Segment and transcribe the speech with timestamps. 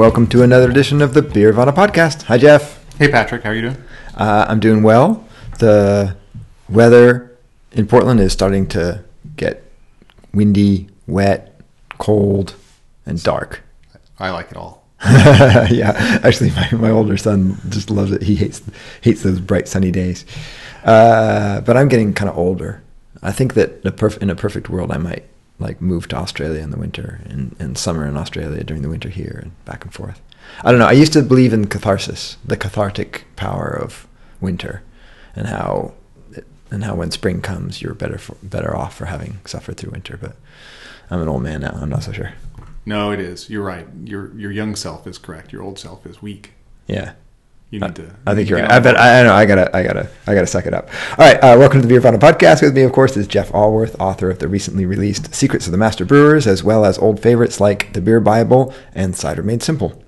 [0.00, 2.22] Welcome to another edition of the Beervana podcast.
[2.22, 2.82] Hi, Jeff.
[2.96, 3.42] Hey, Patrick.
[3.42, 3.76] How are you doing?
[4.16, 5.28] Uh, I'm doing well.
[5.58, 6.16] The
[6.70, 7.36] weather
[7.72, 9.04] in Portland is starting to
[9.36, 9.62] get
[10.32, 11.60] windy, wet,
[11.98, 12.54] cold,
[13.04, 13.60] and dark.
[14.18, 14.86] I like it all.
[15.04, 18.22] yeah, actually, my, my older son just loves it.
[18.22, 18.62] He hates
[19.02, 20.24] hates those bright sunny days.
[20.82, 22.82] Uh, but I'm getting kind of older.
[23.22, 25.26] I think that the perf- in a perfect world, I might
[25.60, 29.08] like move to Australia in the winter and, and summer in Australia during the winter
[29.08, 30.20] here and back and forth.
[30.64, 30.86] I don't know.
[30.86, 34.08] I used to believe in catharsis, the cathartic power of
[34.40, 34.82] winter,
[35.36, 35.92] and how
[36.32, 39.92] it, and how when spring comes, you're better for, better off for having suffered through
[39.92, 40.18] winter.
[40.20, 40.36] But
[41.10, 41.78] I'm an old man now.
[41.80, 42.32] I'm not so sure.
[42.86, 43.50] No, it is.
[43.50, 43.86] You're right.
[44.04, 45.52] Your your young self is correct.
[45.52, 46.52] Your old self is weak.
[46.86, 47.12] Yeah.
[47.70, 48.10] You need to.
[48.26, 48.72] I think you you're right.
[48.72, 48.98] I bet.
[48.98, 49.32] I, I know.
[49.32, 49.76] I gotta.
[49.76, 50.10] I gotta.
[50.26, 50.88] I gotta suck it up.
[51.16, 51.36] All right.
[51.36, 52.62] Uh, welcome to the Beervana Podcast.
[52.62, 55.78] With me, of course, is Jeff Alworth, author of the recently released Secrets of the
[55.78, 60.02] Master Brewers, as well as old favorites like The Beer Bible and Cider Made Simple.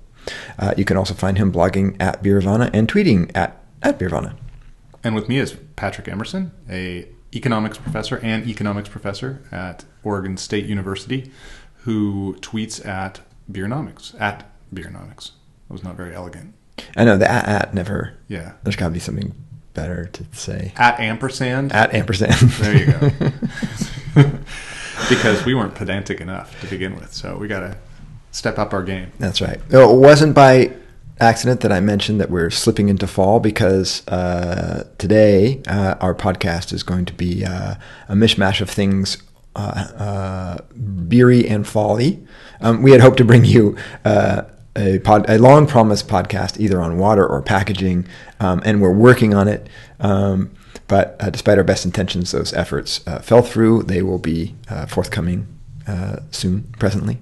[0.59, 4.35] Uh, you can also find him blogging at Beervana and tweeting at at Beervana.
[5.01, 10.65] And with me is Patrick Emerson, a economics professor and economics professor at Oregon State
[10.65, 11.31] University,
[11.83, 15.31] who tweets at Beernomics at Beernomics.
[15.67, 16.55] That was not very elegant.
[16.95, 18.13] I know the at at never.
[18.27, 18.53] Yeah.
[18.63, 19.33] There's got to be something
[19.73, 20.73] better to say.
[20.77, 21.71] At ampersand.
[21.71, 22.35] At ampersand.
[22.59, 22.91] There you
[24.15, 24.29] go.
[25.09, 27.77] because we weren't pedantic enough to begin with, so we got to
[28.31, 29.11] step up our game.
[29.19, 29.59] That's right.
[29.71, 30.73] No, It wasn't by
[31.19, 36.73] accident that I mentioned that we're slipping into fall because uh, today uh, our podcast
[36.73, 37.75] is going to be uh,
[38.07, 39.17] a mishmash of things.
[39.55, 40.57] Uh, uh,
[41.07, 42.25] beery and folly.
[42.59, 46.81] Um, we had hoped to bring you uh, a, pod, a long promised podcast either
[46.81, 48.07] on water or packaging,
[48.39, 49.67] um, and we're working on it.
[49.99, 50.51] Um,
[50.87, 53.83] but uh, despite our best intentions, those efforts uh, fell through.
[53.83, 55.47] They will be uh, forthcoming
[55.87, 57.19] uh, soon, presently.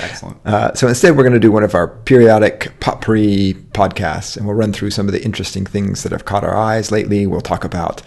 [0.00, 0.38] Excellent.
[0.44, 4.54] Uh, so instead, we're going to do one of our periodic potpourri podcasts, and we'll
[4.54, 7.26] run through some of the interesting things that have caught our eyes lately.
[7.26, 8.02] We'll talk about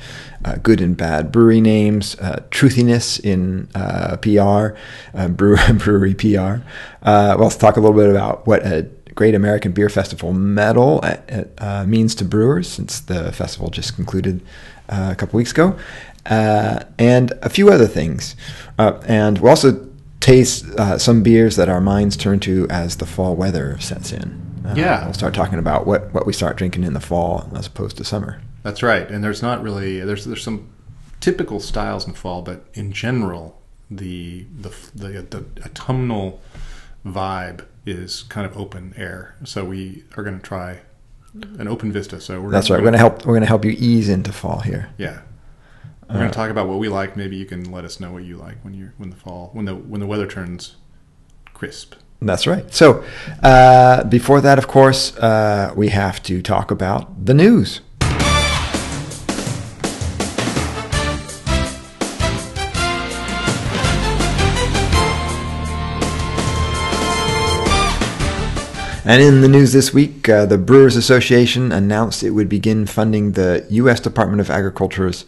[0.45, 4.77] uh, good and bad brewery names, uh, truthiness in uh, PR,
[5.17, 6.63] uh, brew- brewery PR.
[7.01, 11.03] Uh, we'll also talk a little bit about what a Great American Beer Festival medal
[11.85, 14.41] means to brewers, since the festival just concluded
[14.89, 15.77] a couple weeks ago,
[16.25, 18.35] and a few other things.
[18.79, 19.87] And we'll also
[20.23, 24.39] taste uh, some beers that our minds turn to as the fall weather sets in.
[24.65, 25.03] Uh, Yeah.
[25.03, 28.05] we'll start talking about what, what we start drinking in the fall as opposed to
[28.05, 28.41] summer.
[28.63, 29.05] That's right.
[29.11, 30.69] And there's not really there's there's some
[31.19, 33.61] typical styles in fall, but in general,
[33.91, 36.41] the the the, the autumnal
[37.05, 39.35] vibe is kind of open air.
[39.43, 40.79] So we are going to try
[41.59, 42.21] an open vista.
[42.21, 42.79] So we're That's right.
[42.79, 43.25] We're gonna help.
[43.25, 44.89] We're gonna help you ease into fall here.
[44.97, 45.19] Yeah.
[46.13, 47.17] We're going to talk about what we like.
[47.17, 49.65] Maybe you can let us know what you like when you when the fall when
[49.65, 50.75] the when the weather turns
[51.55, 51.95] crisp.
[52.21, 52.71] That's right.
[52.71, 53.03] So
[53.41, 57.81] uh, before that, of course, uh, we have to talk about the news.
[69.05, 73.31] And in the news this week, uh, the Brewers Association announced it would begin funding
[73.31, 73.99] the U.S.
[73.99, 75.25] Department of Agriculture's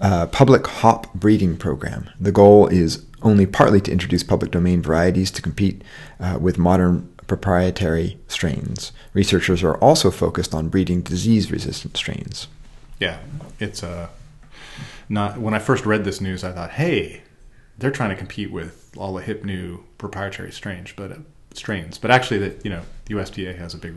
[0.00, 2.10] uh, public hop breeding program.
[2.20, 5.82] The goal is only partly to introduce public domain varieties to compete
[6.20, 8.92] uh, with modern proprietary strains.
[9.12, 12.48] Researchers are also focused on breeding disease resistant strains.
[13.00, 13.18] Yeah,
[13.58, 14.08] it's uh,
[15.08, 15.38] not.
[15.38, 17.22] When I first read this news, I thought, hey,
[17.78, 21.16] they're trying to compete with all the hip new proprietary strains, but uh,
[21.52, 21.98] strains.
[21.98, 23.94] But actually, that you know, the USDA has a big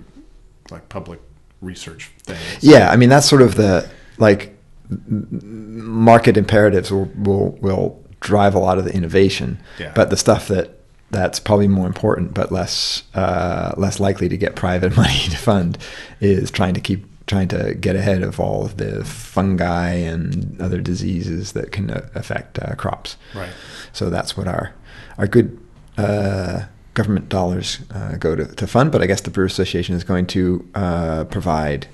[0.71, 1.19] like public
[1.61, 2.37] research thing.
[2.61, 4.56] Yeah, I mean that's sort of the like
[4.89, 9.91] market imperatives will will, will drive a lot of the innovation, Yeah.
[9.95, 10.73] but the stuff that
[11.09, 15.77] that's probably more important but less uh, less likely to get private money to fund
[16.19, 20.79] is trying to keep trying to get ahead of all of the fungi and other
[20.81, 23.17] diseases that can uh, affect uh, crops.
[23.35, 23.49] Right.
[23.93, 24.73] So that's what our
[25.17, 25.57] our good
[25.97, 28.91] uh, government dollars uh, go to, to fund.
[28.91, 31.87] But I guess the Brewer Association is going to uh, provide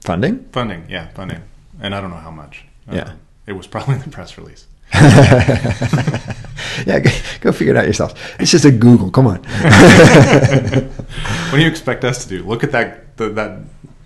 [0.00, 0.44] funding.
[0.52, 1.42] Funding, yeah, funding,
[1.82, 2.64] and I don't know how much.
[2.90, 3.02] Yeah.
[3.02, 4.66] Um, it was probably in the press release.
[4.94, 8.14] yeah, go, go figure it out yourself.
[8.40, 9.10] It's just a Google.
[9.10, 9.36] Come on.
[9.42, 12.44] what do you expect us to do?
[12.44, 13.58] Look at that the, that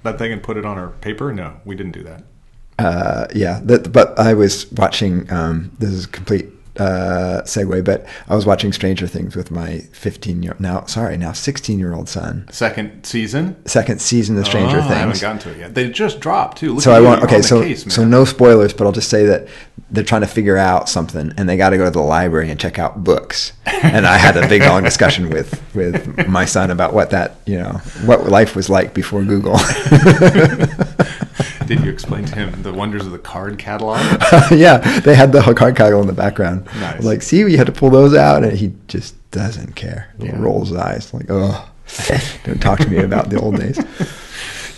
[0.05, 1.33] that thing and put it on our paper?
[1.33, 2.25] No, we didn't do that.
[2.79, 5.31] uh, yeah, that, but I was watching.
[5.31, 6.47] Um, this is complete
[6.79, 10.85] uh, segue, but I was watching Stranger Things with my 15 year now.
[10.87, 12.47] Sorry, now 16 year old son.
[12.51, 13.57] Second season.
[13.67, 15.75] Second season of Stranger Oh, I haven't gotten to it yet.
[15.75, 16.75] They just dropped too.
[16.75, 17.43] Look so I want okay.
[17.43, 19.49] So case, so no spoilers, but I'll just say that
[19.91, 22.59] they're trying to figure out something and they got to go to the library and
[22.59, 23.53] check out books.
[23.83, 27.59] And I had a big long discussion with with my son about what that you
[27.59, 27.73] know
[28.05, 29.57] what life was like before Google.
[31.67, 33.99] Did you explain to him the wonders of the card catalog?
[34.53, 36.67] yeah, they had the card catalog in the background.
[36.81, 37.03] Nice.
[37.03, 40.09] Like, see, we had to pull those out, and he just doesn't care.
[40.21, 40.39] He Yeah.
[40.41, 41.69] rolls his eyes like, oh,
[42.45, 43.79] don't talk to me about the old days.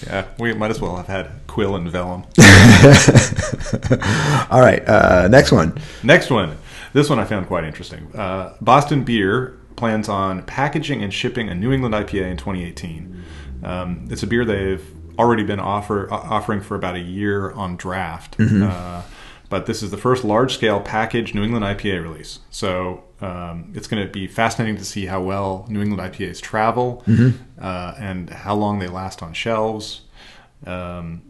[0.06, 2.23] Yeah, we might as well have had quill and vellum.
[4.50, 5.76] All right, uh, next one.
[6.02, 6.56] Next one.
[6.94, 8.11] This one I found quite interesting.
[8.17, 13.25] Uh, Boston Beer plans on packaging and shipping a New England IPA in 2018.
[13.64, 14.82] Um, it's a beer they've
[15.19, 18.37] already been offer, uh, offering for about a year on draft.
[18.65, 19.03] Uh,
[19.50, 22.41] but this is the first large scale package New England IPA release.
[22.50, 27.03] So um, it's going to be fascinating to see how well New England IPAs travel
[27.61, 30.03] uh, and how long they last on shelves.
[30.67, 31.23] Um,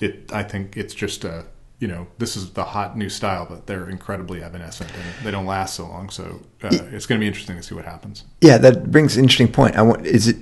[0.00, 1.44] it, I think it's just a,
[1.78, 5.46] you know, this is the hot new style, but they're incredibly evanescent and they don't
[5.46, 6.08] last so long.
[6.08, 8.24] So uh, it's going to be interesting to see what happens.
[8.40, 9.76] Yeah, that brings an interesting point.
[9.76, 10.36] I want is it?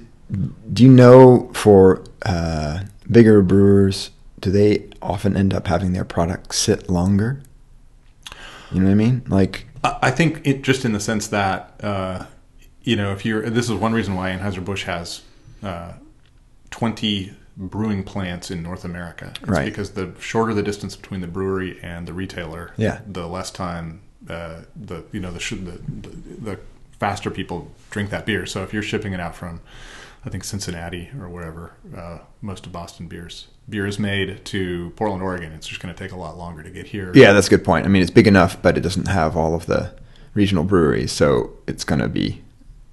[0.72, 2.80] Do you know for uh,
[3.10, 4.10] bigger brewers,
[4.40, 7.40] do they often end up having their product sit longer?
[8.72, 9.22] You know what I mean?
[9.28, 12.26] Like, I think it just in the sense that, uh,
[12.82, 15.22] you know, if you're, this is one reason why Anheuser-Busch has
[15.62, 15.92] uh,
[16.70, 19.32] 20 brewing plants in North America.
[19.40, 19.64] It's Right.
[19.64, 23.00] Because the shorter the distance between the brewery and the retailer, Yeah.
[23.06, 26.08] the less time, uh, the, you know, the, sh- the, the,
[26.52, 26.58] the
[26.98, 28.46] faster people drink that beer.
[28.46, 29.60] So if you're shipping it out from,
[30.26, 35.22] I think Cincinnati or wherever, uh, most of Boston beers, beer is made to Portland,
[35.22, 35.52] Oregon.
[35.52, 37.12] It's just going to take a lot longer to get here.
[37.14, 37.84] yeah, that's a good point.
[37.84, 39.92] I mean, it's big enough, but it doesn't have all of the
[40.32, 42.42] regional breweries, so it's going to be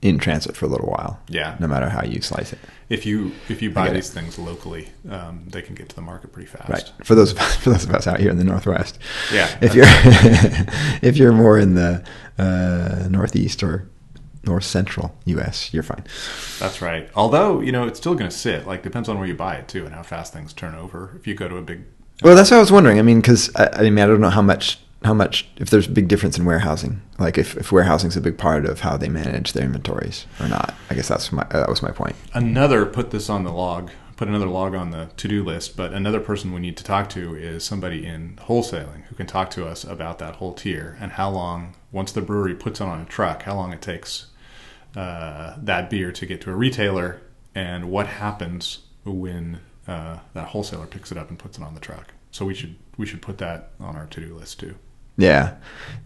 [0.02, 1.20] in transit for a little while.
[1.30, 1.56] Yeah.
[1.60, 2.60] no matter how you slice it.
[2.90, 4.00] If you if you buy get it.
[4.00, 6.70] these things locally, um, they can get to the market pretty fast.
[6.70, 6.92] Right.
[7.06, 9.00] For those of us, for those of us out here in the Northwest.
[9.32, 9.48] Yeah.
[9.62, 9.86] If you're
[11.02, 12.04] if you're more in the
[12.38, 13.88] uh, Northeast or
[14.44, 16.04] North Central U.S., you're fine.
[16.60, 17.10] That's right.
[17.16, 18.66] Although you know it's still going to sit.
[18.66, 21.14] Like depends on where you buy it too, and how fast things turn over.
[21.16, 21.84] If you go to a big,
[22.24, 23.00] Well, that's what I was wondering.
[23.00, 25.88] I mean, because I, I mean, I don't know how much how much if there's
[25.88, 27.02] a big difference in warehousing.
[27.18, 30.76] Like if, if warehousing's a big part of how they manage their inventories or not.
[30.90, 32.16] I guess that's my that was my point.
[32.34, 35.76] another put this on the log, put another log on the to do list.
[35.76, 39.50] But another person we need to talk to is somebody in wholesaling who can talk
[39.52, 43.02] to us about that whole tier and how long once the brewery puts it on
[43.02, 44.28] a truck, how long it takes
[44.96, 47.22] uh, that beer to get to a retailer,
[47.56, 51.80] and what happens when uh, that wholesaler picks it up and puts it on the
[51.80, 52.14] truck.
[52.32, 54.76] So we should we should put that on our to do list too.
[55.18, 55.56] Yeah,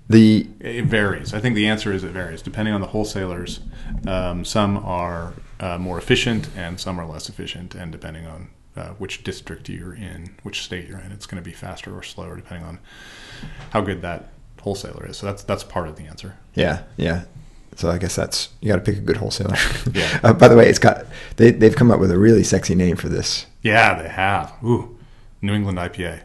[0.09, 1.33] the It varies.
[1.33, 3.59] I think the answer is it varies depending on the wholesalers.
[4.07, 8.89] Um, some are uh, more efficient and some are less efficient, and depending on uh,
[8.97, 12.35] which district you're in, which state you're in, it's going to be faster or slower
[12.35, 12.79] depending on
[13.69, 14.29] how good that
[14.61, 15.17] wholesaler is.
[15.17, 16.37] So that's that's part of the answer.
[16.55, 17.25] yeah yeah.
[17.75, 19.55] So I guess that's you got to pick a good wholesaler.
[19.93, 20.19] Yeah.
[20.23, 21.05] uh, by the way, it's got
[21.37, 23.45] they they've come up with a really sexy name for this.
[23.61, 24.53] Yeah, they have.
[24.63, 24.97] Ooh,
[25.41, 26.21] New England IPA.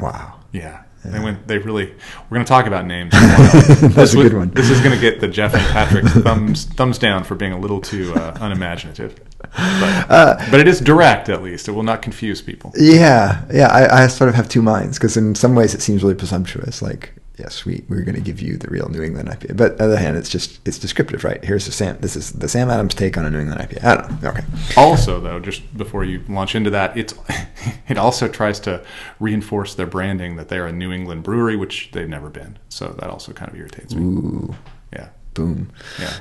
[0.00, 0.40] Wow.
[0.52, 0.82] Yeah.
[1.04, 1.46] They went.
[1.46, 1.86] They really.
[2.28, 3.14] We're going to talk about names.
[3.14, 3.38] in a while.
[3.52, 4.50] That's This a was- good one.
[4.50, 7.58] This is going to get the Jeff and Patrick thumbs thumbs down for being a
[7.60, 9.14] little too uh, unimaginative.
[9.40, 11.68] But, Uh, but it is direct, at least.
[11.68, 12.72] It will not confuse people.
[12.76, 13.68] Yeah, yeah.
[13.68, 16.82] I, I sort of have two minds because in some ways it seems really presumptuous.
[16.82, 19.76] Like, yes, we we're going to give you the real New England IPA, but on
[19.78, 21.42] the other hand, it's just it's descriptive, right?
[21.44, 21.98] Here's the Sam.
[22.00, 23.84] This is the Sam Adams take on a New England IPA.
[23.84, 24.28] I don't know.
[24.30, 24.44] Okay.
[24.76, 27.14] Also, though, just before you launch into that, it's
[27.88, 28.84] it also tries to
[29.20, 32.58] reinforce their branding that they're a New England brewery, which they've never been.
[32.68, 34.02] So that also kind of irritates me.
[34.02, 34.54] Ooh,
[34.92, 35.70] Yeah, boom.
[36.00, 36.12] yeah.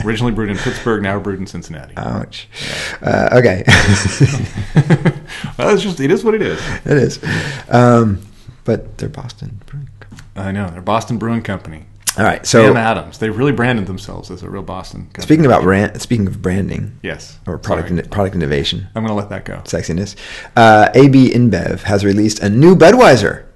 [0.04, 1.94] Originally brewed in Pittsburgh, now brewed in Cincinnati.
[1.96, 2.48] Ouch.
[3.02, 3.62] Uh, okay.
[5.58, 6.60] well, it's just it is what it is.
[6.84, 7.18] it is.
[7.68, 8.20] Um,
[8.64, 9.88] but they're Boston Brewing.
[10.36, 11.84] I know they're Boston Brewing Company.
[12.16, 12.46] All right.
[12.46, 13.18] So Sam Adams.
[13.18, 15.02] They really branded themselves as a real Boston.
[15.06, 15.22] Company.
[15.24, 19.14] speaking about brand, speaking of branding yes, or product in, product innovation, I'm going to
[19.14, 19.56] let that go.
[19.64, 20.14] sexiness,
[20.56, 23.46] uh, AB InBev has released a new Budweiser.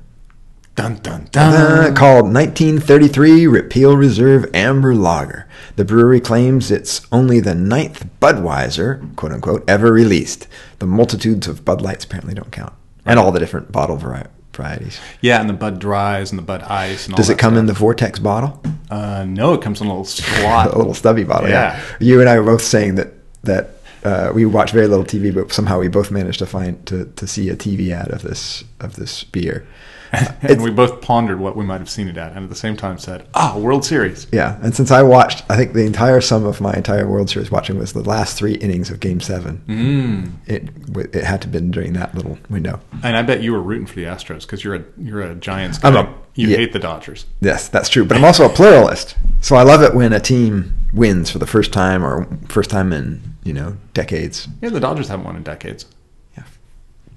[0.74, 1.94] Dun dun Uh, dun.
[1.96, 5.46] called 1933 Repeal Reserve Amber Lager.
[5.76, 10.46] The brewery claims it's only the ninth Budweiser, quote unquote, ever released.
[10.78, 12.72] The multitudes of Bud Lights apparently don't count,
[13.04, 15.00] and all the different bottle vari- varieties.
[15.22, 17.64] Yeah, and the Bud Dries and the Bud Ice and all Does it come in
[17.64, 17.72] the.
[17.78, 18.60] Vortex bottle?
[18.90, 20.74] Uh, no, it comes in a little slot.
[20.74, 21.48] a little stubby bottle.
[21.48, 21.76] Yeah.
[21.76, 21.96] Yeah.
[22.00, 23.70] You and I were both saying that that
[24.04, 27.26] uh, we watch very little TV, but somehow we both managed to find to, to
[27.26, 29.66] see a TV ad of this of this beer.
[30.12, 32.76] And we both pondered what we might have seen it at, and at the same
[32.76, 36.44] time said, "Ah, World Series." Yeah, and since I watched, I think the entire sum
[36.44, 39.62] of my entire World Series watching was the last three innings of Game Seven.
[39.68, 40.32] Mm.
[40.46, 42.80] It it had to have been during that little window.
[43.02, 45.78] And I bet you were rooting for the Astros because you're a you're a Giants
[45.82, 46.02] I'm guy.
[46.02, 46.58] a- you yeah.
[46.58, 47.26] hate the Dodgers.
[47.40, 48.04] Yes, that's true.
[48.04, 51.46] But I'm also a pluralist, so I love it when a team wins for the
[51.48, 54.46] first time or first time in you know decades.
[54.62, 55.86] Yeah, the Dodgers haven't won in decades.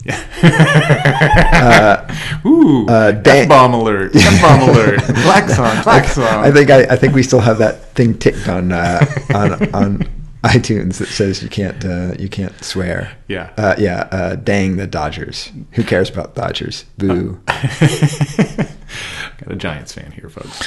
[0.03, 0.19] Yeah.
[0.43, 2.41] Yeah.
[2.45, 4.15] Ooh, uh, Dan- F-bomb alert!
[4.15, 4.99] F-bomb alert!
[5.01, 5.83] Klaxon!
[5.83, 6.23] Klaxon!
[6.23, 8.99] I think I, I think we still have that thing ticked on uh,
[9.33, 10.07] on on
[10.43, 13.11] iTunes that says you can't uh, you can't swear.
[13.27, 13.51] Yeah.
[13.57, 14.07] Uh, yeah.
[14.11, 15.51] Uh, dang the Dodgers.
[15.73, 16.85] Who cares about Dodgers?
[16.97, 17.39] Boo.
[17.47, 20.61] Got a Giants fan here, folks.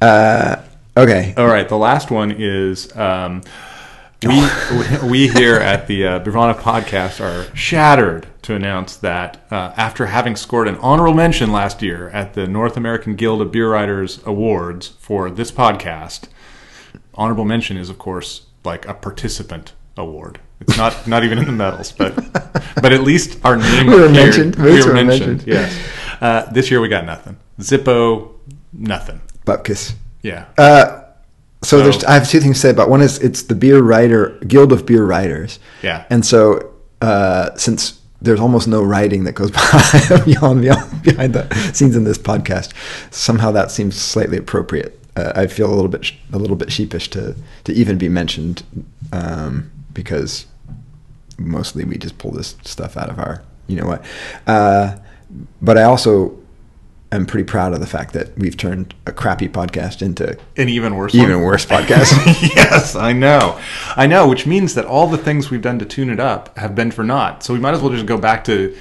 [0.00, 0.62] Uh,
[0.96, 1.34] okay.
[1.36, 3.42] All right, the last one is um,
[4.28, 10.06] we we here at the uh, Beervana podcast are shattered to announce that uh, after
[10.06, 14.20] having scored an honorable mention last year at the North American Guild of Beer Writers
[14.26, 16.28] Awards for this podcast,
[17.14, 20.40] honorable mention is of course like a participant award.
[20.60, 22.14] It's not not even in the medals, but
[22.82, 24.56] but at least our name We were appeared- mentioned.
[24.56, 25.46] We were were mentioned.
[25.46, 25.46] mentioned.
[25.46, 25.88] Yes.
[26.20, 27.36] Uh, this year we got nothing.
[27.60, 28.30] Zippo,
[28.72, 29.20] nothing.
[29.46, 29.94] Bupkis.
[30.22, 30.46] Yeah.
[30.56, 31.03] Uh,
[31.64, 33.80] so So- there's I have two things to say about one is it's the beer
[33.82, 35.58] writer guild of beer writers.
[35.82, 36.04] Yeah.
[36.10, 40.62] And so uh, since there's almost no writing that goes behind,
[41.02, 42.72] behind the scenes in this podcast,
[43.10, 44.98] somehow that seems slightly appropriate.
[45.16, 48.62] Uh, I feel a little bit a little bit sheepish to to even be mentioned
[49.12, 50.46] um, because
[51.38, 54.04] mostly we just pull this stuff out of our you know what.
[54.46, 54.96] Uh,
[55.62, 56.36] but I also
[57.16, 60.94] am pretty proud of the fact that we've turned a crappy podcast into An even
[60.96, 61.42] worse even one.
[61.44, 62.12] worse podcast.
[62.56, 63.58] yes, I know.
[63.96, 66.74] I know, which means that all the things we've done to tune it up have
[66.74, 67.42] been for naught.
[67.42, 68.76] So we might as well just go back to,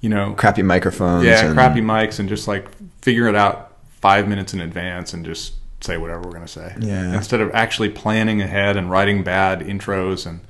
[0.00, 1.24] you know, crappy microphones.
[1.24, 2.66] yeah, and- crappy mics and just like
[3.02, 6.74] figure it out five minutes in advance and just say whatever we're going to say.
[6.80, 7.14] Yeah.
[7.14, 10.40] Instead of actually planning ahead and writing bad intros and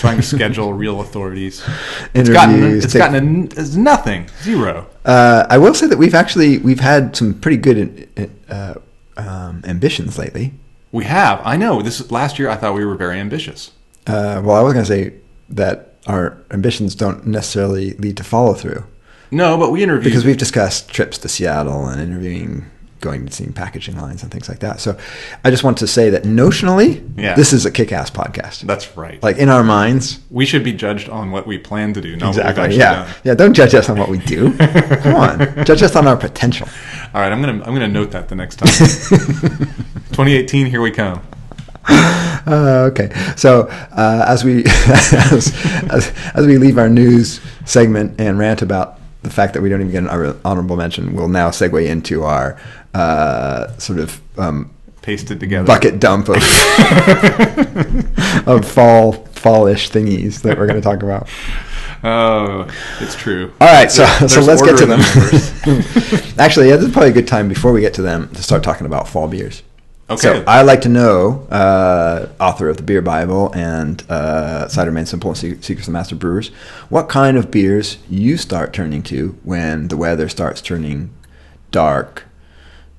[0.00, 1.62] trying to schedule real authorities.
[2.14, 4.28] It's gotten, it's take- gotten a, it's nothing.
[4.42, 4.86] Zero.
[5.04, 8.74] Uh, I will say that we've actually we've had some pretty good uh,
[9.16, 10.52] um, ambitions lately.
[10.92, 11.40] We have.
[11.44, 11.82] I know.
[11.82, 13.72] This last year I thought we were very ambitious.
[14.06, 15.14] Uh, well, I was going to say
[15.50, 18.84] that our ambitions don't necessarily lead to follow through
[19.30, 22.64] No, but we interviewed because we've discussed trips to Seattle and interviewing,
[23.00, 24.78] going to seeing packaging lines and things like that.
[24.80, 24.96] So
[25.44, 27.34] I just want to say that notionally, Yeah.
[27.34, 28.60] this is a kick-ass podcast.
[28.62, 29.22] That's right.
[29.22, 32.28] like in our minds, we should be judged on what we plan to do, not
[32.36, 32.76] exactly.
[32.76, 33.14] Yeah, done.
[33.24, 33.34] yeah.
[33.34, 34.52] Don't judge us on what we do.
[34.58, 36.68] Come on, judge us on our potential.
[37.14, 38.68] All right, I'm gonna I'm gonna note that the next time.
[40.12, 41.20] 2018, here we come.
[41.88, 45.52] Uh, okay, so uh, as we as,
[45.90, 49.80] as, as we leave our news segment and rant about the fact that we don't
[49.80, 52.58] even get an honorable mention, we'll now segue into our
[52.94, 54.70] uh, sort of um,
[55.02, 55.66] Pasted together.
[55.66, 56.36] bucket dump of
[58.46, 61.28] of fall fallish thingies that we're going to talk about.
[62.02, 62.66] Oh,
[63.00, 63.52] it's true.
[63.60, 66.32] All right, so so let's get to in the them.
[66.38, 68.62] Actually, yeah, this is probably a good time before we get to them to start
[68.62, 69.62] talking about fall beers.
[70.10, 70.20] Okay.
[70.22, 75.06] So I'd like to know, uh, author of the Beer Bible and uh, Cider Made
[75.06, 76.48] Simple and Secrets of Master Brewers,
[76.88, 81.10] what kind of beers you start turning to when the weather starts turning
[81.70, 82.24] dark,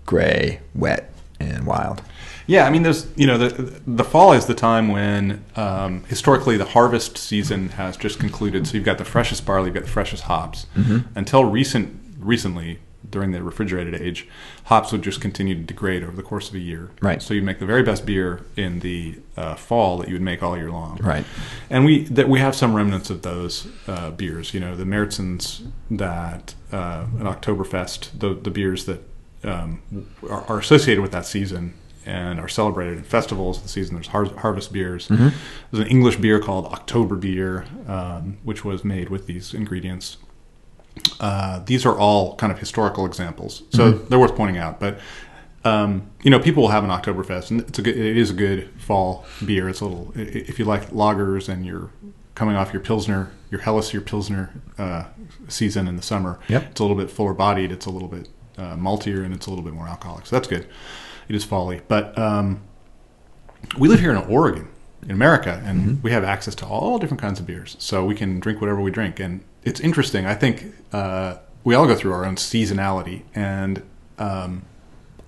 [0.05, 2.01] gray, wet, and wild.
[2.47, 6.57] Yeah, I mean, there's you know the the fall is the time when um, historically
[6.57, 8.67] the harvest season has just concluded.
[8.67, 10.65] So you've got the freshest barley, you've got the freshest hops.
[10.75, 11.17] Mm-hmm.
[11.17, 14.27] Until recent recently, during the refrigerated age,
[14.65, 16.91] hops would just continue to degrade over the course of a year.
[17.01, 17.21] Right.
[17.21, 20.43] So you make the very best beer in the uh, fall that you would make
[20.43, 20.97] all year long.
[20.97, 21.25] Right.
[21.69, 24.53] And we that we have some remnants of those uh, beers.
[24.53, 29.03] You know, the Märzens that uh, an Oktoberfest, the the beers that
[29.43, 29.81] um,
[30.29, 31.73] are, are associated with that season
[32.05, 33.95] and are celebrated in festivals of the season.
[33.95, 35.07] There's har- harvest beers.
[35.07, 40.17] There's an English beer called October beer, um, which was made with these ingredients.
[41.19, 44.79] Uh, these are all kind of historical examples, so they're worth pointing out.
[44.79, 44.99] But
[45.63, 48.33] um, you know, people will have an Oktoberfest, and it's a good, it is a
[48.33, 49.69] good fall beer.
[49.69, 51.91] It's a little if you like lagers and you're
[52.33, 55.05] coming off your pilsner, your Helles, your pilsner uh,
[55.47, 56.39] season in the summer.
[56.47, 56.71] Yep.
[56.71, 57.71] It's a little bit fuller bodied.
[57.71, 60.25] It's a little bit uh, maltier, and it's a little bit more alcoholic.
[60.25, 60.67] So that's good.
[61.29, 62.61] It is folly, but um,
[63.77, 64.67] we live here in Oregon,
[65.03, 67.77] in America, and we have access to all different kinds of beers.
[67.79, 70.25] So we can drink whatever we drink, and it's interesting.
[70.25, 73.83] I think uh, we all go through our own seasonality, and
[74.17, 74.65] um,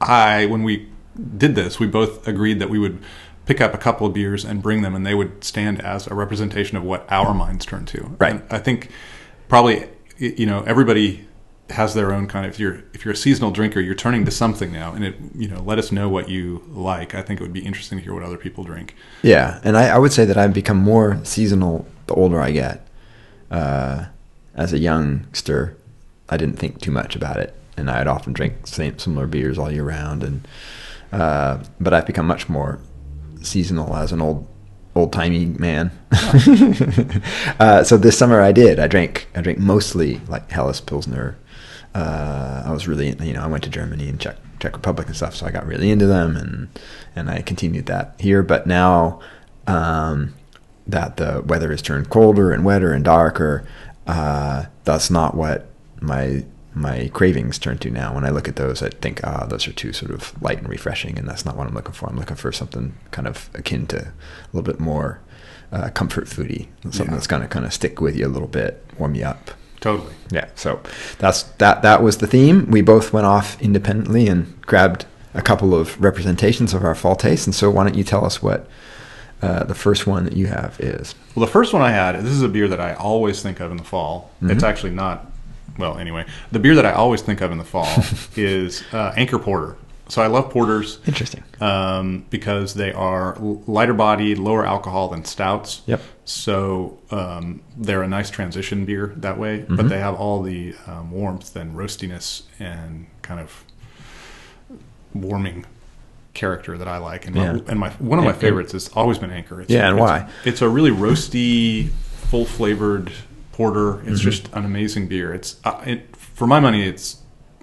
[0.01, 0.89] I, when we
[1.37, 3.03] did this, we both agreed that we would
[3.45, 6.15] pick up a couple of beers and bring them, and they would stand as a
[6.15, 8.15] representation of what our minds turn to.
[8.19, 8.33] Right.
[8.33, 8.89] And I think
[9.47, 9.87] probably
[10.17, 11.27] you know everybody
[11.69, 14.31] has their own kind of if you're if you're a seasonal drinker, you're turning to
[14.31, 17.13] something now, and it you know let us know what you like.
[17.15, 18.95] I think it would be interesting to hear what other people drink.
[19.21, 22.87] Yeah, and I, I would say that I've become more seasonal the older I get.
[23.49, 24.05] Uh,
[24.55, 25.77] as a youngster,
[26.29, 29.71] I didn't think too much about it, and I'd often drink same similar beers all
[29.71, 30.23] year round.
[30.23, 30.47] And
[31.11, 32.79] uh, but I've become much more
[33.41, 34.47] seasonal as an old
[34.95, 35.91] old timey man.
[37.59, 38.79] uh, so this summer I did.
[38.79, 41.37] I drank I drank mostly like Helles Pilsner.
[41.95, 45.15] Uh, I was really you know I went to Germany and Czech Czech Republic and
[45.15, 46.67] stuff, so I got really into them and
[47.15, 48.43] and I continued that here.
[48.43, 49.19] But now
[49.67, 50.33] um,
[50.87, 53.65] that the weather has turned colder and wetter and darker,
[54.07, 55.67] uh, that's not what
[56.01, 56.45] my
[56.75, 58.15] my cravings turn to now.
[58.15, 60.67] When I look at those, I think, ah, those are too sort of light and
[60.67, 62.09] refreshing, and that's not what I'm looking for.
[62.09, 64.13] I'm looking for something kind of akin to a
[64.53, 65.19] little bit more
[65.71, 67.11] uh, comfort foody, something Yeah.
[67.13, 69.51] that's going to kind of stick with you a little bit, warm you up.
[69.81, 70.15] Totally.
[70.31, 70.47] Yeah.
[70.55, 70.79] So
[71.19, 71.81] that's that.
[71.83, 72.71] That was the theme.
[72.71, 75.05] We both went off independently and grabbed
[75.35, 77.45] a couple of representations of our fall taste.
[77.45, 78.67] And so, why don't you tell us what
[79.43, 81.15] uh, the first one that you have is?
[81.35, 83.71] Well, the first one I had, this is a beer that I always think of
[83.71, 84.31] in the fall.
[84.37, 84.51] Mm-hmm.
[84.51, 85.25] It's actually not,
[85.77, 87.87] well, anyway, the beer that I always think of in the fall
[88.35, 89.75] is uh, Anchor Porter.
[90.09, 91.43] So I love porters Interesting.
[91.61, 95.81] um, because they are lighter bodied, lower alcohol than stouts.
[95.87, 96.01] Yep.
[96.25, 99.75] So um, they're a nice transition beer that way, Mm-hmm.
[99.77, 103.63] but they have all the um, warmth and roastiness and kind of
[105.13, 105.65] warming
[106.33, 107.27] character that I like.
[107.27, 107.53] And, Yeah.
[107.53, 109.61] my, and my one of my favorites has always been Anchor.
[109.61, 110.29] It's, Yeah, and it's- why?
[110.45, 111.89] It's a really roasty,
[112.29, 113.11] full flavored
[113.51, 113.99] porter.
[114.01, 114.29] It's Mm-hmm.
[114.29, 115.33] just an amazing beer.
[115.33, 117.17] It's uh, it, for my money, it's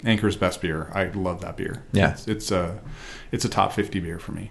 [0.05, 0.91] Anchor's best beer.
[0.95, 1.83] I love that beer.
[1.93, 2.13] Yeah.
[2.13, 2.79] it's, it's a
[3.33, 4.51] it's a top fifty beer for me.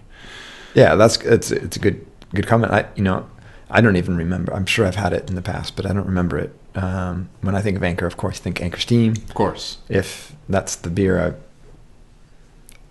[0.74, 2.72] Yeah, that's it's it's a good good comment.
[2.72, 3.26] I you know
[3.70, 4.52] I don't even remember.
[4.54, 6.54] I'm sure I've had it in the past, but I don't remember it.
[6.74, 9.12] Um, when I think of Anchor, of course, I think Anchor Steam.
[9.12, 9.78] Of course.
[9.88, 11.36] If that's the beer I've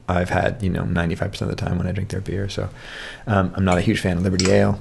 [0.10, 2.50] I've had, you know, 95% of the time when I drink their beer.
[2.50, 2.70] So
[3.28, 4.80] um, I'm not a huge fan of Liberty Ale.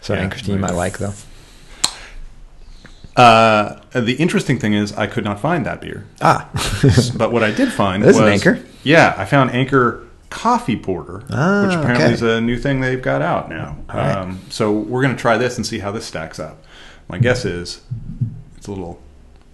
[0.00, 1.12] So Yeah, Anchor Steam I like though.
[3.16, 6.04] Uh, the interesting thing is, I could not find that beer.
[6.20, 6.50] Ah,
[7.16, 8.62] but what I did find This was is Anchor?
[8.84, 12.12] Yeah, I found Anchor Coffee Porter, Ah, which apparently okay.
[12.14, 13.78] is a new thing they've got out now.
[13.88, 14.12] Right.
[14.12, 16.62] Um, so we're going to try this and see how this stacks up.
[17.08, 17.80] My guess is
[18.58, 19.00] it's a little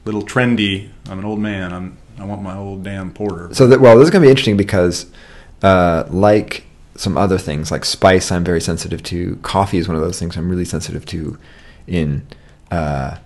[0.05, 0.89] little trendy.
[1.09, 1.73] I'm an old man.
[1.73, 3.53] I'm I want my old damn porter.
[3.53, 5.07] So that well, this is gonna be interesting because,
[5.63, 9.37] uh, like some other things, like spice, I'm very sensitive to.
[9.43, 11.37] Coffee is one of those things I'm really sensitive to
[11.87, 12.27] in
[12.71, 13.19] uh,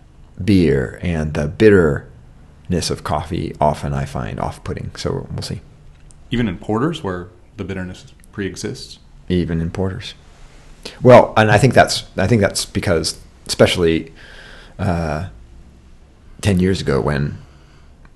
[0.42, 4.94] beer, and the bitterness of coffee often I find off-putting.
[4.96, 5.60] So we'll see,
[6.30, 7.28] Even in porters where
[7.58, 8.98] the bitterness pre-exists.
[9.28, 10.14] even in porters.
[11.02, 14.12] Well, and I think that's I think that's because, especially
[14.78, 15.28] uh,
[16.40, 17.38] ten years ago when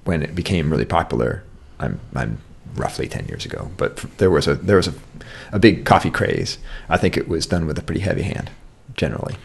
[0.05, 1.45] when it became really popular.
[1.79, 2.39] I'm I'm
[2.75, 4.95] roughly ten years ago, but there was a there was a,
[5.53, 6.59] a big coffee craze.
[6.89, 8.51] I think it was done with a pretty heavy hand,
[8.95, 9.37] generally.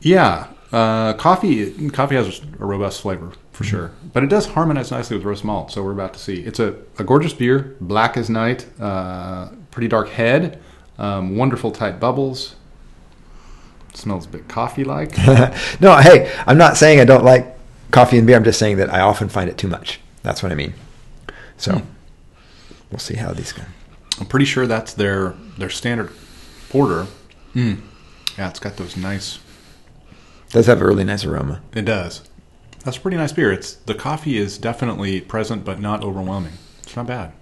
[0.00, 5.16] Yeah, uh, coffee coffee has a robust flavor for sure, but it does harmonize nicely
[5.16, 5.70] with roast malt.
[5.70, 6.40] So we're about to see.
[6.40, 10.60] It's a, a gorgeous beer, black as night, uh, pretty dark head,
[10.98, 12.56] um, wonderful tight bubbles.
[13.92, 15.16] Smells a bit coffee like.
[15.80, 17.53] no, hey, I'm not saying I don't like
[17.94, 18.36] coffee and beer.
[18.36, 20.00] I'm just saying that I often find it too much.
[20.22, 20.74] That's what I mean.
[21.56, 21.84] So Hmm.
[22.90, 23.62] we'll see how these go.
[24.20, 26.10] I'm pretty sure that's their their standard
[26.68, 27.06] porter.
[27.54, 27.80] Mm.
[28.36, 29.38] Yeah, it's got those nice.
[30.50, 31.60] does have a really nice aroma.
[31.74, 32.22] It does.
[32.84, 33.50] That's a pretty nice beer.
[33.52, 36.52] It's the coffee is definitely present, but not overwhelming.
[36.82, 37.32] It's not bad.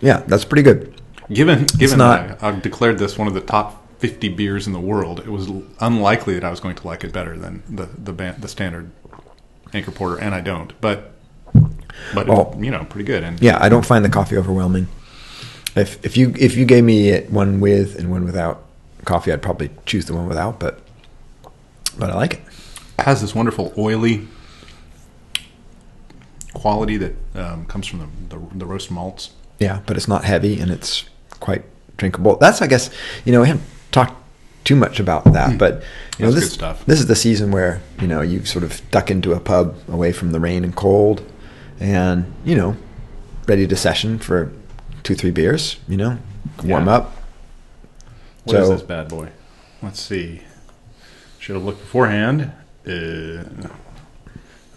[0.00, 1.00] Yeah, that's pretty good.
[1.32, 4.80] Given given not- that I've declared this one of the top 50 beers in the
[4.80, 8.12] world, it was unlikely that I was going to like it better than the the,
[8.12, 8.90] ban- the standard
[9.72, 10.72] Anchor Porter, and I don't.
[10.80, 11.12] But
[12.12, 13.22] but Well- you know, pretty good.
[13.22, 14.88] And Yeah, I don't find the coffee overwhelming.
[15.76, 18.64] If if you if you gave me one with and one without
[19.04, 20.58] coffee, I'd probably choose the one without.
[20.58, 20.80] But
[21.96, 22.40] but I like it.
[22.98, 24.26] it has this wonderful oily
[26.54, 29.30] quality that um, comes from the, the the roast malts.
[29.60, 31.04] Yeah, but it's not heavy and it's
[31.38, 31.62] quite
[31.98, 32.36] drinkable.
[32.36, 32.90] That's I guess
[33.24, 33.48] you know we
[33.92, 34.14] talked
[34.64, 35.82] too much about that, but
[36.18, 36.38] you know Hmm.
[36.38, 39.40] That's this this is the season where you know you sort of duck into a
[39.40, 41.22] pub away from the rain and cold,
[41.80, 42.76] and you know
[43.46, 44.52] ready to session for
[45.02, 45.76] two three beers.
[45.88, 46.18] You know,
[46.64, 46.94] warm Yeah.
[46.96, 47.16] up.
[48.44, 49.28] What is So- this bad boy?
[49.82, 50.42] Let's see.
[51.38, 52.52] Should have looked beforehand.
[52.86, 53.44] Uh,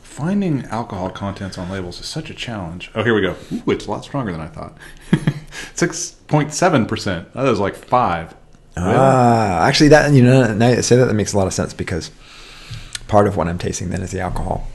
[0.01, 2.89] finding alcohol contents on labels is such a challenge.
[2.95, 3.36] Oh, here we go.
[3.54, 4.78] Ooh, it's a lot stronger than I thought.
[5.75, 7.32] Six point seven percent.
[7.34, 8.34] That was like five.
[8.78, 11.74] Ah, actually, that you know, now you say that that makes a lot of sense
[11.74, 12.12] because
[13.08, 14.68] part of what I'm tasting then is the alcohol.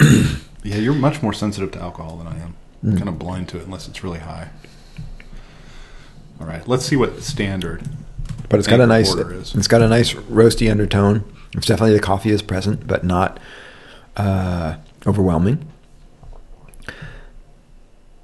[0.66, 2.56] Yeah, you're much more sensitive to alcohol than I am.
[2.82, 4.48] I'm kind of blind to it unless it's really high.
[6.40, 7.88] All right, let's see what the standard.
[8.48, 11.24] But it's got a nice it's got a nice roasty undertone.
[11.52, 13.38] It's definitely the coffee is present, but not
[14.16, 15.64] uh, overwhelming.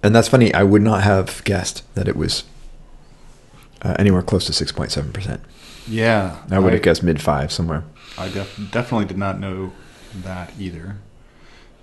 [0.03, 0.53] And that's funny.
[0.53, 2.43] I would not have guessed that it was
[3.83, 5.41] uh, anywhere close to six point seven percent.
[5.89, 7.85] Yeah, I would have guessed mid five somewhere.
[8.17, 9.73] I def- definitely did not know
[10.15, 10.97] that either.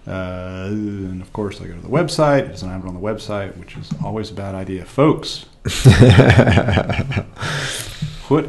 [0.07, 2.45] Uh, and of course, I go to the website.
[2.45, 5.45] It doesn't have it on the website, which is always a bad idea, folks.
[5.63, 5.73] Put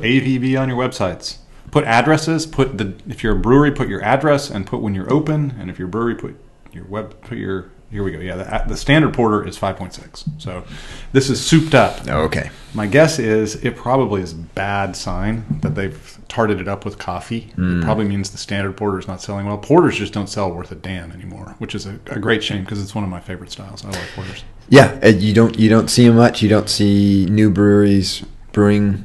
[0.02, 1.38] ABV on your websites.
[1.70, 2.46] Put addresses.
[2.46, 5.54] Put the if you're a brewery, put your address and put when you're open.
[5.58, 6.36] And if you're a brewery, put
[6.72, 7.20] your web.
[7.22, 8.18] Put your here we go.
[8.18, 10.40] Yeah, the, uh, the standard porter is 5.6.
[10.40, 10.64] So
[11.12, 12.00] this is souped up.
[12.08, 12.50] Oh, okay.
[12.72, 16.98] My guess is it probably is a bad sign that they've tarted it up with
[16.98, 17.48] coffee.
[17.50, 17.82] It hmm.
[17.82, 19.58] probably means the standard porter is not selling well.
[19.58, 22.80] Porters just don't sell worth a damn anymore, which is a, a great shame because
[22.80, 23.84] it's one of my favorite styles.
[23.84, 24.44] I like porters.
[24.68, 26.42] Yeah, you don't you don't see 'em much.
[26.42, 29.04] You don't see new breweries brewing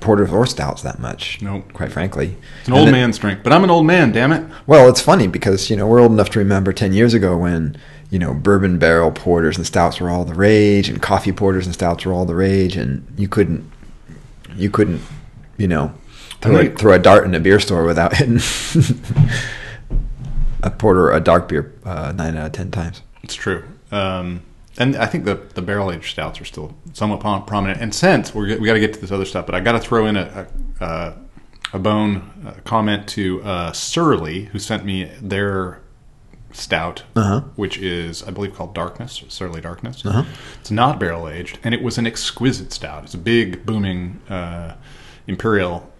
[0.00, 1.40] porters or stouts that much.
[1.40, 1.72] Nope.
[1.72, 4.12] Quite frankly, It's an And old man's drink, but I'm an old man.
[4.12, 4.44] Damn it!
[4.66, 7.78] Well, it's funny because you know we're old enough to remember ten years ago when
[8.12, 11.74] you know bourbon barrel porters and stouts were all the rage, and coffee porters and
[11.74, 13.68] stouts were all the rage, and you couldn't
[14.54, 15.00] you couldn't
[15.56, 15.94] you know
[16.42, 18.36] throw, a, throw a dart in a beer store without hitting
[20.62, 23.00] a porter a dark beer uh, nine out of ten times.
[23.22, 23.64] It's true.
[23.90, 24.42] Um,
[24.76, 27.80] and I think the, the barrel aged stouts are still somewhat prom- prominent.
[27.80, 29.78] And since we're, we got to get to this other stuff, but I got to
[29.78, 30.48] throw in a
[30.80, 31.16] a, uh,
[31.72, 35.81] a bone uh comment to uh, Surly, who sent me their
[36.52, 37.40] stout, Uh-huh.
[37.56, 40.04] which is I believe called Darkness, Surly Darkness.
[40.04, 40.24] Uh-huh.
[40.60, 43.04] It's not barrel aged, and it was an exquisite stout.
[43.04, 44.74] It's a big, booming uh,
[45.26, 45.90] imperial.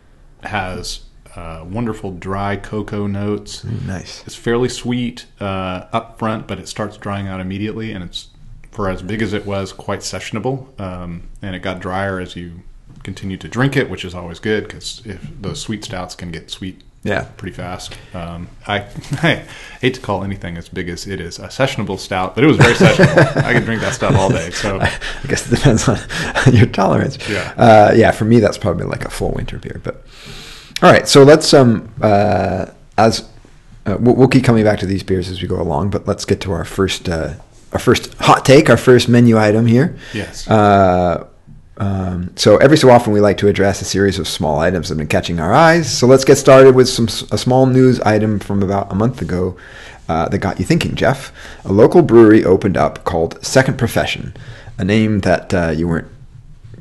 [0.43, 1.05] Has
[1.37, 3.63] uh, wonderful dry cocoa notes.
[3.65, 4.25] Nice.
[4.27, 8.29] It's fairly sweet uh, up front, but it starts drying out immediately, and it's
[8.73, 10.67] for as big as it was, quite sessionable.
[10.81, 12.63] Um, and it got drier as you
[13.05, 16.51] continue to drink it, which is always good because if those sweet stouts can get
[16.51, 17.25] sweet Yeah.
[17.37, 17.97] pretty fast.
[18.15, 18.79] Um, I,
[19.23, 19.45] I
[19.81, 22.57] hate to call anything as big as it is a sessionable stout, but it was
[22.59, 23.43] very sessionable.
[23.45, 24.51] I could drink that stuff all day.
[24.51, 24.91] So I
[25.27, 25.99] guess it depends on
[26.53, 27.19] your tolerance.
[27.29, 27.53] Yeah.
[27.57, 28.13] Uh, yeah.
[28.13, 29.81] For me, that's probably like a full winter beer.
[29.83, 30.05] But
[30.83, 31.09] all right.
[31.09, 33.29] So let's um uh, as
[33.85, 35.91] uh, we'll, we'll keep coming back to these beers as we go along.
[35.91, 37.35] But let's get to our first uh,
[37.73, 39.97] our first hot take, our first menu item here.
[40.15, 41.27] yes, Uh,
[41.79, 44.95] um, so every so often we like to address a series of small items that
[44.95, 45.91] have been catching our eyes.
[45.91, 49.57] So let's get started with some a small news item from about a month ago
[50.09, 51.33] uh, that got you thinking, Jeff.
[51.65, 54.35] A local brewery opened up called Second Profession,
[54.79, 56.09] a name that uh, you weren't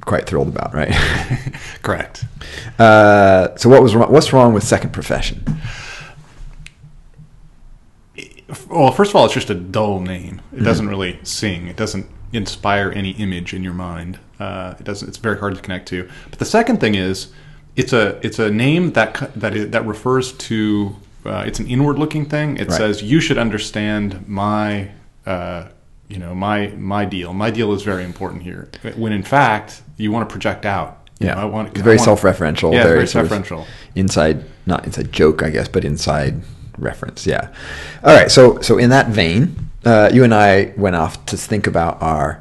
[0.01, 0.91] quite thrilled about, right?
[1.83, 2.25] correct.
[2.77, 5.43] uh, so what was wrong, what's wrong with Second Profession?
[8.67, 10.41] Well, first of all, it's just a dull name.
[10.51, 11.67] It doesn't really sing.
[11.67, 14.19] It doesn't inspire any image in your mind.
[14.41, 15.07] Uh, it doesn't.
[15.09, 16.09] It's very hard to connect to.
[16.31, 17.27] But the second thing is,
[17.75, 20.95] it's a it's a name that that is, that refers to.
[21.23, 22.57] Uh, it's an inward-looking thing.
[22.57, 22.77] It Right.
[22.77, 24.89] says you should understand my.
[25.25, 25.65] Uh,
[26.09, 27.31] you know my my deal.
[27.33, 28.67] My deal is very important here.
[28.97, 30.97] When in fact you want to project out.
[31.19, 32.73] You Yeah, know, I want It's very want- self-referential.
[32.73, 33.65] Yeah, very self-referential.
[33.95, 36.41] Inside, not inside joke, I guess, but inside
[36.79, 37.27] reference.
[37.27, 37.47] Yeah.
[38.03, 38.31] All right.
[38.31, 42.40] So, so in that vein, uh, you and I went off to think about our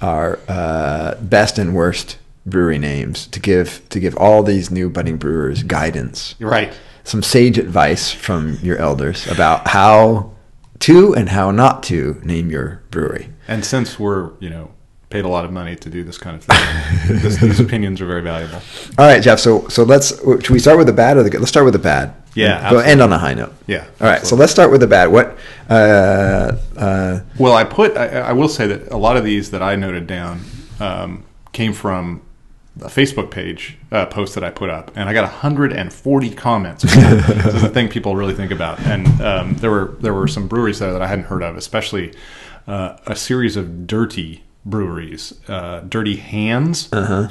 [0.00, 5.16] our uh, best and worst brewery names to give to give all these new budding
[5.16, 6.72] brewers guidance, right.
[7.04, 10.32] some sage advice from your elders about how
[10.80, 13.28] to and how not to name your brewery.
[13.46, 14.70] And since we're, you know,
[15.10, 18.06] paid a lot of money to do this kind of thing, this, these opinions are
[18.06, 18.62] very valuable.
[18.96, 19.40] All right, Jeff.
[19.40, 20.18] So, so let's.
[20.20, 21.40] Should we start with the bad or the good?
[21.40, 22.14] Let's start with the bad.
[22.34, 23.52] Yeah, Go end on a high note.
[23.66, 23.86] Yeah.
[24.00, 24.24] All right.
[24.24, 25.08] So let's start with the bad.
[25.08, 25.36] What?
[25.68, 27.96] Uh, uh, Well, I put.
[27.96, 30.42] I, I will say that a lot of these that I noted down
[30.78, 32.22] um, came from
[32.80, 36.84] a Facebook page uh, post that I put up, and I got 140 comments.
[36.84, 40.46] this is the thing people really think about, and um, there were there were some
[40.46, 42.14] breweries there that I hadn't heard of, especially
[42.68, 46.88] uh, a series of dirty breweries, uh, Dirty Hands,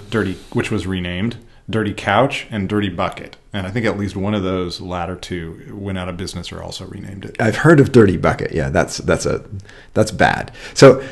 [0.09, 1.37] Dirty, which was renamed.
[1.69, 5.71] Dirty Couch and Dirty Bucket, and I think at least one of those latter two
[5.71, 7.39] went out of business or also renamed it.
[7.39, 8.53] I've heard of Dirty Bucket.
[8.53, 9.45] Yeah, that's that's a
[9.93, 10.51] that's bad.
[10.73, 11.07] So,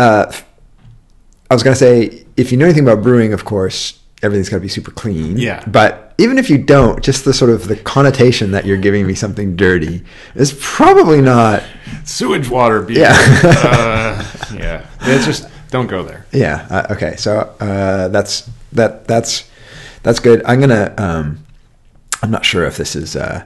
[0.00, 0.32] uh,
[1.50, 4.60] I was gonna say if you know anything about brewing, of course, everything's got to
[4.60, 5.36] be super clean.
[5.36, 5.62] Yeah.
[5.66, 9.14] But even if you don't, just the sort of the connotation that you're giving me
[9.14, 10.02] something dirty
[10.34, 11.62] is probably not.
[12.04, 13.00] sewage water beer.
[13.00, 13.16] Yeah.
[13.44, 14.86] uh, yeah.
[15.06, 16.26] It's just don't go there.
[16.32, 16.66] Yeah.
[16.70, 17.16] Uh, okay.
[17.16, 19.48] So uh, that's that that's
[20.02, 20.42] that's good.
[20.44, 21.44] I'm gonna um,
[22.22, 23.44] I'm not sure if this is uh,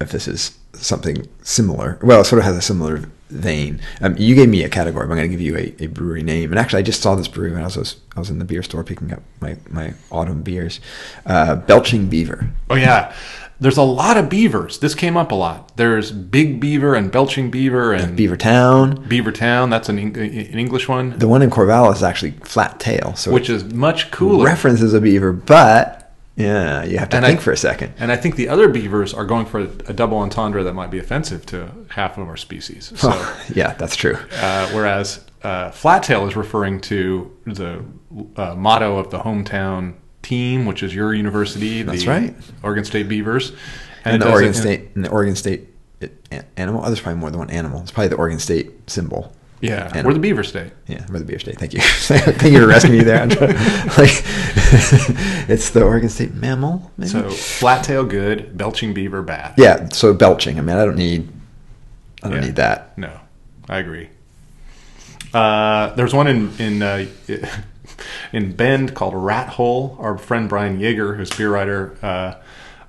[0.00, 1.98] if this is something similar.
[2.02, 3.80] Well, it sort of has a similar vein.
[4.00, 5.06] Um, you gave me a category.
[5.06, 6.52] But I'm going to give you a, a, brewery name.
[6.52, 8.62] And actually, I just saw this brewery when I was I was in the beer
[8.62, 10.80] store picking up my my autumn beers.
[11.26, 12.50] Uh, Belching Beaver.
[12.70, 13.14] Oh yeah.
[13.60, 14.78] There's a lot of beavers.
[14.80, 15.76] This came up a lot.
[15.76, 19.06] There's Big Beaver and Belching Beaver and Beaver Town.
[19.08, 19.70] Beaver Town.
[19.70, 21.16] That's an, an English one.
[21.18, 24.44] The one in Corvallis is actually Flat Tail, so which is much cooler.
[24.44, 26.03] References a beaver, but
[26.36, 27.94] yeah, you have to and think I, for a second.
[27.98, 30.90] And I think the other beavers are going for a, a, double entendre that might
[30.90, 32.92] be offensive to half of our species.
[32.96, 34.18] So, oh, yeah, that's true.
[34.32, 37.84] Uh, whereas uh, Flattail is referring to the
[38.36, 41.82] uh, motto of the hometown team, which is your university.
[41.82, 42.34] That's right.
[42.64, 43.50] Oregon State Beavers.
[44.04, 45.68] And, and the Oregon it, State, and the Oregon State
[46.56, 46.82] animal.
[46.82, 47.80] Oh, there's probably more than one animal.
[47.82, 49.32] It's probably the Oregon State symbol.
[49.64, 50.72] Yeah, and we're the Beaver State.
[50.86, 51.58] Yeah, we're the Beaver State.
[51.58, 51.80] Thank you.
[51.82, 53.26] Thank you for rescuing me there.
[53.26, 53.38] like,
[55.48, 56.92] it's the Oregon State mammal.
[56.98, 57.08] Maybe?
[57.08, 59.54] So flat tail good, belching beaver bad.
[59.56, 59.88] Yeah.
[59.88, 60.58] So belching.
[60.58, 61.30] I mean, I don't need.
[62.22, 62.44] I don't yeah.
[62.44, 62.98] need that.
[62.98, 63.18] No,
[63.66, 64.10] I agree.
[65.32, 67.06] Uh, there's one in in uh,
[68.34, 69.96] in Bend called Rat Hole.
[69.98, 72.34] Our friend Brian Yaeger, who's a beer writer, uh,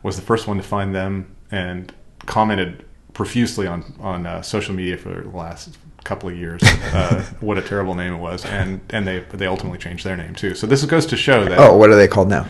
[0.03, 1.93] was the first one to find them and
[2.25, 2.83] commented
[3.13, 7.61] profusely on on uh, social media for the last couple of years uh, what a
[7.61, 10.55] terrible name it was, and and they they ultimately changed their name too.
[10.55, 11.59] So this goes to show that.
[11.59, 12.47] Oh, what are they called now?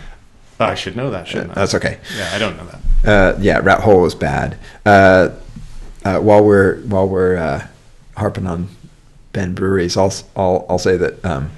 [0.60, 1.56] Uh, I should know that, shouldn't I?
[1.56, 2.00] That's okay.
[2.15, 2.80] Yeah, I don't know that.
[3.06, 4.58] Uh, yeah, rat hole is bad.
[4.86, 5.30] Uh,
[6.04, 7.68] uh, while we're while we're uh,
[8.15, 8.70] harping on
[9.34, 11.24] Bend breweries, I'll I'll, I'll say that.
[11.26, 11.52] Um,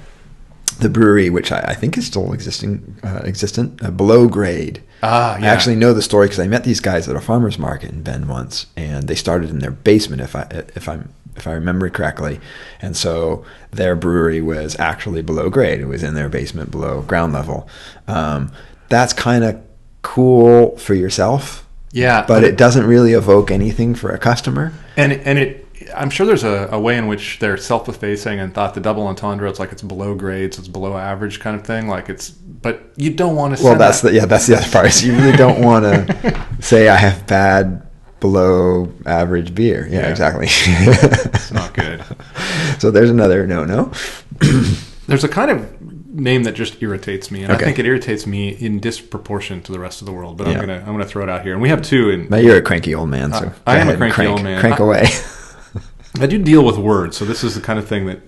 [0.78, 4.82] the brewery, which I, I, think is still existing, uh, existent, uh, below grade.
[5.02, 5.46] Ah, yeah.
[5.46, 8.02] I actually know the story because I met these guys at a farmers market in
[8.02, 10.22] Bend once, and they started in their basement.
[10.22, 10.42] If I
[10.74, 12.40] if I'm if I remember correctly.
[12.80, 15.80] And so their brewery was actually below grade.
[15.80, 17.68] It was in their basement below ground level.
[18.06, 18.52] Um,
[18.88, 19.62] that's kind of
[20.02, 21.66] cool for yourself.
[21.92, 22.24] Yeah.
[22.26, 24.72] But it doesn't really evoke anything for a customer.
[24.96, 28.74] And, and it, I'm sure there's a, a, way in which they're self-effacing and thought
[28.74, 31.88] the double entendre it's like it's below grade, so it's below average kind of thing.
[31.88, 33.56] Like it's, but you don't want to.
[33.58, 34.10] Say Well, that's that.
[34.10, 35.02] the yeah, that's the other part.
[35.02, 37.88] you really don't want to say I have bad
[38.20, 39.86] below average beer.
[39.88, 40.10] Yeah, yeah.
[40.10, 40.46] exactly.
[40.48, 42.04] it's not good.
[42.78, 43.90] So there's another no no.
[45.08, 47.62] there's a kind of name that just irritates me, and okay.
[47.62, 50.36] I think it irritates me in disproportion to the rest of the world.
[50.36, 50.52] But yeah.
[50.52, 52.10] I'm gonna I'm gonna throw it out here, and we have two.
[52.10, 54.42] In but you're a cranky old man, so uh, I am a cranky crank, old
[54.44, 54.60] man.
[54.60, 55.06] Crank away.
[55.06, 55.37] I,
[56.20, 58.20] I do deal with words, so this is the kind of thing that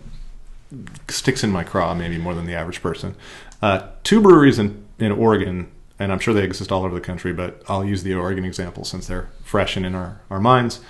[1.09, 3.17] sticks in my craw maybe more than the average person.
[3.61, 7.33] Uh, two breweries in in Oregon and I'm sure they exist all over the country,
[7.33, 10.81] but I'll use the Oregon example since they're fresh and in our, our minds.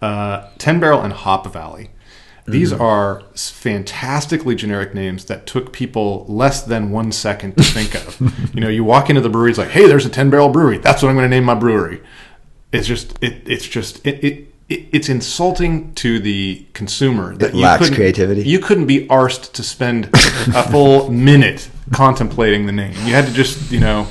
[0.00, 1.90] Uh, 10 Barrel and Hop Valley.
[2.46, 2.80] These mm-hmm.
[2.80, 8.20] are fantastically generic names that took people less than one second to think of.
[8.54, 10.78] you know, you walk into the brewery, it's like, hey, there's a 10 barrel brewery.
[10.78, 12.00] That's what I'm going to name my brewery.
[12.72, 17.60] It's just, it, it's just, it, it it's insulting to the consumer that it you
[17.60, 18.42] lacks creativity.
[18.42, 22.92] You couldn't be arsed to spend a full minute contemplating the name.
[23.04, 24.06] You had to just, you know,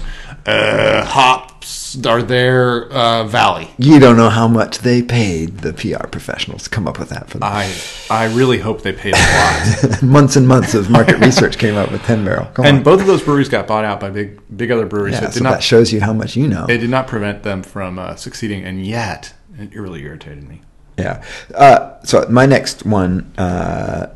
[0.45, 3.69] uh, hops are there uh, valley.
[3.78, 7.30] You don't know how much they paid the PR professionals to come up with that
[7.30, 7.50] for them.
[7.50, 7.74] I
[8.10, 10.02] I really hope they paid a lot.
[10.04, 12.48] months and months of market research came up with Ten Barrel.
[12.54, 12.84] Come and on.
[12.84, 15.15] both of those breweries got bought out by big big other breweries.
[15.15, 16.65] Yeah, so, so not, that shows you how much you know.
[16.67, 20.62] It did not prevent them from uh, succeeding, and yet it really irritated me.
[20.98, 21.24] Yeah.
[21.56, 24.08] Uh, so my next one, uh,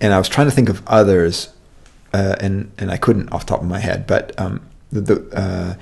[0.00, 1.48] and I was trying to think of others,
[2.12, 4.38] uh, and and I couldn't off the top of my head, but.
[4.38, 5.74] Um, the, the uh,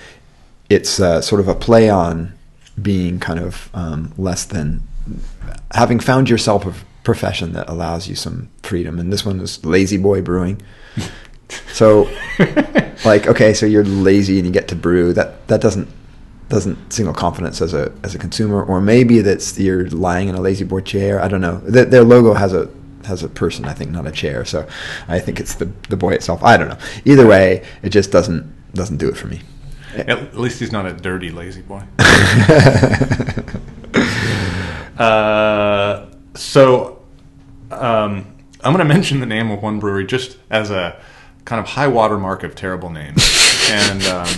[0.69, 2.35] it's uh, sort of a play on
[2.81, 4.83] being kind of um, less than
[5.73, 8.99] having found yourself a profession that allows you some freedom.
[8.99, 10.61] And this one was lazy boy brewing.
[11.73, 12.11] so,
[13.05, 15.13] like, okay, so you're lazy and you get to brew.
[15.13, 15.89] That that doesn't
[16.49, 18.63] doesn't signal confidence as a as a consumer.
[18.63, 21.21] Or maybe that's you're lying in a lazy boy chair.
[21.21, 21.59] I don't know.
[21.59, 22.69] The, their logo has a
[23.05, 24.45] has a person, I think, not a chair.
[24.45, 24.67] So
[25.09, 26.43] I think it's the the boy itself.
[26.43, 26.79] I don't know.
[27.05, 29.41] Either way, it just doesn't doesn't do it for me.
[29.95, 31.83] At least he's not a dirty lazy boy.
[34.99, 37.03] uh, so
[37.71, 38.27] um,
[38.61, 41.01] I'm going to mention the name of one brewery just as a
[41.47, 43.23] kind of high water mark of terrible names,
[43.71, 44.29] and um,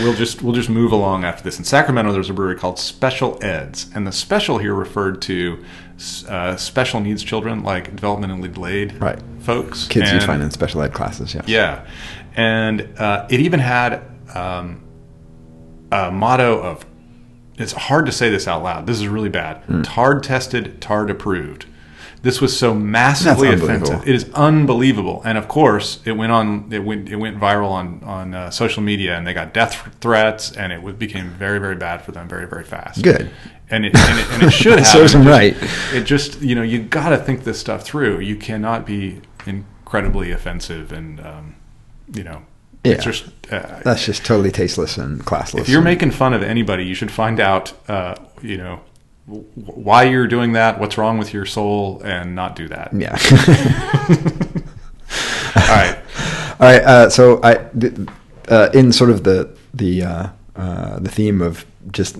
[0.00, 1.58] we'll just we'll just move along after this.
[1.58, 5.64] In Sacramento, there's a brewery called Special Eds, and the special here referred to
[6.28, 9.18] uh, special needs children, like developmentally delayed right.
[9.40, 11.34] folks, kids and, you find in special ed classes.
[11.34, 11.86] Yeah, yeah,
[12.34, 14.02] and uh, it even had
[14.34, 14.82] um,
[15.90, 16.84] a motto of
[17.56, 18.86] it's hard to say this out loud.
[18.86, 19.64] This is really bad.
[19.66, 19.84] Mm.
[19.84, 21.66] Tard tested, tard approved.
[22.24, 24.08] This was so massively offensive.
[24.08, 26.72] It is unbelievable, and of course, it went on.
[26.72, 27.08] It went.
[27.08, 30.98] It went viral on on uh, social media, and they got death threats, and it
[30.98, 33.02] became very, very bad for them very, very fast.
[33.04, 33.30] Good.
[33.70, 34.86] and it and it, and it should have.
[34.88, 35.54] Serves them right.
[35.92, 38.20] It just you know you got to think this stuff through.
[38.20, 41.54] You cannot be incredibly offensive, and um,
[42.14, 42.42] you know,
[42.84, 43.10] it's Yeah.
[43.12, 43.24] just.
[43.52, 45.60] Uh, That's just totally tasteless and classless.
[45.60, 48.80] if you're making fun of anybody, you should find out, uh, you know,
[49.26, 52.90] why you're doing that, what's wrong with your soul, and not do that.
[52.92, 53.16] yeah.
[55.56, 55.98] All right.
[56.60, 56.82] All right.
[56.82, 57.56] Uh, so I,
[58.48, 62.18] uh, in sort of the the uh, uh, the theme of just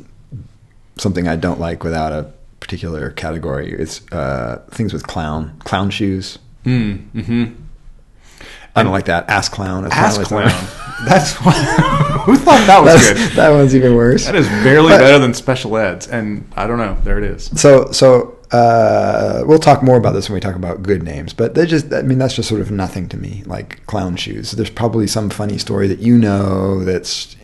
[0.96, 6.38] something I don't like without a particular category is uh, things with clown clown shoes.
[6.64, 7.63] Mm, hmm
[8.76, 9.28] I don't like that.
[9.28, 9.86] Ass clown.
[9.90, 10.48] Ass clown.
[11.04, 13.36] That's who thought that was That's- good.
[13.36, 14.24] that one's even worse.
[14.26, 16.96] That is barely But- better than special eds, and I don't know.
[17.04, 17.50] There it is.
[17.60, 21.54] So so uh, we'll talk more about this when we talk about good names, but
[21.54, 23.42] they just I mean that's just sort of nothing to me.
[23.46, 24.52] Like clown shoes.
[24.52, 27.36] There's probably some funny story that you know that's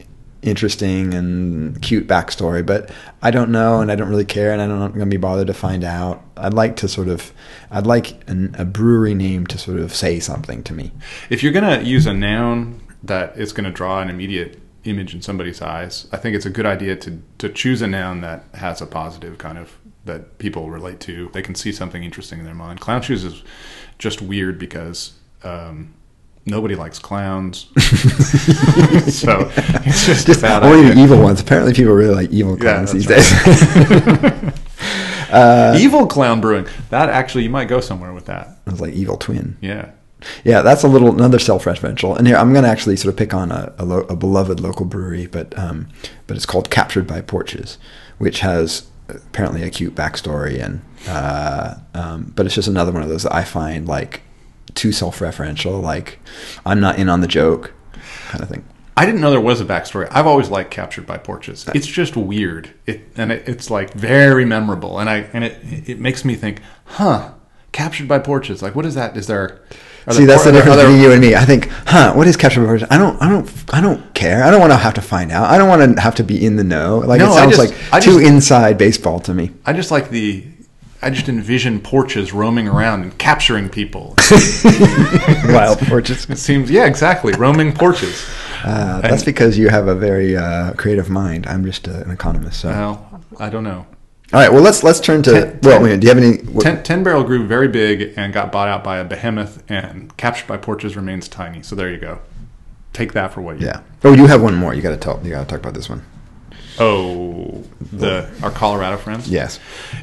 [0.42, 2.90] interesting and cute backstory, but
[3.22, 5.16] I don't know and I don't really care and I don't, I'm going to be
[5.16, 6.22] bothered to find out.
[6.36, 7.32] I'd like to sort of
[7.70, 10.90] I'd like an, a brewery name to sort of say something to me.
[11.28, 15.60] If you're gonna use a noun that is gonna draw an immediate image in somebody's
[15.60, 18.86] eyes, I think it's a good idea to to choose a noun that has a
[18.86, 19.76] positive kind of
[20.06, 21.30] that people relate to.
[21.32, 22.80] They can see something interesting in their mind.
[22.80, 23.42] Clown shoes is
[23.98, 25.94] just weird because um,
[26.46, 29.50] nobody likes clowns, so
[29.84, 30.94] it's just, Just only idea.
[30.94, 31.40] the evil ones.
[31.40, 34.52] Apparently, people really like evil Yeah, clowns these that's days.
[35.32, 36.66] uh, Evil clown brewing.
[36.90, 38.58] That actually, you might go somewhere with that.
[38.66, 39.56] I was like evil twin.
[39.60, 39.90] Yeah.
[40.44, 42.14] Yeah, that's a little another self-referential.
[42.18, 44.60] And here I'm going to actually sort of pick on a, a, lo- a beloved
[44.60, 45.88] local brewery, but um,
[46.26, 47.78] but it's called Captured by Porches,
[48.18, 53.08] which has apparently a cute backstory, and uh, um, but it's just another one of
[53.08, 54.20] those that I find like
[54.74, 55.82] too self-referential.
[55.82, 56.18] Like
[56.64, 57.72] I'm not in on the joke,
[58.28, 58.64] kind of thing.
[58.96, 60.08] I didn't know there was a backstory.
[60.10, 61.66] I've always liked Captured by Porches.
[61.74, 65.98] It's just weird, it, and it, it's like very memorable, and I and it it
[66.00, 67.32] makes me think, huh?
[67.72, 68.62] Captured by Porches.
[68.62, 69.16] Like, what is that?
[69.16, 69.62] Is there?
[70.06, 71.34] are See, there that's por- the difference between you and me.
[71.34, 72.12] I think, huh?
[72.14, 72.88] What is captured by porches?
[72.90, 74.42] I don't, I don't, I don't care.
[74.42, 75.48] I don't want to have to find out.
[75.50, 76.98] I don't want to have to be in the know.
[76.98, 79.52] Like No, it sounds just- like I too just- inside baseball to me.
[79.64, 80.44] I just like the.
[81.02, 84.14] I just envision porches roaming around and capturing people.
[85.48, 86.28] Wild porches.
[86.28, 88.26] It seems, yeah, exactly, roaming porches.
[88.64, 91.46] Uh, that's And- because you have a very uh, creative mind.
[91.46, 92.60] I'm just uh, an economist.
[92.60, 92.68] So.
[92.68, 93.86] Well, I don't know.
[94.32, 94.52] All right.
[94.52, 95.32] Well, let's let's turn to.
[95.32, 96.36] Ten- well, ten- wait, do you have any?
[96.52, 100.14] What, Ten, Ten Barrel grew very big and got bought out by a behemoth, and
[100.18, 101.62] Captured by Porches remains tiny.
[101.62, 102.20] So there you go.
[102.92, 103.66] Take that for what you.
[103.66, 103.80] yeah.
[104.04, 104.72] Oh, you have one more.
[104.74, 105.20] You got to tell.
[105.24, 106.04] You got to talk about this one.
[106.78, 109.28] Oh, the our Colorado friends.
[109.28, 109.58] Yes.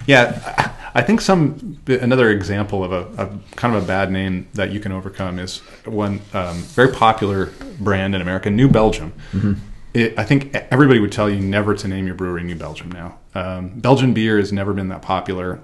[0.07, 4.71] Yeah, I think some another example of a, a kind of a bad name that
[4.71, 9.13] you can overcome is one um, very popular brand in America, New Belgium.
[9.93, 13.19] It, I think everybody would tell you never to name your brewery New Belgium now.
[13.36, 15.62] Um, Belgian beer has never been that popular.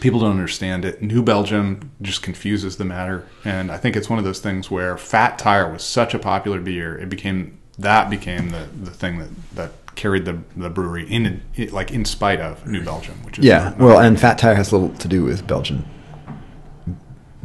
[0.00, 1.00] People don't understand it.
[1.00, 4.98] New Belgium just confuses the matter, and I think it's one of those things where
[4.98, 9.28] Fat Tire was such a popular beer, it became that became the, the thing that,
[9.54, 13.64] that carried the, the brewery in like in spite of New Belgium, which is Yeah.
[13.64, 15.84] not- Well, and Fat Tire has little to do with Belgian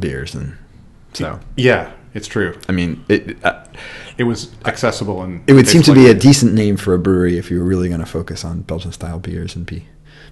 [0.00, 0.56] beers, and
[1.12, 2.58] so yeah, it's true.
[2.68, 3.64] I mean, it uh,
[4.16, 7.38] It was accessible and it would seem to be a decent name for a brewery
[7.38, 9.86] if you were really going to focus on Belgian style beers and be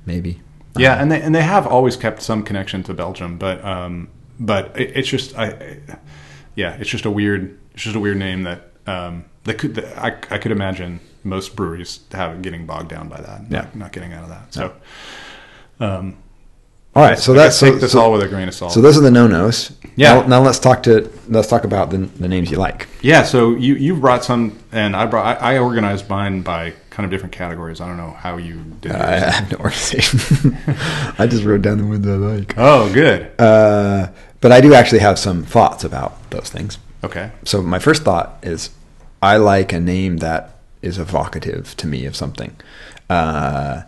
[0.05, 0.41] maybe.
[0.77, 4.09] yeah, and they and they have always kept some connection to Belgium, but um,
[4.41, 5.99] but it, it's just I, I-
[6.55, 9.99] yeah, it's just a weird it's just a weird name that um that could that
[9.99, 13.61] I I could imagine most breweries have it getting bogged down by that, Yeah.
[13.63, 14.55] not, not getting out of that.
[14.55, 14.73] So,
[15.81, 16.17] um,
[16.95, 17.19] All right.
[17.19, 18.73] So I that's so, take this so, all with a grain of salt.
[18.73, 19.73] so those are the no nos.
[19.97, 20.21] Yeah.
[20.21, 22.89] Now, now let's talk to let's talk about the, the names you like.
[23.03, 27.05] Yeah, so you you brought some, and I brought I, I organized mine by kind
[27.05, 27.81] of different categories.
[27.83, 28.93] I don't know how you did.
[28.93, 30.57] I have no organization.
[31.19, 32.55] I just wrote down the ones I like.
[32.57, 33.31] oh, good.
[33.39, 34.09] Uh,
[34.41, 36.79] but I do actually have some thoughts about those things.
[37.05, 37.31] Okay.
[37.45, 38.71] So my first thought is,
[39.23, 40.56] I like a name that
[40.87, 42.57] is evocative to me of something.
[43.11, 43.83] Uh,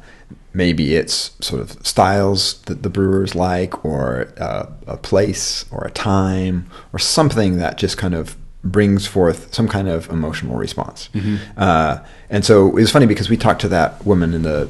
[0.52, 5.90] maybe it's sort of styles that the brewers like, or uh, a place, or a
[5.90, 11.08] time, or something that just kind of brings forth some kind of emotional response.
[11.56, 14.68] Uh, and so it was funny because we talked to that woman in the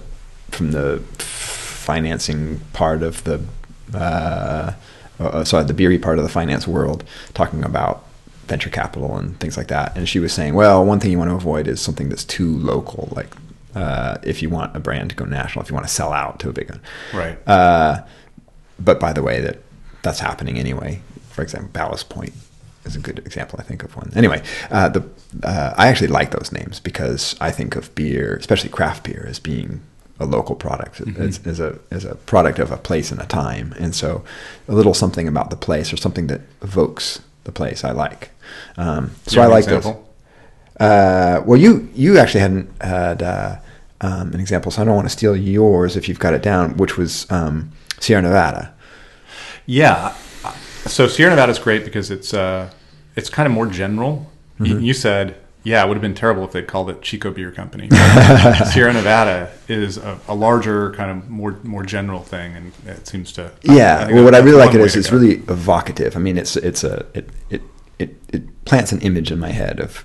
[0.51, 3.41] from the financing part of the
[3.95, 4.73] uh,
[5.19, 7.03] uh, sorry the beery part of the finance world,
[7.35, 8.05] talking about
[8.49, 9.97] venture capital and things like that.
[9.97, 12.51] And she was saying, well, one thing you want to avoid is something that's too
[12.59, 13.33] local, like
[13.75, 16.41] uh, if you want a brand to go national, if you want to sell out
[16.41, 16.81] to a big one.
[17.15, 17.39] Right.
[17.49, 18.03] Uh,
[18.79, 19.59] but by the way, that
[20.03, 21.01] that's happening anyway.
[21.31, 22.33] For example, Ballast Point
[22.85, 24.11] is a good example, I think, of one.
[24.17, 25.05] Anyway, uh, the
[25.43, 29.39] uh, I actually like those names because I think of beer, especially craft beer, as
[29.39, 29.81] being
[30.21, 31.23] a local product, Mm-hmm.
[31.23, 34.25] as, as a as a product of a place and a time, and so
[34.69, 38.31] a little something about the place or something that evokes the place I like.
[38.77, 39.87] Um, so I like those.
[40.79, 43.57] Uh, well, you you actually hadn't had uh,
[44.01, 46.77] um, an example, so I don't want to steal yours if you've got it down,
[46.77, 48.75] which was um, Sierra Nevada.
[49.67, 50.15] Yeah.
[50.87, 52.71] So Sierra Nevada is great because it's uh,
[53.17, 54.31] it's kind of more general.
[54.61, 54.81] Mm-hmm.
[54.81, 55.37] You said,
[55.69, 57.91] yeah, it would have been terrible if they'd called it Chico Beer Company.
[58.73, 63.33] Sierra Nevada is a, a larger, kind of more more general thing, and it seems
[63.33, 63.53] to.
[63.63, 64.07] Yeah.
[64.07, 65.19] think well, what I really like it is it's go.
[65.19, 66.17] really evocative.
[66.17, 67.63] I mean, it's it's a it it
[67.99, 70.05] it, it plants an image in my head of.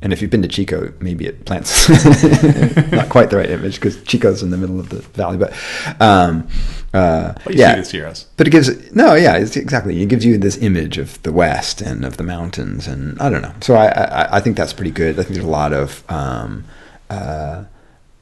[0.00, 1.88] And if you've been to Chico, maybe it plants
[2.92, 5.36] not quite the right image because Chico's in the middle of the valley.
[5.36, 5.52] But
[6.00, 6.46] um,
[6.94, 8.26] uh, yeah, see the Sierras.
[8.36, 10.00] But it gives no, yeah, it's exactly.
[10.00, 13.42] It gives you this image of the West and of the mountains, and I don't
[13.42, 13.52] know.
[13.60, 15.18] So I, I, I think that's pretty good.
[15.18, 16.64] I think there's a lot of um,
[17.10, 17.64] uh,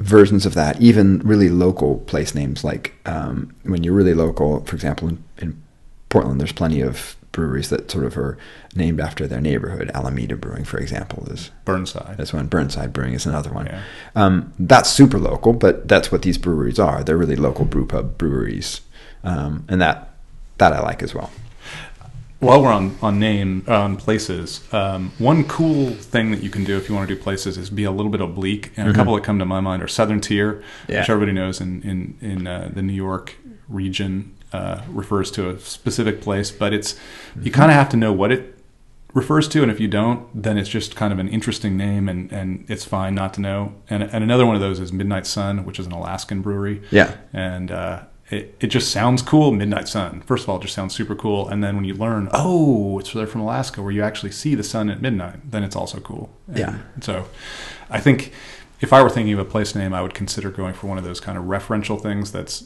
[0.01, 2.65] versions of that, even really local place names.
[2.65, 5.63] Like um, when you're really local, for example, in, in
[6.09, 8.37] Portland, there's plenty of breweries that sort of are
[8.75, 9.91] named after their neighborhood.
[9.95, 12.17] Alameda Brewing, for example, is Burnside.
[12.17, 12.47] that's one.
[12.49, 13.67] Burnside Brewing is another one.
[13.67, 13.83] Yeah.
[14.17, 17.05] Um, that's super local, but that's what these breweries are.
[17.05, 18.81] They're really local brew pub breweries,
[19.23, 20.11] um, and that
[20.59, 21.31] that I like as well.
[22.41, 26.77] While we're on on name on places, um, one cool thing that you can do
[26.77, 28.73] if you want to do places is be a little bit oblique.
[28.77, 31.01] And a couple that come to my mind are Southern Tier, Yeah.
[31.01, 33.37] which everybody knows in in in uh, the New York
[33.69, 36.99] region uh, refers to a specific place, but it's
[37.43, 38.43] you kind of have to know what it
[39.15, 42.31] refers to, and if you don't, then it's just kind of an interesting name, and
[42.33, 43.73] and it's fine not to know.
[43.91, 47.17] And and another one of those is Midnight Sun, which is an Alaskan brewery Yeah.
[47.33, 50.93] and uh, it, it just sounds cool midnight sun first of all it just sounds
[50.93, 54.33] super cool and then when you learn oh it's they're from alaska where you actually
[54.33, 56.79] see the sun at midnight then it's also cool And Yeah.
[57.01, 57.27] so
[57.89, 58.33] i think
[58.81, 61.05] if i were thinking of a place name i would consider going for one of
[61.05, 62.65] those kind of referential things that's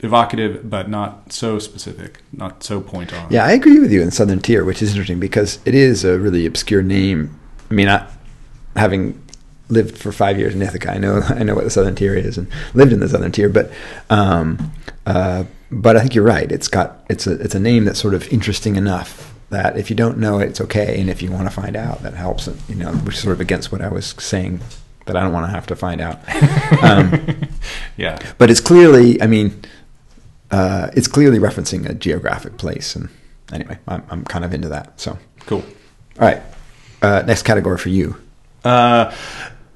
[0.00, 4.10] evocative but not so specific not so point on Yeah, I agree with you in
[4.10, 7.38] Southern Tier, which is interesting because it is a really obscure name.
[7.70, 8.06] I mean, I,
[8.76, 9.22] having
[9.68, 12.36] lived for five years in Ithaca, I know I know what the Southern Tier is
[12.36, 13.70] and lived in the Southern Tier, but
[14.10, 14.72] um,
[15.06, 16.50] uh, but I think you're right.
[16.50, 19.96] It's got it's a it's a name that's sort of interesting enough that if you
[19.96, 22.48] don't know it, it's okay, and if you want to find out, that helps.
[22.68, 24.60] You know, which is sort of against what I was saying
[25.06, 26.20] that I don't want to have to find out.
[26.82, 27.48] Um,
[27.96, 29.62] yeah but it's clearly, I mean,
[30.50, 32.94] uh, it's clearly referencing a geographic place.
[32.96, 33.08] And
[33.52, 35.00] anyway, I'm, I'm kind of into that.
[35.00, 35.64] So, cool
[36.18, 36.40] all right.
[37.02, 38.16] Uh, next category for you.
[38.64, 39.12] Uh,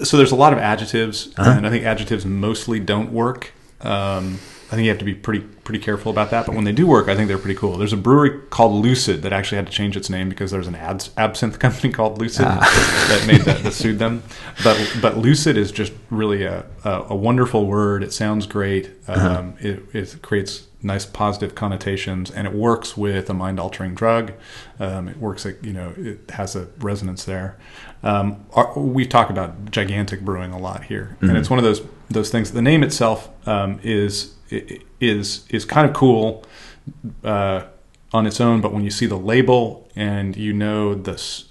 [0.02, 1.50] so there's a lot of adjectives, Uh-huh.
[1.50, 3.52] and I think adjectives mostly don't work.
[3.82, 4.38] Um,
[4.70, 6.46] I think you have to be pretty pretty careful about that.
[6.46, 7.76] But when they do work, I think they're pretty cool.
[7.76, 10.76] There's a brewery called Lucid that actually had to change its name because there's an
[10.76, 14.22] abs- absinthe company called Lucid that made that, that sued them.
[14.62, 18.04] But but Lucid is just really a, a, a wonderful word.
[18.04, 18.92] It sounds great.
[19.08, 24.32] Um, it, it creates nice positive connotations, and it works with a mind altering drug.
[24.78, 27.58] Um, it works like you know it has a resonance there.
[28.04, 31.82] Um, our, we talk about gigantic brewing a lot here, and it's one of those
[32.08, 32.52] those things.
[32.52, 36.44] The name itself um, is is is kind of cool
[37.24, 37.64] uh,
[38.12, 41.44] on its own, but when you see the label and you know this,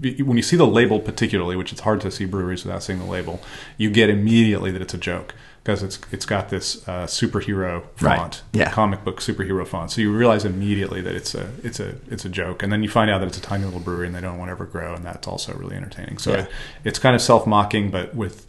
[0.00, 3.04] when you see the label particularly, which it's hard to see breweries without seeing the
[3.04, 3.40] label,
[3.76, 8.18] you get immediately that it's a joke because it's it's got this uh, superhero Right.
[8.18, 8.70] font, Yeah.
[8.70, 9.90] comic book superhero font.
[9.90, 12.88] So you realize immediately that it's a it's a it's a joke, and then you
[12.88, 14.94] find out that it's a tiny little brewery and they don't want to ever grow,
[14.94, 16.18] and that's also really entertaining.
[16.18, 16.38] So Yeah.
[16.42, 16.48] it,
[16.84, 18.46] it's kind of self mocking, but with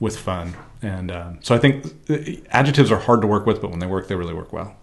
[0.00, 0.54] with fun.
[0.82, 2.18] And um, so I think uh,
[2.50, 4.76] adjectives are hard to work with, but when they work, they really work well.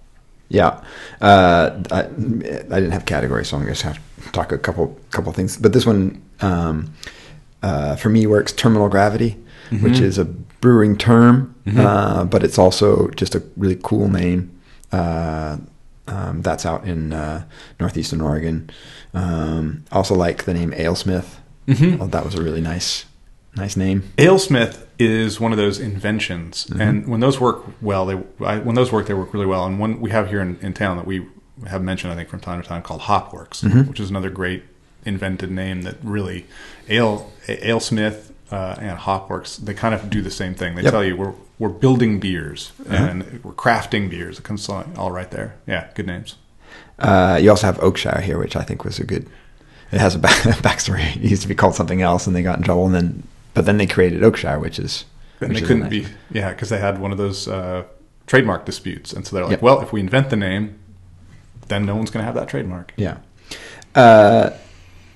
[0.49, 0.83] Yeah.
[1.21, 4.97] Uh, I, I didn't have categories, so I'm going to have to talk a couple
[5.11, 5.57] couple things.
[5.57, 6.93] But this one, um,
[7.63, 9.37] uh, for me, works terminal gravity,
[9.81, 14.51] which is a brewing term, uh, but it's also just a really cool name.
[14.91, 15.57] Uh,
[16.07, 17.45] um, that's out in uh,
[17.79, 18.69] northeastern Oregon.
[19.15, 21.37] Um, also like the name Alesmith.
[21.67, 21.99] Mhm.
[21.99, 23.05] Oh, that was a really nice,
[23.55, 24.03] nice name.
[24.17, 26.81] Alesmith is one of those inventions, Mm-hmm.
[26.81, 29.65] and when those work well, they I, when those work, they work really well.
[29.65, 31.25] And one we have here in, in town that we
[31.67, 33.89] have mentioned, I think, from time to time, called Hopworks, Mm-hmm.
[33.89, 34.63] which is another great
[35.05, 36.45] invented name that really
[36.89, 40.75] Ale Alesmith uh, and Hopworks they kind of do the same thing.
[40.75, 40.91] They Yep.
[40.91, 42.95] tell you we're we're building beers Uh-huh.
[43.05, 44.39] and we're crafting beers.
[44.39, 45.55] It comes all right there.
[45.67, 46.35] Yeah, good names.
[46.99, 49.27] Uh, you also have Oakshire here, which I think was a good.
[49.91, 51.15] It has a back, backstory.
[51.15, 53.23] It used to be called something else, and they got in trouble, and then
[53.55, 55.05] but then they created Oakshire, which is
[55.41, 55.89] And which they is couldn't nice.
[55.89, 57.83] be, yeah, because they had one of those uh,
[58.27, 59.61] trademark disputes, and so they're like, Yep.
[59.63, 60.77] well, if we invent the name,
[61.67, 62.93] then no one's going to have that trademark.
[62.97, 63.17] Yeah.
[63.95, 64.51] Uh,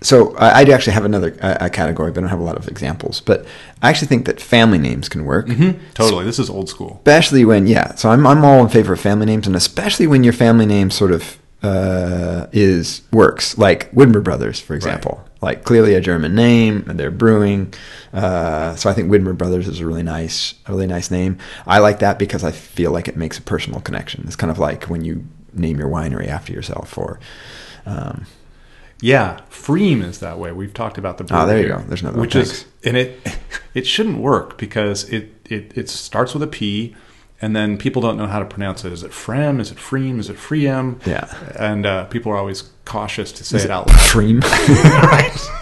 [0.01, 2.55] so I, I do actually have another uh, category, but I don't have a lot
[2.57, 3.19] of examples.
[3.19, 3.45] But
[3.81, 5.47] I actually think that family names can work.
[5.47, 5.77] Mm-hmm.
[5.93, 6.95] Totally, this is old school.
[7.05, 7.95] Especially when, yeah.
[7.95, 10.89] So I'm I'm all in favor of family names, and especially when your family name
[10.89, 15.23] sort of uh, is works, like Widmer Brothers, for example.
[15.41, 17.73] Like clearly a German name, and they're brewing.
[18.11, 21.37] Uh, so I think Widmer Brothers is a really nice, a really nice name.
[21.65, 24.25] I like that because I feel like it makes a personal connection.
[24.27, 27.19] It's kind of like when you name your winery after yourself, or
[27.85, 28.25] um,
[29.01, 30.51] yeah, Pfriem is that way.
[30.51, 31.43] We've talked about the brewery.
[31.43, 31.79] Oh, there you go.
[31.87, 32.43] There's another which one.
[32.43, 33.19] is and it
[33.73, 36.95] it shouldn't work because it, it it starts with a P,
[37.41, 38.91] and then people don't know how to pronounce it.
[38.91, 39.59] Is it Frem?
[39.59, 40.19] Is it Freem?
[40.19, 41.05] Is it Freem?
[41.05, 43.97] Yeah, and uh, people are always cautious to say is it out loud.
[43.97, 44.41] Pfriem,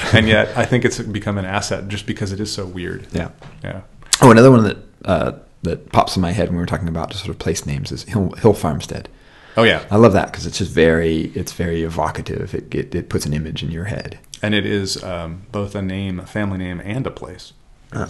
[0.00, 0.14] right?
[0.14, 3.06] and yet, I think it's become an asset just because it is so weird.
[3.12, 3.30] Yeah,
[3.62, 3.82] yeah.
[4.20, 5.32] Oh, another one that uh,
[5.62, 7.92] that pops in my head when we were talking about just sort of place names
[7.92, 9.08] is Hill, Hill Farmstead.
[9.56, 12.54] Oh yeah, I love that because it's just very it's very evocative.
[12.54, 15.82] It, it, it puts an image in your head, and it is um, both a
[15.82, 17.52] name, a family name, and a place.
[17.92, 18.08] Uh,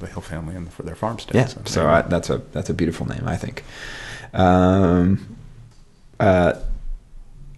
[0.00, 1.34] the, Hill family and for their farmstead.
[1.34, 3.64] Yeah, so, so I, that's a that's a beautiful name, I think.
[4.32, 5.36] Um,
[6.18, 6.54] uh,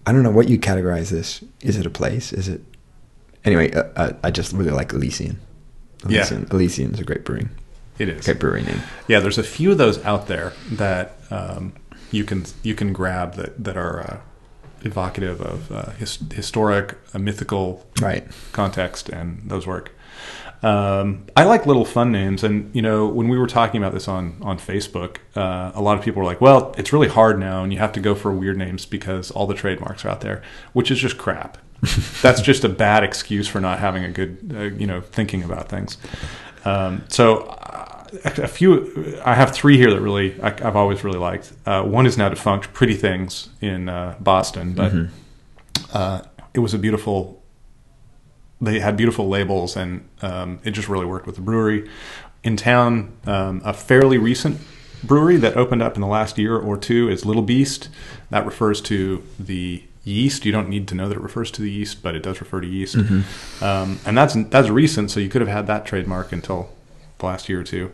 [0.07, 1.43] I don't know what you categorize this.
[1.61, 2.32] Is it a place?
[2.32, 2.62] Is it
[3.45, 3.72] anyway?
[3.72, 5.40] Uh, uh I just really like Elysian.
[6.05, 6.43] Elysian.
[6.43, 7.51] Yeah, Elysian is a great brewing.
[7.99, 8.82] It is great brewery name.
[9.07, 11.74] Yeah, there's a few of those out there that um,
[12.11, 14.20] you can you can grab that that are uh,
[14.82, 19.93] evocative of uh, his, historic, a mythical right context, and those work.
[20.62, 24.06] Um, I like little fun names, and you know, when we were talking about this
[24.06, 27.64] on on Facebook, uh, a lot of people were like, "Well, it's really hard now,
[27.64, 30.42] and you have to go for weird names because all the trademarks are out there,"
[30.72, 31.58] which is just crap.
[32.22, 35.68] That's just a bad excuse for not having a good, uh, you know, thinking about
[35.68, 35.98] things.
[36.64, 37.58] Um, so
[38.24, 39.20] a few.
[39.24, 41.52] I have three here that really I, have always really liked.
[41.66, 45.84] Uh, one is now defunct, Pretty Things in uh, Boston, but mm-hmm.
[45.92, 46.22] uh,
[46.54, 47.41] it was a beautiful.
[48.62, 51.90] They had beautiful labels, and um, it just really worked with the brewery.
[52.42, 54.60] In town, um, a fairly recent
[55.02, 57.88] brewery that opened up in the last year or two is Little Beast.
[58.30, 60.44] That refers to the yeast.
[60.44, 62.60] You don't need to know that it refers to the yeast, but it does refer
[62.60, 62.96] to yeast.
[62.96, 63.64] Mm-hmm.
[63.64, 66.70] Um, and that's that's recent, so you could have had that trademark until
[67.18, 67.90] the last year or two.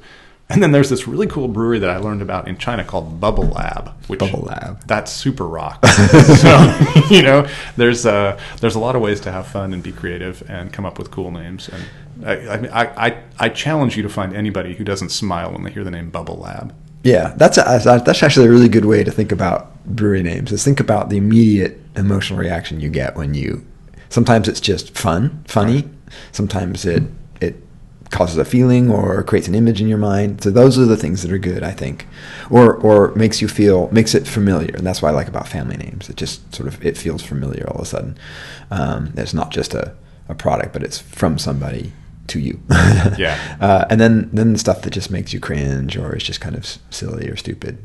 [0.50, 3.48] And then there's this really cool brewery that I learned about in China called Bubble
[3.48, 4.82] Lab, which Bubble Lab.
[4.86, 5.84] That's super rock.
[5.86, 6.78] so
[7.10, 7.46] you know,
[7.76, 10.72] there's a uh, there's a lot of ways to have fun and be creative and
[10.72, 11.68] come up with cool names.
[11.68, 15.70] And I I, I, I challenge you to find anybody who doesn't smile when they
[15.70, 16.74] hear the name Bubble Lab.
[17.04, 20.50] Yeah, that's a, that's actually a really good way to think about brewery names.
[20.50, 23.64] Is think about the immediate emotional reaction you get when you.
[24.08, 25.88] Sometimes it's just fun, funny.
[26.32, 27.02] Sometimes it
[28.10, 30.42] causes a feeling or creates an image in your mind.
[30.42, 32.06] So those are the things that are good, I think,
[32.50, 35.76] or or makes you feel makes it familiar, and that's what I like about family
[35.76, 36.08] names.
[36.08, 38.18] It just sort of it feels familiar all of a sudden.
[38.70, 39.94] Um, it's not just a,
[40.28, 41.92] a product, but it's from somebody
[42.28, 42.60] to you.
[43.18, 43.56] yeah.
[43.60, 46.54] Uh, and then then the stuff that just makes you cringe or is just kind
[46.54, 47.78] of silly or stupid,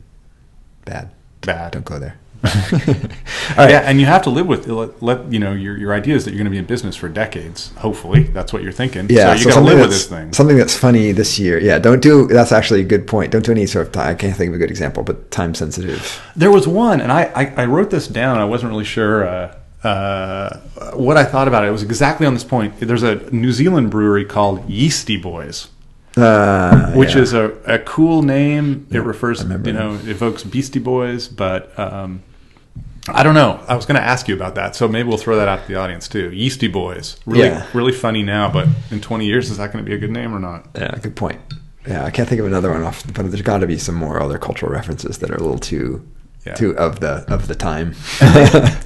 [0.85, 1.11] bad.
[1.41, 1.73] Bad.
[1.73, 2.17] Don't go there.
[2.43, 3.69] right.
[3.69, 6.25] Yeah, and you have to live with let, let, you know your your idea is
[6.25, 7.71] that you're going to be in business for decades.
[7.77, 9.07] Hopefully, that's what you're thinking.
[9.09, 10.33] Yeah, so you so got to live with this thing.
[10.33, 11.57] Something that's funny this year.
[11.57, 12.27] Yeah, don't do.
[12.27, 13.31] That's actually a good point.
[13.31, 13.95] Don't do any sort of.
[13.95, 16.21] I can't think of a good example, but time sensitive.
[16.35, 18.39] There was one, and I I, I wrote this down.
[18.39, 19.25] I wasn't really sure.
[19.25, 20.59] Uh, uh,
[20.95, 22.77] what I thought about it, it was exactly on this point.
[22.79, 25.69] There's a New Zealand brewery called Yeasty Boys.
[26.15, 27.21] Uh, which yeah.
[27.21, 28.85] is a, a cool name.
[28.91, 32.21] It refers, you know, evokes Beastie Boys, but um,
[33.09, 33.63] I don't know.
[33.67, 35.67] I was going to ask you about that, so maybe we'll throw that out to
[35.67, 36.31] the audience too.
[36.31, 37.67] Yeasty Boys, really, yeah.
[37.73, 40.33] really funny now, but in 20 years, is that going to be a good name
[40.33, 40.67] or not?
[40.75, 41.41] Yeah, good point.
[41.87, 44.21] Yeah, I can't think of another one off, but there's got to be some more
[44.21, 46.07] other cultural references that are a little too,
[46.45, 46.53] yeah.
[46.53, 47.93] too of the of the time.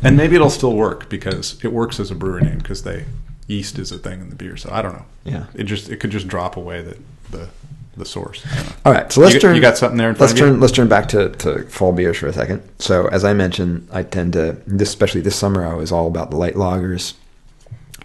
[0.03, 3.05] and maybe it'll still work because it works as a brewery name because they
[3.45, 4.57] yeast is a thing in the beer.
[4.57, 5.05] So I don't know.
[5.25, 6.97] Yeah, it just it could just drop away that
[7.29, 7.49] the
[7.97, 8.45] the source.
[8.85, 9.55] All right, so let's you, turn.
[9.55, 10.13] You got something there.
[10.13, 10.59] let's turn.
[10.59, 12.67] Let's turn back to, to fall beers for a second.
[12.79, 16.37] So as I mentioned, I tend to, especially this summer, I was all about the
[16.37, 17.13] light lagers,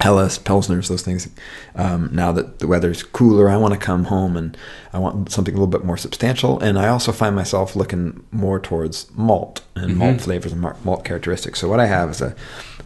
[0.00, 1.28] Helles, Pilsners, those things.
[1.76, 4.56] Um, now that the weather's cooler, I want to come home and
[4.92, 6.58] I want something a little bit more substantial.
[6.58, 9.98] And I also find myself looking more towards malt and mm-hmm.
[9.98, 11.60] malt flavors and malt characteristics.
[11.60, 12.34] So what I have is a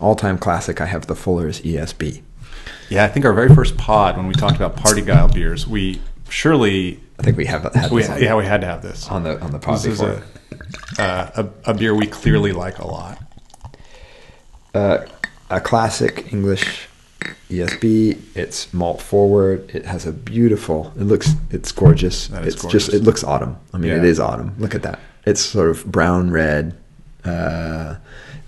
[0.00, 0.80] all-time classic.
[0.80, 2.22] I have the Fuller's ESB.
[2.88, 7.00] Yeah, I think our very first pod when we talked about parti-gyle beers, we surely.
[7.18, 9.50] I think we have had we, yeah, we had to have this on the on
[9.50, 10.22] the pod this before.
[10.50, 13.18] Is a, uh, a, a, beer we clearly like a lot.
[14.74, 15.06] Uh,
[15.48, 16.88] a classic English
[17.48, 18.20] ESB.
[18.36, 19.70] It's malt forward.
[19.74, 20.92] It has a beautiful.
[20.96, 21.32] It looks.
[21.50, 22.28] It's gorgeous.
[22.30, 22.86] It's gorgeous.
[22.86, 22.94] just.
[22.94, 23.56] It looks autumn.
[23.72, 23.98] I mean, yeah.
[23.98, 24.54] it is autumn.
[24.58, 25.00] Look at that.
[25.24, 26.76] It's sort of brown red.
[27.24, 27.96] Uh,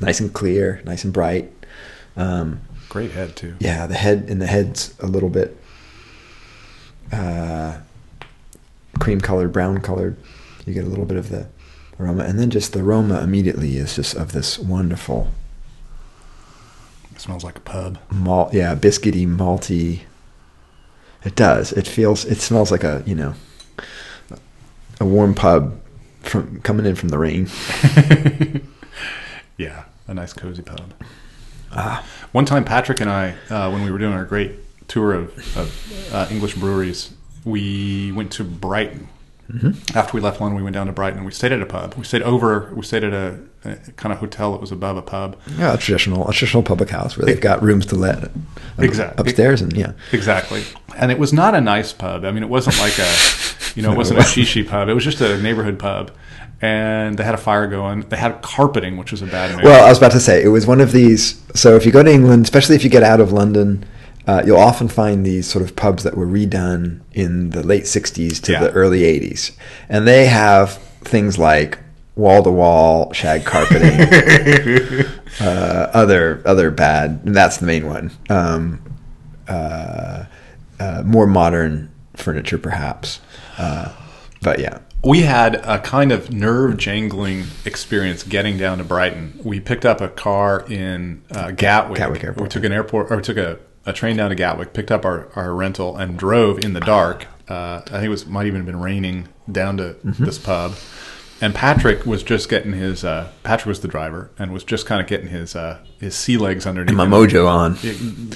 [0.01, 1.51] nice and clear, nice and bright.
[2.17, 3.57] Um, Great head too.
[3.59, 5.57] yeah, the head and the head's a little bit
[7.13, 7.79] uh,
[8.99, 10.17] cream colored, brown colored.
[10.67, 11.47] You get a little bit of the
[11.99, 15.29] aroma, and then just the aroma immediately is just of this wonderful
[17.15, 17.99] It smells like a pub.
[18.11, 18.53] malt.
[18.55, 20.01] Yeah, biscuity, malty.
[21.25, 21.73] It does.
[21.73, 22.25] It feels.
[22.25, 23.35] It smells like a you know
[25.01, 25.81] a warm pub
[26.23, 27.49] from coming in from the rain.
[29.57, 30.93] Yeah, a nice cozy pub.
[31.73, 34.53] Ah, One time, Patrick and I, uh, when we were doing our great
[34.89, 37.13] tour of, of uh, English breweries,
[37.45, 39.09] we went to Brighton.
[39.95, 41.19] After we left London, we went down to Brighton.
[41.21, 41.95] And we stayed at a pub.
[41.97, 42.71] We stayed over.
[42.75, 45.39] We stayed at a, a kind of hotel that was above a pub.
[45.57, 48.31] yeah, a traditional a traditional public house where they've got rooms to let up-
[48.79, 49.93] Exact- upstairs and yeah.
[50.13, 50.65] Exactly.
[50.99, 52.27] And it was not a nice pub.
[52.27, 53.11] I mean, it wasn't like a,
[53.75, 54.91] you know, it wasn't a shishi pub.
[54.91, 56.11] It was just a neighborhood pub.
[56.61, 58.03] And they had a fire going.
[58.03, 59.63] They had carpeting, which was a bad.
[59.63, 61.41] Well, I was about to say it was one of these.
[61.55, 63.87] So if you go to England, especially if you get out of London,
[64.29, 68.41] uh, you'll often find these sort of pubs that were redone in the late '60s
[68.43, 68.61] to Yeah.
[68.61, 69.53] the early '80s,
[69.89, 71.79] and they have things like
[72.15, 75.07] wall to wall shag carpeting,
[75.41, 77.21] uh, other other bad.
[77.25, 78.11] And that's the main one.
[78.29, 78.83] Um,
[79.49, 80.25] uh,
[80.79, 83.21] uh, more modern furniture, perhaps,
[83.57, 83.93] uh,
[84.43, 84.79] but yeah.
[85.03, 89.41] we had a kind of nerve jangling experience getting down to Brighton.
[89.43, 91.99] We picked up a car in uh, Gatwick.
[91.99, 92.43] Gatwick Airport.
[92.43, 93.59] We took an airport, or we took a,
[93.89, 97.27] a train down to Gatwick, picked up our, our rental, and drove in the dark.
[97.49, 100.25] Uh, I think it was might even have been raining down to Mm-hmm.
[100.25, 100.75] this pub.
[101.41, 103.05] And Patrick was just getting his.
[103.05, 106.37] Uh, Patrick was the driver and was just kind of getting his uh, his sea
[106.37, 107.79] legs underneath My him mojo on.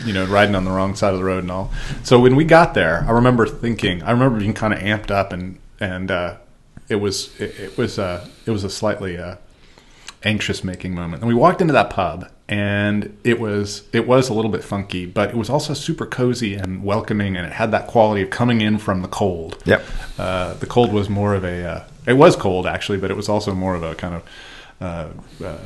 [0.07, 1.72] you know, riding on the wrong side of the road and all.
[2.05, 5.32] So when we got there, I remember thinking, I remember being kind of amped up
[5.32, 6.36] and and uh,
[6.88, 9.34] it was it, it was uh, it was a slightly uh,
[10.22, 11.22] anxious making moment.
[11.22, 15.07] And we walked into that pub and it was it was a little bit funky,
[15.07, 18.61] but it was also super cozy and welcoming, and it had that quality of coming
[18.61, 19.57] in from the cold.
[19.64, 19.82] Yep.
[20.18, 23.28] Uh, the cold was more of a uh, it was cold actually, but it was
[23.28, 24.22] also more of a kind of
[24.80, 25.09] uh,
[25.46, 25.59] uh,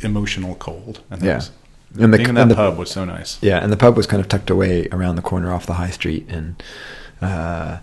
[0.00, 1.00] emotional cold.
[1.10, 1.36] And Yeah.
[1.36, 1.50] was,
[1.98, 3.38] And the- being in that the- pub was so nice.
[3.42, 5.90] Yeah, and the pub was kind of tucked away around the corner off the high
[5.90, 6.62] street, and
[7.20, 7.78] uh,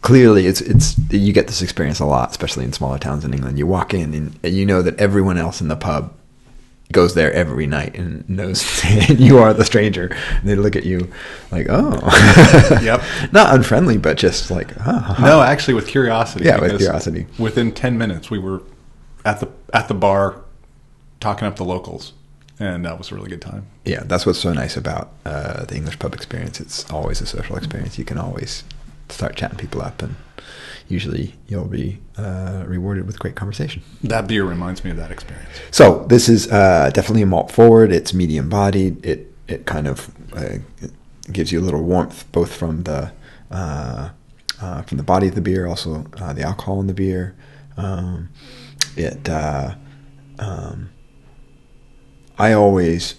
[0.00, 3.58] clearly, it's it's you get this experience a lot, especially in smaller towns in England.
[3.58, 6.12] You walk in and, and you know that everyone else in the pub
[6.92, 10.06] goes there every night and knows and you are the stranger.
[10.40, 11.10] And they look at you
[11.50, 11.98] like, oh,
[12.82, 13.02] Yep.
[13.32, 16.44] not unfriendly, but just like, oh, No, actually, with curiosity.
[16.46, 17.26] Yeah, with curiosity.
[17.38, 18.62] Within ten minutes, we were
[19.24, 20.42] at the at the bar
[21.20, 22.12] talking up the locals,
[22.60, 23.66] and that was a really good time.
[23.84, 26.60] yeah, that's what's so nice about uh, the English pub experience.
[26.60, 27.98] It's always a social experience.
[27.98, 28.62] You can always
[29.08, 30.14] start chatting people up, and
[30.88, 33.82] usually you'll be uh, rewarded with great conversation.
[34.02, 35.48] That beer reminds me of that experience.
[35.70, 37.92] So this is uh, definitely a malt forward.
[37.92, 39.04] It's medium bodied.
[39.04, 40.58] It it kind of uh,
[41.32, 43.12] gives you a little warmth both from the
[43.50, 44.10] uh,
[44.60, 47.34] uh, from the body of the beer, also uh, the alcohol in the beer.
[47.76, 48.30] Um,
[48.96, 49.74] it uh,
[50.38, 50.90] um,
[52.38, 53.16] I always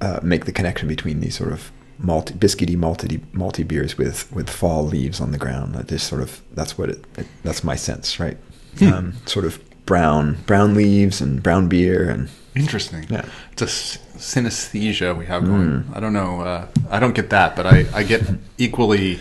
[0.00, 1.72] uh, make the connection between these sort of
[2.02, 5.74] malty, biscuity, malty, malty beers with with fall leaves on the ground.
[5.74, 8.36] That just sort of that's what it, it that's my sense, right?
[8.80, 13.06] Um, sort of brown brown leaves and brown beer and Interesting.
[13.08, 13.24] Yeah.
[13.52, 15.84] It's a s- synesthesia we have going.
[15.94, 16.40] I don't know.
[16.40, 18.22] Uh, I don't get that, but I, I get
[18.56, 19.20] equally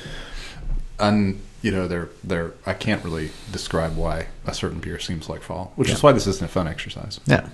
[0.99, 1.39] un.
[1.61, 2.53] You know, they're they're.
[2.65, 6.25] I can't really describe why a certain beer seems like fall, which is why this
[6.28, 7.19] isn't a fun exercise.
[7.25, 7.49] yeah.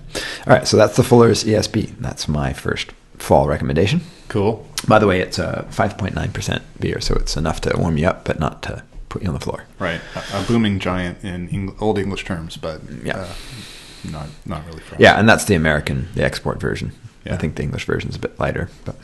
[0.45, 1.95] All right, so that's the Fuller's ESB.
[1.99, 2.91] That's my first
[3.23, 4.01] fall recommendation.
[4.27, 4.67] Cool.
[4.87, 8.39] By the way, it's a 5.9% beer, so it's enough to warm you up, but
[8.39, 9.63] not to put you on the floor.
[9.79, 10.01] Right,
[10.33, 13.17] a, a booming giant in Eng- old English terms, but Yeah.
[13.19, 13.27] uh,
[14.11, 14.81] not not really.
[14.99, 16.91] Yeah, and that's the American, the export version.
[17.25, 17.35] Yeah.
[17.35, 18.69] I think the English version is a bit lighter.
[18.83, 18.95] But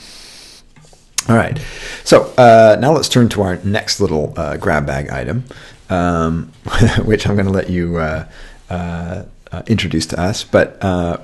[1.29, 1.57] all right,
[2.03, 5.45] so uh, now let's turn to our next little uh, grab bag item,
[5.89, 6.51] um,
[7.05, 8.25] which I'm going to let you uh,
[8.69, 10.43] uh, uh, introduce to us.
[10.43, 11.17] But uh,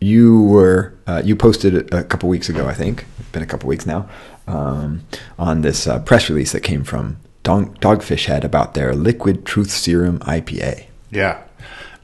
[0.00, 3.04] you were uh, you posted a couple weeks ago, I think.
[3.18, 4.08] It's been a couple weeks now
[4.46, 5.04] um,
[5.38, 9.70] on this uh, press release that came from Dog, Dogfish Head about their Liquid Truth
[9.70, 10.86] Serum IPA.
[11.10, 11.42] Yeah,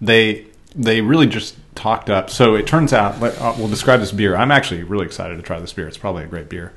[0.01, 2.31] they they really just talked up.
[2.31, 4.37] So it turns out, let- uh, we'll describe this beer.
[4.37, 5.89] I'm actually really excited to try this beer.
[5.89, 6.73] It's probably a great beer.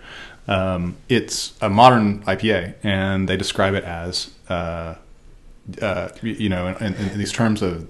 [0.47, 4.95] Um, it's a modern IPA, and they describe it as, uh,
[5.81, 7.89] uh, you know, in, in, in these terms of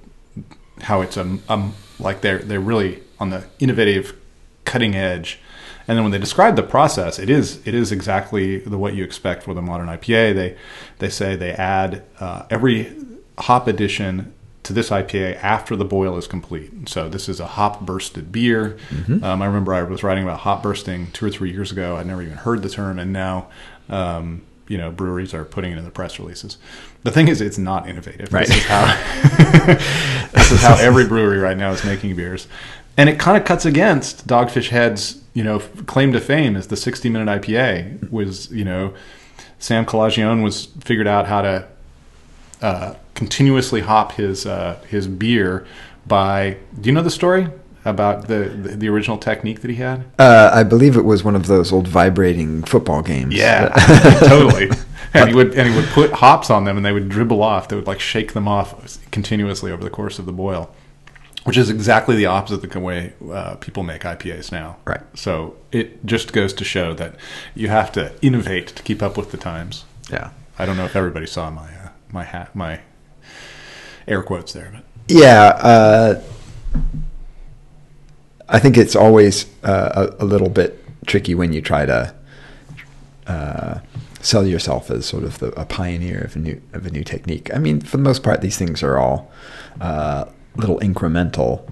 [0.81, 4.15] how it's um, um like they're they're really on the innovative,
[4.65, 5.39] cutting edge.
[5.87, 9.03] And then when they describe the process, it is it is exactly the what you
[9.03, 10.33] expect with a modern IPA.
[10.33, 10.57] They
[10.97, 12.95] they say they add uh, every
[13.37, 16.89] hop addition to this IPA after the boil is complete.
[16.89, 18.77] So this is a hop bursted beer.
[19.23, 21.97] Um, I remember I was writing about hop bursting two or three years ago.
[21.97, 23.47] I'd never even heard the term, and now.
[23.87, 26.57] Um, you know, breweries are putting it in the press releases.
[27.03, 28.33] The thing is, it's not innovative.
[28.33, 28.47] Right.
[28.47, 28.85] This is how
[30.33, 32.47] this is how every brewery right now is making beers,
[32.97, 36.77] and it kind of cuts against Dogfish Head's you know claim to fame as the
[36.77, 38.93] 60 minute IPA was you know
[39.59, 41.67] Sam Calagione was figured out how to
[42.61, 45.65] uh, continuously hop his uh, his beer
[46.05, 46.57] by.
[46.79, 47.49] Do you know the story
[47.83, 50.05] about the, the the original technique that he had?
[50.19, 53.33] Uh, I believe it was one of those old vibrating football games.
[53.33, 53.69] Yeah,
[54.19, 54.69] totally.
[55.13, 57.69] And he would and he would put hops on them, and they would dribble off.
[57.69, 60.73] They would like shake them off continuously over the course of the boil,
[61.45, 64.77] which is exactly the opposite of the way uh, people make IPAs now.
[64.83, 65.01] Right.
[65.13, 67.15] So it just goes to show that
[67.55, 69.85] you have to innovate to keep up with the times.
[70.11, 70.31] yeah.
[70.57, 72.79] I don't know if everybody saw my uh, my hat my
[74.07, 76.21] air quotes there, but Yeah, uh,
[78.47, 82.15] I think it's always uh, a, a little bit tricky when you try to
[83.27, 83.79] uh,
[84.21, 87.53] sell yourself as sort of the, a pioneer of a new of a new technique.
[87.53, 89.31] I mean, for the most part, these things are all
[89.81, 90.25] uh,
[90.57, 91.69] little incremental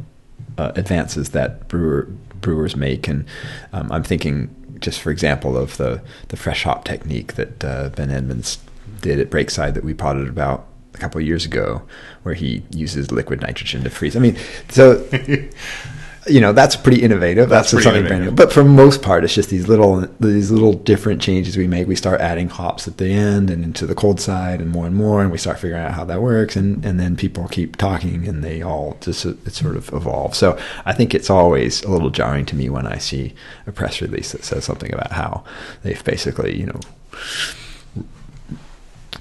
[0.57, 2.07] uh, advances that brewer
[2.41, 3.25] brewers make, and
[3.71, 8.11] um, I'm thinking just for example of the the fresh hop technique that uh, Ben
[8.11, 8.59] Edmunds
[9.01, 11.81] did at Breakside that we potted about a couple of years ago,
[12.23, 14.15] where he uses liquid nitrogen to freeze.
[14.15, 14.37] I mean,
[14.69, 15.07] so
[16.27, 17.49] you know that's pretty innovative.
[17.49, 18.31] That's That's, pretty something brand new.
[18.31, 21.87] But for most part, it's just these little these little different changes we make.
[21.87, 24.95] We start adding hops at the end and into the cold side, and more and
[24.95, 26.55] more, and we start figuring out how that works.
[26.55, 30.35] And and then people keep talking, and they all just it sort of evolve.
[30.35, 33.33] So I think it's always a little jarring to me when I see
[33.67, 35.43] a press release that says something about how
[35.83, 36.79] they've basically you know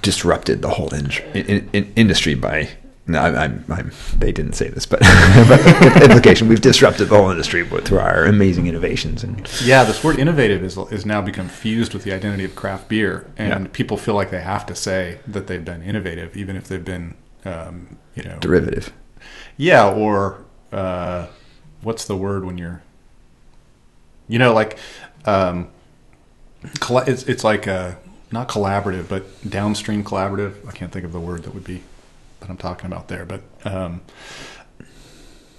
[0.03, 2.71] disrupted the whole in, in, in industry by.
[3.05, 5.01] No, I'm, I'm, I'm, they didn't say this, but,
[5.49, 6.47] but implication.
[6.49, 10.77] We've disrupted the whole industry through our amazing innovations, and yeah, this word innovative is
[10.79, 13.71] is now become fused with the identity of craft beer, and Yeah.
[13.73, 17.15] people feel like they have to say that they've been innovative, even if they've been,
[17.45, 18.93] um, you know, derivative.
[19.57, 21.27] Yeah, or uh,
[21.83, 22.83] what's the word when you're,
[24.29, 24.79] you know, like,
[25.25, 25.71] um,
[26.63, 27.93] it's it's like uh,
[28.31, 30.67] not collaborative, but downstream collaborative.
[30.69, 31.83] I can't think of the word that would be
[32.43, 34.03] that I'm talking about there, but um,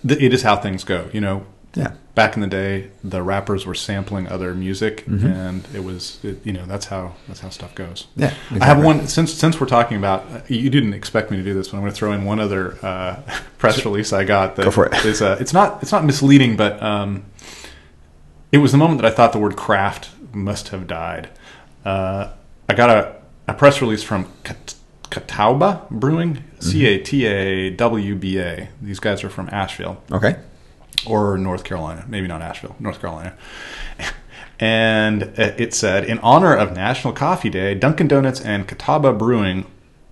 [0.07, 1.09] th- it is how things go.
[1.13, 5.23] You know, Yeah, back in the day, the rappers were sampling other music, Mhm.
[5.25, 8.05] and it was, it, you know, that's how that's how stuff goes.
[8.15, 8.33] yeah.
[8.61, 10.23] I have one since since we're talking about.
[10.51, 12.77] You didn't expect me to do this, but I'm going to throw in one other
[12.83, 13.15] uh,
[13.57, 14.55] press release I got.
[14.55, 14.93] That Go for it.
[15.05, 17.25] Is, uh, it's not it's not misleading, but um,
[18.51, 21.29] it was the moment that I thought the word craft must have died.
[21.83, 22.29] Uh,
[22.69, 23.15] I got a,
[23.47, 24.27] a press release from
[25.13, 26.61] Catawba Brewing, Mm-hmm.
[26.61, 28.69] C A T A W B A.
[28.81, 30.37] These guys are from Asheville Okay.
[31.05, 33.35] or North Carolina, maybe not Asheville, North Carolina.
[34.59, 39.65] And it said, in honor of National Coffee Day, Dunkin' Donuts and Catawba Brewing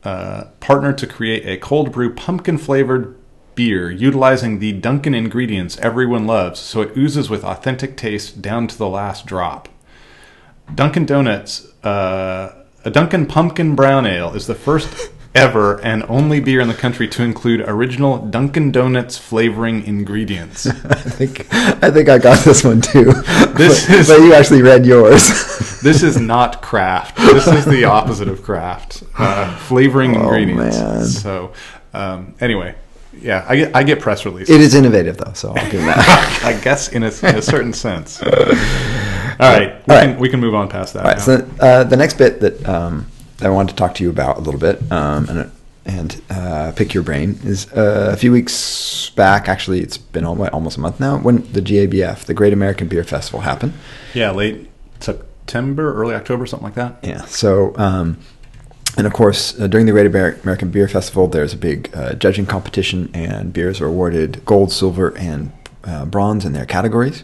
[0.03, 3.15] uh, partnered to create a cold brew pumpkin flavored
[3.55, 8.77] beer utilizing the Dunkin' ingredients everyone loves, so it oozes with authentic taste down to
[8.77, 9.69] the last drop.
[10.73, 16.59] Dunkin' Donuts, uh, a Dunkin' Pumpkin Brown Ale is the first ever and only beer
[16.59, 20.65] in the country to include original Dunkin' Donuts flavoring ingredients.
[20.67, 23.13] I think I think I got this one too.
[23.51, 25.27] This but, is- but you actually read yours.
[25.83, 27.17] this is not craft.
[27.17, 29.03] This is the opposite of craft.
[29.17, 30.77] Uh, flavoring Oh, ingredients.
[30.79, 31.05] man.
[31.05, 31.53] So,
[31.93, 32.75] um, anyway,
[33.13, 34.53] yeah, I get I get press releases.
[34.55, 36.41] it is innovative though, so I'll give that.
[36.43, 38.19] I guess in a, in a certain sense.
[39.41, 40.11] All right, we, All right.
[40.11, 41.03] Can, we can move on past that.
[41.03, 41.17] All right.
[41.17, 41.23] now.
[41.23, 43.07] So uh, the next bit that um,
[43.41, 45.51] I wanted to talk to you about a little bit um, and
[45.83, 49.49] and uh, pick your brain is uh, a few weeks back.
[49.49, 53.41] Actually, it's been almost a month now when the GABF, the Great American Beer Festival,
[53.41, 53.73] happened.
[54.13, 54.69] yeah, late
[54.99, 56.99] September, early October, something like that.
[57.01, 57.25] Yeah.
[57.25, 58.19] So, um,
[58.95, 62.45] and of course, uh, during the Great American Beer Festival, there's a big uh, judging
[62.45, 65.51] competition, and beers are awarded gold, silver, and
[65.83, 67.23] uh, bronze in their categories.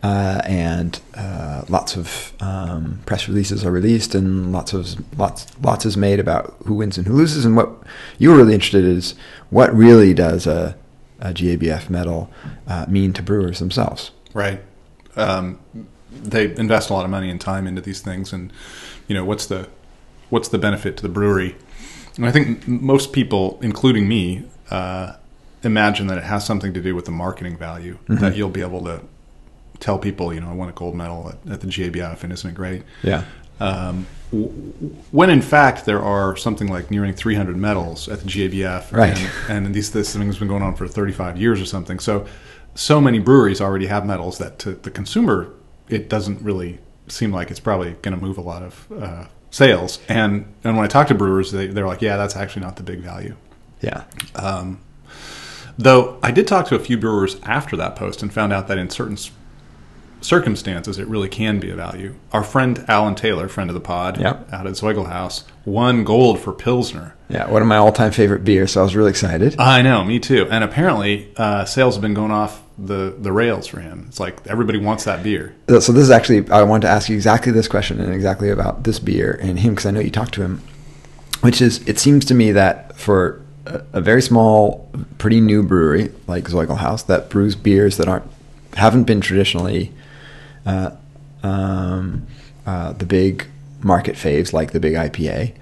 [0.00, 5.84] Uh, and uh, lots of um, press releases are released, and lots of lots lots
[5.84, 7.44] is made about who wins and who loses.
[7.44, 7.70] And what
[8.16, 9.16] you were really interested in is
[9.50, 10.76] what really does a,
[11.18, 12.30] a GABF medal
[12.68, 14.12] uh, mean to brewers themselves?
[14.32, 14.62] Right.
[15.16, 15.58] Um,
[16.12, 18.52] they invest a lot of money and time into these things, and
[19.08, 19.68] you know what's the
[20.30, 21.56] what's the benefit to the brewery?
[22.16, 25.14] And I think most people, including me, uh,
[25.64, 28.84] imagine that it has something to do with the marketing value that you'll be able
[28.84, 29.02] to
[29.80, 32.50] tell people, you know, I won a gold medal at, at the GABF, and isn't
[32.50, 32.82] it great?
[33.02, 33.24] Yeah.
[33.60, 34.48] Um, w-
[35.10, 39.18] when in fact there are something like nearing 300 medals at the GABF, Right.
[39.48, 41.98] And, and these this thing's been going on for 35 years or something.
[41.98, 42.26] So,
[42.74, 45.52] so many breweries already have medals that to the consumer,
[45.88, 49.98] it doesn't really seem like it's probably going to move a lot of uh, sales.
[50.08, 52.84] And and when I talk to brewers, they, they're like, yeah, that's actually not the
[52.84, 53.34] big value.
[53.80, 54.04] Yeah.
[55.78, 58.78] Though I did talk to a few brewers after that post and found out that
[58.78, 59.16] in certain
[60.20, 62.14] circumstances it really can be a value.
[62.32, 64.52] Our friend Alan Taylor, friend of the pod, Yep.
[64.52, 67.14] out at Zoiglhaus, won gold for Pilsner.
[67.28, 67.48] Yeah.
[67.50, 68.72] One of my all-time favorite beers.
[68.72, 69.54] So I was really excited.
[69.58, 70.48] I know, me too.
[70.50, 74.04] And apparently, uh, sales have been going off the, the rails for him.
[74.08, 75.54] It's like everybody wants that beer.
[75.68, 78.84] So this is actually I wanted to ask you exactly this question and exactly about
[78.84, 80.62] this beer and him because I know you talked to him,
[81.40, 86.12] which is it seems to me that for a, a very small, pretty new brewery
[86.28, 88.24] like Zoiglhaus that brews beers that aren't
[88.74, 89.92] haven't been traditionally
[90.68, 90.90] uh,
[91.42, 92.26] um,
[92.66, 93.46] uh, the big
[93.82, 95.54] market faves like the big IPA.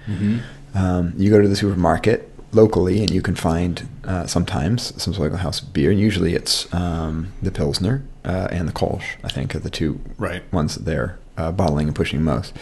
[0.75, 5.61] Um, you go to the supermarket locally and you can find uh, sometimes some Zoiglhaus
[5.73, 9.15] beer, and usually it's um, the Pilsner uh, and the Kolsch.
[9.23, 10.41] I think are the two Right.
[10.53, 12.53] ones that they're uh, bottling and pushing most.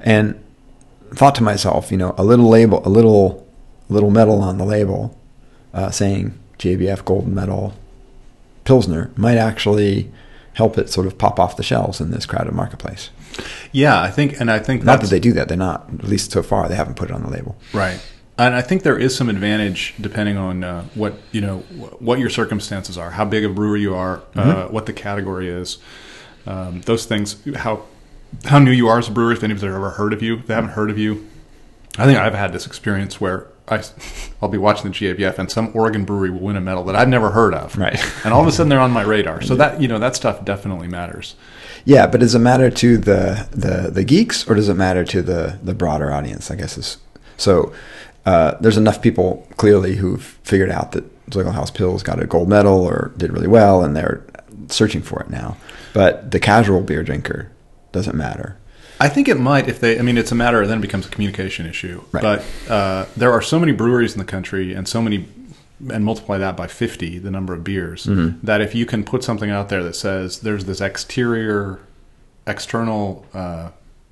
[0.00, 0.42] And
[1.14, 3.46] thought to myself, you know, a little label, a little
[3.88, 5.16] little medal on the label
[5.74, 7.74] uh, saying GABF Golden Medal
[8.64, 10.10] Pilsner might actually
[10.54, 13.10] help it sort of pop off the shelves in this crowded marketplace.
[13.72, 15.88] Yeah, I think, and I think Not that they do that; they're not.
[15.98, 17.56] At least so far, they haven't put it on the label.
[17.72, 18.00] Right.
[18.36, 21.58] And I think there is some advantage depending on uh, what you know,
[21.98, 25.78] what your circumstances are, how big a brewer you are, uh, what the category is,
[26.46, 27.84] um, those things, how
[28.44, 29.32] how new you are as a brewer.
[29.32, 31.28] If anybody's ever heard of you, if they haven't heard of you,
[31.96, 33.82] I think I've had this experience where I,
[34.42, 37.08] I'll be watching the GABF and some Oregon brewery will win a medal that I've
[37.08, 37.98] never heard of, Right.
[38.24, 39.40] And all of a sudden they're on my radar.
[39.40, 41.34] So that you know that stuff definitely matters.
[41.86, 45.22] Yeah, but does it matter to the, the, the geeks or does it matter to
[45.22, 46.50] the, the broader audience?
[46.50, 46.98] I guess is
[47.36, 47.72] so.
[48.26, 52.82] Uh, there's enough people clearly who've figured out that Zoiglhaus Pills got a gold medal
[52.82, 54.24] or did really well, and they're
[54.68, 55.58] searching for it now.
[55.92, 57.50] But the casual beer drinker
[57.92, 58.56] doesn't matter.
[59.00, 59.98] I think it might if they.
[59.98, 60.66] I mean, it's a matter.
[60.66, 62.02] Then it becomes a communication issue.
[62.12, 62.22] Right.
[62.22, 65.26] But uh, there are so many breweries in the country, and so many,
[65.92, 68.04] and multiply that by fifty, the number of beers.
[68.42, 71.80] That if you can put something out there that says there's this exterior,
[72.46, 73.70] external uh,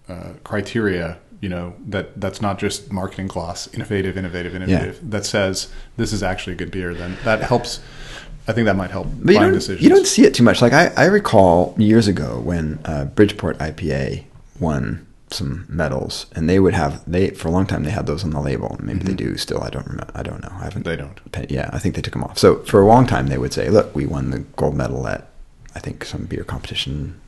[0.08, 5.10] uh, criteria, you know that that's not just marketing gloss, innovative, innovative, innovative.
[5.10, 6.92] That says this is actually a good beer.
[6.92, 7.80] Then that helps.
[8.48, 9.82] I think that might help But you buying don't, decisions.
[9.82, 10.60] you don't see it too much.
[10.60, 14.24] Like I, I recall years ago when uh, Bridgeport IPA
[14.62, 18.22] won some medals, and they would have they for a long time they had those
[18.24, 18.76] on the label.
[18.82, 19.62] Maybe they do still.
[19.62, 20.12] I don't remember.
[20.14, 20.52] I don't know.
[20.60, 20.84] I haven't.
[20.84, 20.90] Mm-hmm.
[21.30, 21.50] They don't.
[21.50, 22.38] Yeah, I think they took them off.
[22.38, 25.28] So for a long time they would say, "Look, we won the gold medal at
[25.74, 27.18] I think some beer competition,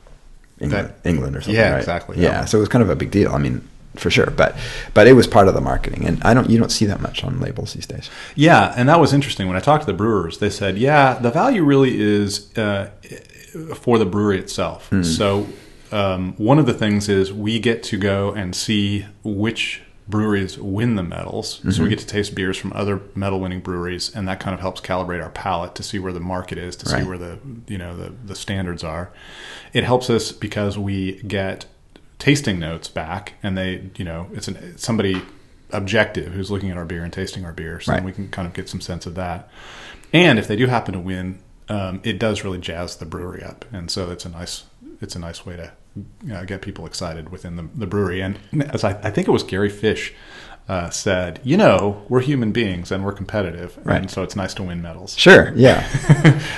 [0.60, 1.78] England, That- England or something." Yeah, right?
[1.78, 2.16] exactly.
[2.18, 2.44] Yeah, Yeah.
[2.44, 3.32] so it was kind of a big deal.
[3.34, 3.66] I mean,
[3.96, 4.54] for sure, but
[4.92, 7.24] but it was part of the marketing, and I don't you don't see that much
[7.24, 8.10] on labels these days.
[8.34, 9.48] Yeah, and that was interesting.
[9.48, 12.90] When I talked to the brewers, they said, "Yeah, the value really is uh,
[13.76, 15.46] for the brewery itself." So
[15.94, 20.96] um, one of the things is we get to go and see which breweries win
[20.96, 21.60] the medals.
[21.70, 24.80] So we get to taste beers from other medal-winning breweries, and that kind of helps
[24.82, 27.38] calibrate our palate to see where the market is, to see where the
[27.68, 29.10] you know the the standards are.
[29.72, 31.64] It helps us because we get
[32.18, 35.22] tasting notes back, and they you know it's an somebody
[35.70, 38.04] objective who's looking at our beer and tasting our beer, so Right.
[38.04, 39.48] we can kind of get some sense of that.
[40.12, 41.38] And if they do happen to win,
[41.68, 44.64] um, it does really jazz the brewery up, and so it's a nice
[45.00, 45.72] it's a nice way to
[46.32, 48.20] uh, get people excited within the, the brewery.
[48.20, 48.38] And
[48.72, 50.12] as I, I think it was Gary Fish
[50.68, 54.00] uh, said, you know, we're human beings and we're competitive, Right.
[54.00, 55.14] and so it's nice to win medals.
[55.16, 55.86] Sure, yeah.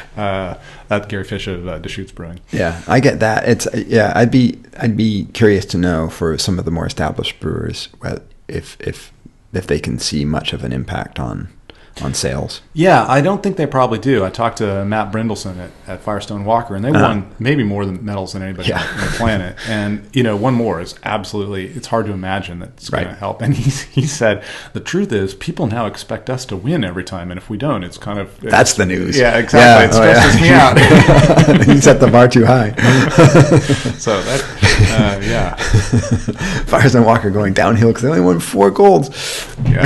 [0.16, 0.54] uh,
[0.88, 2.38] that Gary Fish of uh, Deschutes Brewing.
[2.52, 3.48] Yeah, I get that.
[3.48, 4.12] It's yeah.
[4.14, 7.88] I'd be I'd be curious to know for some of the more established brewers
[8.46, 9.12] if if
[9.52, 11.48] if they can see much of an impact on
[12.02, 12.60] on sales.
[12.74, 14.22] Yeah, I don't think they probably do.
[14.22, 17.00] I talked to Matt Brynildson at, at Firestone Walker, and they Uh-huh.
[17.02, 18.82] won maybe more than medals than anybody Yeah.
[18.82, 19.56] on the planet.
[19.68, 21.68] And you know, one more is absolutely.
[21.68, 23.12] It's hard to imagine that's going Right.
[23.12, 23.40] to help.
[23.40, 23.70] And he
[24.00, 24.44] he said
[24.74, 27.82] the truth is people now expect us to win every time, and if we don't,
[27.82, 29.16] it's kind of That's the news.
[29.18, 29.86] Yeah, exactly.
[29.86, 31.66] It oh, stresses me out.
[31.74, 32.70] you set the bar too high.
[33.96, 34.42] so that
[34.90, 35.54] uh, yeah.
[36.66, 39.08] Firestone Walker going downhill because they only won four golds.
[39.64, 39.84] Yeah.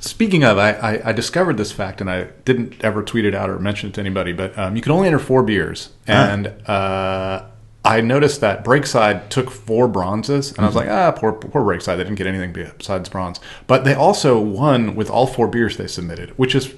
[0.00, 3.50] Speaking of, I, I, I discovered this fact and I didn't ever tweet it out
[3.50, 5.90] or mention it to anybody, but um, you can only enter four beers.
[6.06, 7.44] And uh,
[7.84, 11.96] I noticed that Breakside took four bronzes, and I was like, ah, poor, poor Breakside.
[11.98, 13.40] They didn't get anything besides bronze.
[13.66, 16.74] But they also won with all four beers they submitted, which is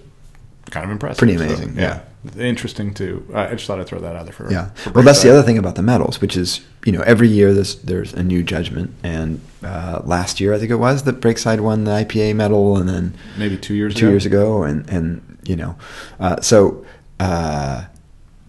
[0.71, 1.19] kind of impressive.
[1.19, 1.77] Pretty So, amazing.
[1.77, 2.01] yeah.
[2.39, 3.27] Interesting too.
[3.35, 4.71] I just thought I'd throw that out there for Yeah.
[4.71, 7.53] for Well, that's the other thing about the medals, which is you know every year
[7.53, 11.61] there's there's a new judgment, and uh, last year I think it was that Breakside
[11.61, 14.11] won the IPA medal, and then maybe two years two ago.
[14.13, 15.77] years ago, and and you know,
[16.21, 16.85] uh, so
[17.19, 17.85] uh,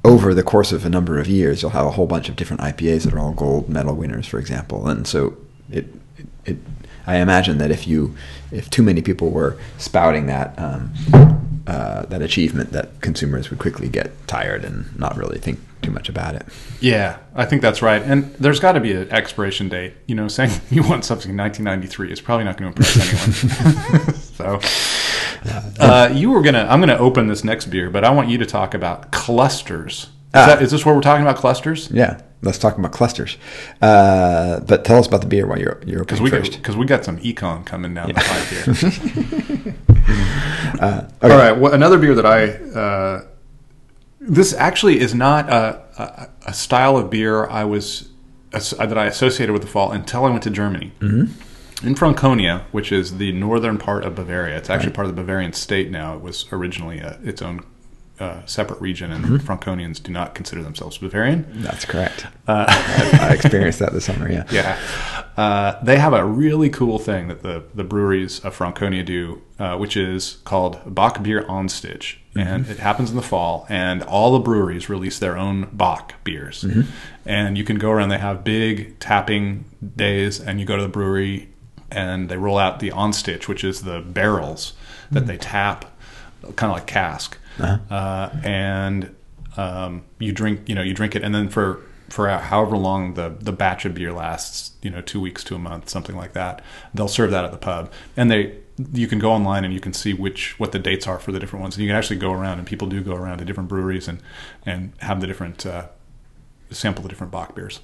[0.05, 2.61] over the course of a number of years, you'll have a whole bunch of different
[2.61, 5.35] IPAs that are all gold medal winners, for example, and so
[5.71, 6.27] it it.
[6.45, 6.57] it
[7.05, 8.15] I imagine that if you,
[8.49, 10.93] if too many people were spouting that um,
[11.67, 16.07] uh, that achievement, that consumers would quickly get tired and not really think too much
[16.09, 16.45] about it.
[16.79, 18.01] Yeah, I think that's right.
[18.01, 19.93] And there's got to be an expiration date.
[20.07, 24.13] You know, saying you want something in 1993 is probably not going to impress anyone.
[24.15, 24.59] so,
[25.79, 26.65] uh, you were gonna.
[26.69, 30.03] I'm gonna open this next beer, but I want you to talk about clusters.
[30.03, 30.47] Is, Ah.
[30.47, 31.89] that, is this where we're talking about clusters?
[31.91, 33.37] Yeah, let's talk about clusters.
[33.81, 36.53] Uh, but tell us about the beer while you're you're Because we first.
[36.57, 39.75] because we got some econ coming down the pipe here.
[40.79, 41.51] Uh, All right.
[41.53, 43.25] Well, another beer that I uh,
[44.19, 48.09] this actually is not a, a, a style of beer I was
[48.51, 50.91] that I associated with the fall until I went to Germany.
[50.99, 51.87] Mm-hmm.
[51.87, 55.53] In Franconia, which is the northern part of Bavaria, it's actually part of the Bavarian
[55.53, 56.15] state now.
[56.15, 57.65] It was originally a, its own
[58.19, 61.45] uh, separate region, and Franconians do not consider themselves Bavarian.
[61.63, 62.27] That's correct.
[62.47, 64.31] I, I experienced that this summer.
[64.31, 64.45] Yeah.
[64.51, 64.79] Yeah.
[65.35, 69.77] Uh, they have a really cool thing that the, the breweries of Franconia do, uh,
[69.77, 72.17] which is called Bock Beer Anstich.
[72.35, 76.65] And it happens in the fall, and all the breweries release their own Bock beers.
[77.25, 80.89] And you can go around, they have big tapping days, and you go to the
[80.89, 81.49] brewery
[81.91, 84.73] and they roll out the on stitch, which is the barrels
[85.11, 85.85] that they tap,
[86.55, 87.37] kind of like cask.
[87.89, 89.15] Uh, and
[89.57, 93.35] um, you drink, you know, you drink it, and then for for however long the
[93.39, 96.61] the batch of beer lasts, you know, two weeks to a month, something like that,
[96.93, 98.57] they'll serve that at the pub, and they
[98.91, 101.39] you can go online and you can see which what the dates are for the
[101.39, 103.69] different ones, and you can actually go around, and people do go around to different
[103.69, 104.19] breweries and
[104.65, 105.87] and have the different uh,
[106.71, 107.79] sample the different Bock beers.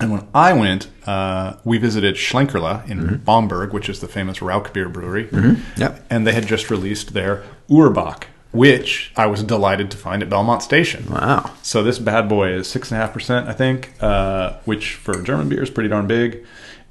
[0.00, 4.72] And when I went, uh, we visited Schlenkerla in Bamberg, which is the famous Rauch
[4.72, 5.28] beer brewery.
[5.76, 6.06] Yep.
[6.10, 10.62] And they had just released their Urbock, which I was delighted to find at Belmont
[10.62, 11.06] Station.
[11.10, 11.52] Wow.
[11.62, 15.20] So this bad boy is six and a half percent, I think, uh, which for
[15.22, 16.46] German beer is pretty darn big.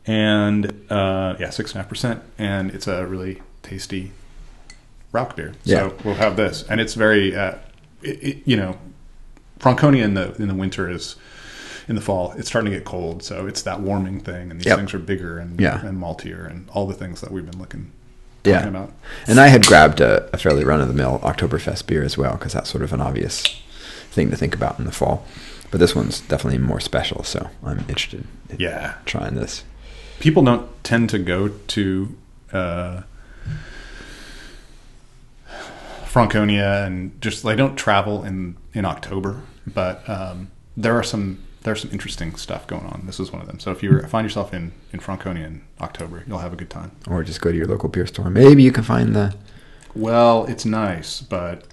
[0.06, 4.12] And uh, yeah, six and a half percent, and it's a really tasty
[5.12, 5.54] Rauch beer.
[5.64, 5.90] Yeah.
[5.90, 7.56] So we'll have this, and it's very, uh,
[8.02, 8.78] it, it, you know,
[9.60, 11.16] Franconia in the in the winter is
[11.90, 12.34] in the fall.
[12.38, 14.78] It's starting to get cold, so it's that warming thing, and these Yep.
[14.78, 15.84] things are bigger and Yeah.
[15.86, 17.92] and maltier, and all the things that we've been looking
[18.46, 18.66] Yeah.
[18.68, 18.94] about.
[19.28, 22.34] And I had grabbed a, a fairly run of the mill Oktoberfest beer as well
[22.34, 23.44] because that's sort of an obvious
[24.12, 25.26] thing to think about in the fall.
[25.72, 29.64] But this one's definitely more special, so I'm interested in Yeah, trying this.
[30.20, 32.16] people don't tend to go to
[32.54, 33.02] uh,
[36.06, 41.82] Franconia and just they don't travel in in October, but um, there are some there's
[41.82, 43.04] some interesting stuff going on.
[43.06, 43.60] This is one of them.
[43.60, 46.92] So if you find yourself in in Franconia in October, you'll have a good time.
[47.08, 48.30] Or just go to your local beer store.
[48.30, 49.36] Maybe you can find the.
[49.96, 51.64] Well, it's nice, but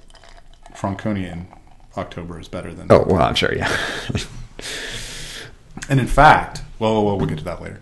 [0.74, 1.46] Franconia in
[1.96, 2.86] October is better than.
[2.90, 3.70] Oh, well, I'm sure, yeah.
[5.88, 7.80] And in fact, well, well, we'll get to that later.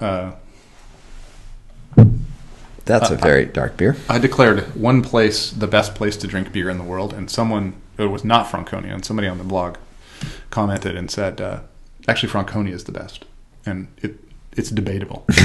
[0.00, 0.32] Uh,
[2.84, 3.96] That's a Uh, very dark beer.
[4.08, 7.74] I declared one place the best place to drink beer in the world, and someone
[7.98, 9.76] it was not Franconia, and somebody on the blog
[10.50, 11.60] commented and said, uh,
[12.08, 13.24] "Actually, Franconia is the best,"
[13.64, 14.20] and it
[14.52, 15.22] it's debatable.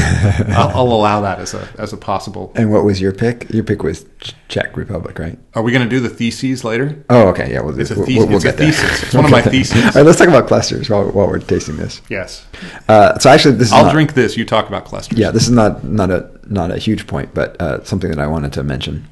[0.56, 2.54] I'll, I'll allow that as a as a possible.
[2.56, 3.50] And what was your pick?
[3.50, 4.06] Your pick was
[4.48, 5.38] Czech Republic, right?
[5.54, 7.04] Are we going to do the theses later?
[7.10, 7.52] Oh, okay.
[7.52, 9.04] Yeah, we'll, It's a we'll, thesis- we'll, we'll it's a thesis.
[9.04, 9.84] It's one of my theses.
[9.84, 12.02] All right, let's talk about clusters while, while we're tasting this.
[12.10, 12.46] Yes,
[12.88, 14.38] Uh, so actually, this is I'll not- drink this.
[14.38, 15.18] You talk about clusters.
[15.20, 18.28] Yeah, this is not not a not a huge point, but uh, something that I
[18.28, 19.06] wanted to mention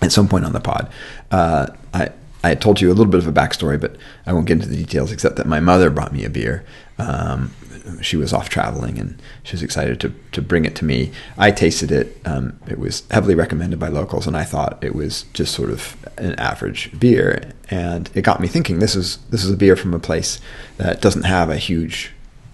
[0.00, 0.90] at some point on the pod.
[1.30, 2.12] Uh, I
[2.44, 4.76] I told you a little bit of a backstory, but I won't get into the
[4.76, 6.64] details except that my mother brought me a beer.
[6.98, 7.52] Um,
[8.00, 11.10] she was off traveling and she was excited to, to bring it to me.
[11.36, 12.20] I tasted it.
[12.24, 15.96] Um, it was heavily recommended by locals, and I thought it was just sort of
[16.18, 17.52] an average beer.
[17.70, 20.40] And it got me thinking: this is this is a beer from a place
[20.76, 22.12] that doesn't have a huge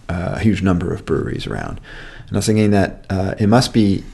[0.09, 1.81] uh, huge number of breweries around.
[2.29, 4.05] And I was thinking that uh, it must be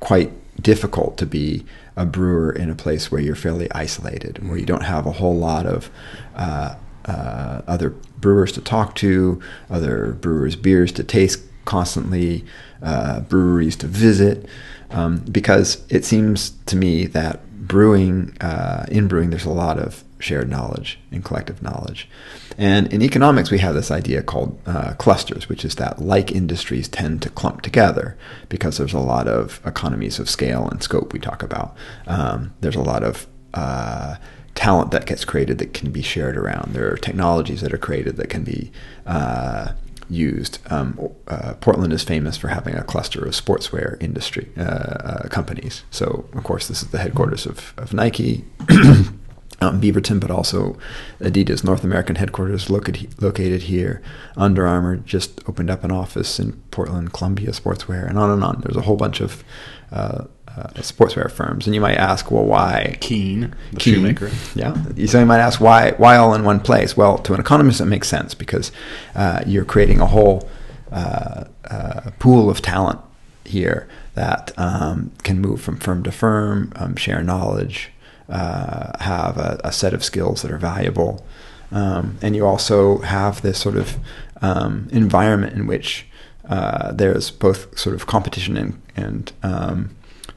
[0.00, 1.64] quite difficult to be
[1.96, 5.36] a brewer in a place where you're fairly isolated, where you don't have a whole
[5.36, 5.90] lot of
[6.34, 6.74] uh,
[7.04, 9.40] uh, other brewers to talk to,
[9.70, 12.44] other brewers' beers to taste constantly,
[12.82, 14.46] uh, breweries to visit,
[14.94, 20.04] um, because it seems to me that brewing, uh, in brewing, there's a lot of
[20.20, 22.08] shared knowledge and collective knowledge.
[22.56, 26.88] And in economics, we have this idea called uh, clusters, which is that like industries
[26.88, 28.16] tend to clump together
[28.48, 31.76] because there's a lot of economies of scale and scope we talk about.
[32.06, 34.16] Um, there's a lot of uh,
[34.54, 36.72] talent that gets created that can be shared around.
[36.72, 38.70] There are technologies that are created that can be
[39.06, 39.72] uh,
[40.08, 40.58] used.
[40.70, 40.98] Um,
[41.28, 45.84] uh, Portland is famous for having a cluster of sportswear industry uh, uh, companies.
[45.90, 48.44] So, of course, this is the headquarters of, of Nike.
[48.68, 49.20] in
[49.60, 50.76] Beaverton, but also
[51.20, 54.02] Adidas North American headquarters located, located here.
[54.36, 58.60] Under Armour just opened up an office in Portland, Columbia Sportswear, and on and on.
[58.60, 59.42] There's a whole bunch of
[59.90, 60.24] uh,
[60.56, 63.94] uh, sportswear firms, and you might ask, well, why Keen, the Keen.
[63.94, 64.30] shoemaker.
[64.54, 64.74] Yeah,
[65.06, 66.96] so you might ask why why all in one place?
[66.96, 68.70] Well, to an economist, it makes sense because
[69.14, 70.48] uh, you're creating a whole
[70.92, 73.00] uh, uh, pool of talent
[73.44, 77.90] here that um, can move from firm to firm, um, share knowledge,
[78.28, 81.26] uh, have a, a, set of skills that are valuable,
[81.72, 83.96] um, and you also have this sort of
[84.40, 86.06] um, environment in which
[86.48, 89.90] uh, there's both sort of competition and, and um,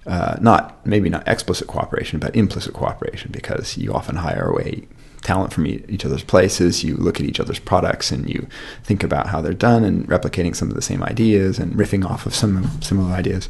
[0.08, 4.88] uh, not maybe not explicit cooperation, but implicit cooperation, because you often hire away
[5.22, 6.84] talent from each other's places.
[6.84, 8.48] You look at each other's products and you
[8.84, 12.26] think about how they're done and replicating some of the same ideas and riffing off
[12.26, 13.50] of some similar ideas.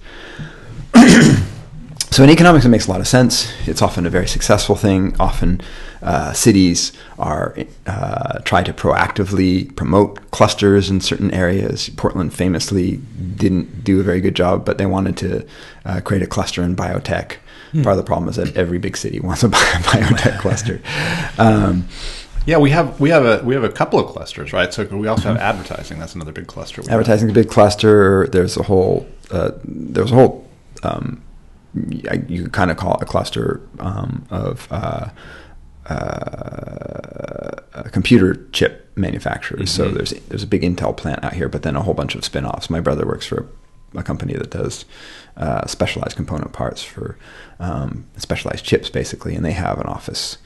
[2.12, 3.52] So in economics, it makes a lot of sense.
[3.68, 5.16] It's often a very successful thing.
[5.20, 5.62] Often,
[6.02, 7.56] uh, cities are
[7.86, 11.90] uh, try to proactively promote clusters in certain areas.
[11.90, 12.98] Portland famously
[13.36, 15.46] didn't do a very good job, but they wanted to
[15.86, 17.34] uh, create a cluster in biotech.
[17.72, 17.84] Hmm.
[17.84, 20.82] Part of the problem is that every big city wants a biotech cluster.
[21.38, 21.88] Um,
[22.46, 24.74] yeah, we have we have a we have a couple of clusters, right?
[24.74, 26.00] So we also have advertising.
[26.00, 26.82] That's another big cluster.
[26.90, 28.28] Advertising is a big cluster.
[28.28, 30.48] There's a whole uh, there's a whole
[30.84, 31.22] um,
[32.28, 35.10] you could kind of call it a cluster um, of uh,
[35.86, 39.72] uh, computer chip manufacturers.
[39.72, 39.84] Mm-hmm.
[39.84, 42.24] So there's there's a big Intel plant out here, but then a whole bunch of
[42.24, 42.70] spin-offs.
[42.70, 43.48] My brother works for
[43.94, 44.86] a, a company that does
[45.38, 47.18] uh, specialized component parts for
[47.60, 50.38] um, specialized chips, basically, and they have an office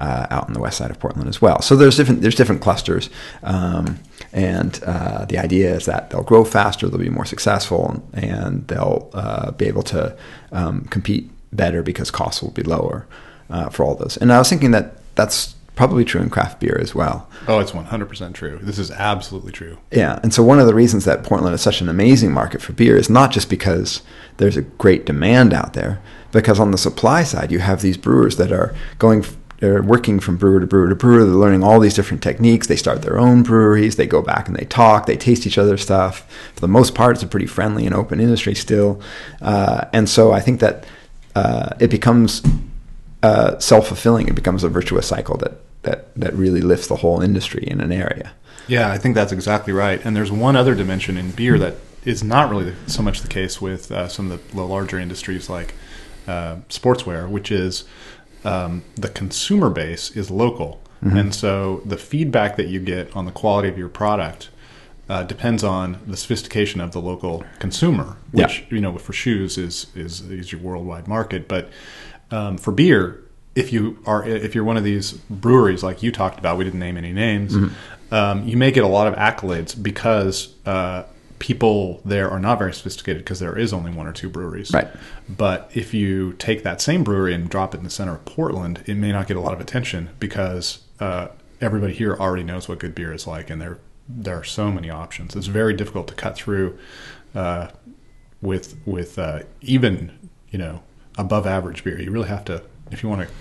[0.00, 1.62] uh, out on the west side of Portland as well.
[1.62, 3.10] So there's different there's different clusters,
[3.42, 3.98] um,
[4.32, 9.10] and uh, the idea is that they'll grow faster, they'll be more successful, and they'll
[9.12, 10.16] uh, be able to
[10.52, 13.06] um, compete better because costs will be lower
[13.50, 14.16] uh, for all those.
[14.16, 17.26] And I was thinking that that's probably true in craft beer as well.
[17.48, 18.58] Oh, it's 100% true.
[18.60, 19.78] This is absolutely true.
[19.90, 20.20] Yeah.
[20.22, 22.98] And so one of the reasons that Portland is such an amazing market for beer
[22.98, 24.02] is not just because
[24.36, 26.00] there's a great demand out there,
[26.32, 29.24] because on the supply side, you have these brewers that are going
[29.60, 31.24] they're working from brewer to brewer to brewer.
[31.24, 32.66] They're learning all these different techniques.
[32.66, 33.96] They start their own breweries.
[33.96, 35.06] They go back and they talk.
[35.06, 36.26] They taste each other's stuff.
[36.54, 39.00] For the most part, it's a pretty friendly and open industry still.
[39.40, 40.86] Uh, and so I think that
[41.36, 42.42] uh, it becomes
[43.22, 44.28] uh, self fulfilling.
[44.28, 47.92] It becomes a virtuous cycle that that that really lifts the whole industry in an
[47.92, 48.32] area.
[48.66, 50.00] Yeah, I think that's exactly right.
[50.04, 53.60] And there's one other dimension in beer that is not really so much the case
[53.60, 55.74] with uh, some of the, larger industries like
[56.26, 57.84] uh, sportswear, which is
[58.44, 61.16] um, the consumer base is local, mm-hmm.
[61.16, 64.50] and so the feedback that you get on the quality of your product
[65.08, 68.66] uh, depends on the sophistication of the local consumer, which yeah.
[68.70, 71.68] you know for shoes is is is your worldwide market, but
[72.30, 73.20] um, for beer,
[73.54, 76.80] if you are if you're one of these breweries like you talked about, we didn't
[76.80, 77.54] name any names.
[77.54, 78.14] Mm-hmm.
[78.14, 81.04] Um, you may get a lot of accolades because uh,
[81.40, 84.72] people there are not very sophisticated because there is only one or two breweries.
[84.72, 84.88] Right.
[85.28, 88.84] But if you take that same brewery and drop it in the center of Portland,
[88.86, 91.28] it may not get a lot of attention because uh,
[91.60, 93.78] everybody here already knows what good beer is like, and there
[94.08, 95.34] there are so many options.
[95.34, 96.78] It's very difficult to cut through
[97.34, 97.68] uh,
[98.40, 100.82] with with uh, even you know
[101.18, 102.00] above average beer.
[102.00, 103.34] You really have to if you want to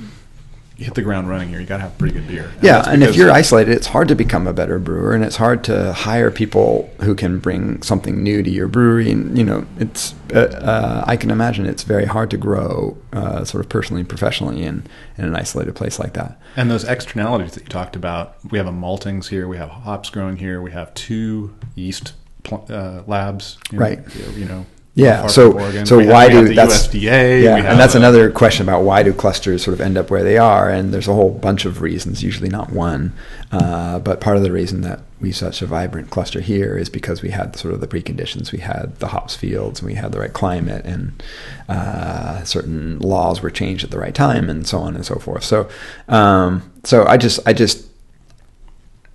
[0.80, 1.60] hit the ground running here.
[1.60, 2.52] You got to have pretty good beer.
[2.56, 5.36] And yeah, and if you're isolated, it's hard to become a better brewer, and it's
[5.36, 9.12] hard to hire people who can bring something new to your brewery.
[9.12, 13.44] And you know, it's uh, uh, I can imagine it's very hard to grow, uh,
[13.44, 14.86] sort of personally and professionally, in
[15.18, 16.40] in an isolated place like that.
[16.56, 20.10] And those externalities that you talked about, we have a maltings here, we have hops
[20.10, 24.00] growing here, we have two yeast pl- uh, labs, you know, right?
[24.36, 24.66] You know,
[25.00, 25.28] yeah.
[25.28, 28.84] So so we why have, do that's USDA, yeah, and that's a, another question about
[28.84, 30.70] why do clusters sort of end up where they are?
[30.70, 33.14] And there's a whole bunch of reasons, usually not one.
[33.52, 37.22] Uh, but part of the reason that we such a vibrant cluster here is because
[37.22, 38.52] we had sort of the preconditions.
[38.52, 41.22] We had the hops fields, and we had the right climate, and
[41.68, 45.44] uh, certain laws were changed at the right time, and so on and so forth.
[45.44, 45.70] So
[46.08, 47.88] um, so I just I just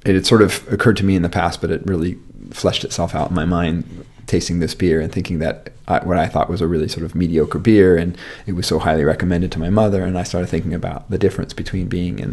[0.05, 2.19] it had sort of occurred to me in the past, but it really
[2.51, 4.05] fleshed itself out in my mind
[4.35, 7.15] tasting this beer and thinking that I, what I thought was a really sort of
[7.15, 8.17] mediocre beer, and
[8.47, 10.03] it was so highly recommended to my mother.
[10.03, 12.31] And I started thinking about the difference between being in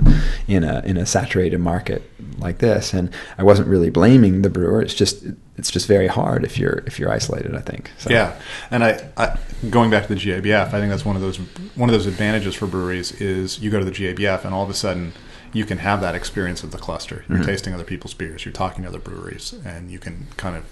[0.47, 2.01] in a in a saturated market
[2.39, 2.93] like this.
[2.93, 4.81] And I wasn't really blaming the brewer.
[4.81, 5.15] It's just
[5.59, 7.53] it's just very hard if you're if you're isolated.
[7.55, 7.91] I think.
[7.99, 8.09] So.
[8.09, 8.29] Yeah,
[8.71, 9.37] and I, I
[9.69, 11.37] going back to the GABF, I think that's one of those
[11.81, 14.69] one of those advantages for breweries is you go to the GABF and all of
[14.71, 15.13] a sudden
[15.53, 17.25] you can have that experience of the cluster.
[17.29, 17.45] You're Mhm.
[17.45, 20.63] tasting other people's beers, you're talking to other breweries, and you can kind of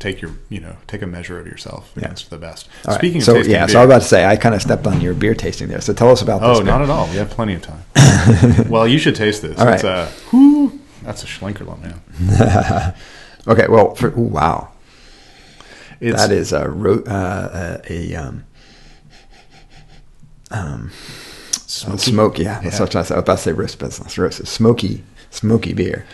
[0.00, 2.04] take your you know take a measure of yourself Yeah.
[2.06, 2.68] against the best.
[2.86, 2.98] All right.
[3.00, 4.62] Speaking so of tasting yeah, beer, so I was about to say I kind of
[4.62, 5.80] stepped on your beer tasting there.
[5.80, 6.58] So tell us about this.
[6.58, 7.06] oh, not at all.
[7.08, 7.84] We have plenty of time.
[8.68, 9.58] well, you should taste this.
[9.58, 9.84] All right.
[9.84, 12.94] a whoo, that's a Schlenkerla, man.
[13.46, 14.70] okay, well, for, ooh, wow,
[16.00, 18.44] It's, that is a ro- uh, a, a um,
[20.50, 20.90] um,
[21.52, 21.98] smoky.
[22.10, 22.38] smoke.
[22.38, 22.80] Yeah, that's Yeah.
[22.82, 23.52] what I was about to say.
[23.52, 24.46] Roast, not roast.
[24.46, 26.06] Smoky, smoky beer.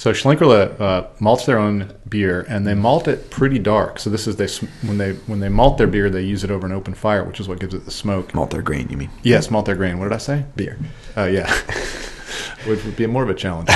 [0.00, 3.98] So Schlenkerla uh, malts their own beer, and they malt it pretty dark.
[3.98, 4.48] So this is they
[4.86, 7.38] when they when they malt their beer, they use it over an open fire, which
[7.38, 8.34] is what gives it the smoke.
[8.34, 9.10] Malt their grain, you mean?
[9.22, 9.98] Yes, malt their grain.
[9.98, 10.46] What did I say?
[10.56, 10.78] Beer.
[11.14, 11.54] Uh, yeah,
[12.66, 13.68] which would be more of a challenge.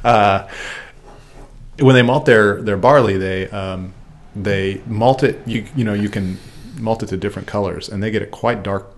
[0.04, 0.46] uh,
[1.80, 3.94] when they malt their their barley, they um,
[4.36, 5.40] they malt it.
[5.46, 6.36] You you know you can
[6.78, 8.91] malt it to different colors, and they get it quite dark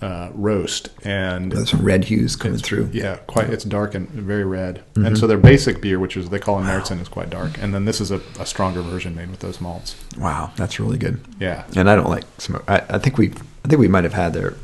[0.00, 2.90] uh, roast and There's some red hues coming through.
[2.92, 3.50] Yeah, quite.
[3.50, 4.82] It's dark and very red.
[4.94, 5.06] Mm-hmm.
[5.06, 7.52] And so their basic beer, which is they call it Märzen, is quite dark.
[7.60, 9.96] And then this is a, a stronger version made with those malts.
[10.18, 11.20] Wow, that's really good.
[11.40, 12.64] Yeah, And I don't like smoke.
[12.68, 13.30] I, I think we,
[13.64, 14.54] I think we might have had their,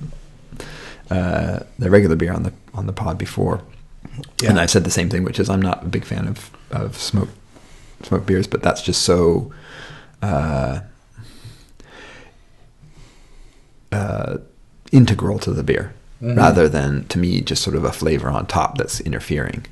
[1.10, 3.62] uh, their regular beer on the on the pod before.
[4.42, 4.50] Yeah.
[4.50, 6.96] And I said the same thing, which is I'm not a big fan of of
[6.96, 7.30] smoke
[8.02, 9.52] smoke beers, but that's just so.
[10.22, 10.80] Uh,
[13.92, 14.38] uh,
[14.92, 15.92] integral to the beer,
[16.22, 16.36] Mhm.
[16.36, 19.64] rather than to me just sort of a flavor on top that's interfering.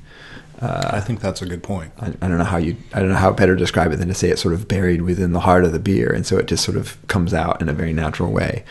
[0.61, 1.91] Uh, I think that's a good point.
[2.01, 4.09] I, I don't know how you I don't know how better to describe it than
[4.09, 6.47] to say it's sort of buried within the heart of the beer, and so it
[6.47, 8.63] just sort of comes out in a very natural way,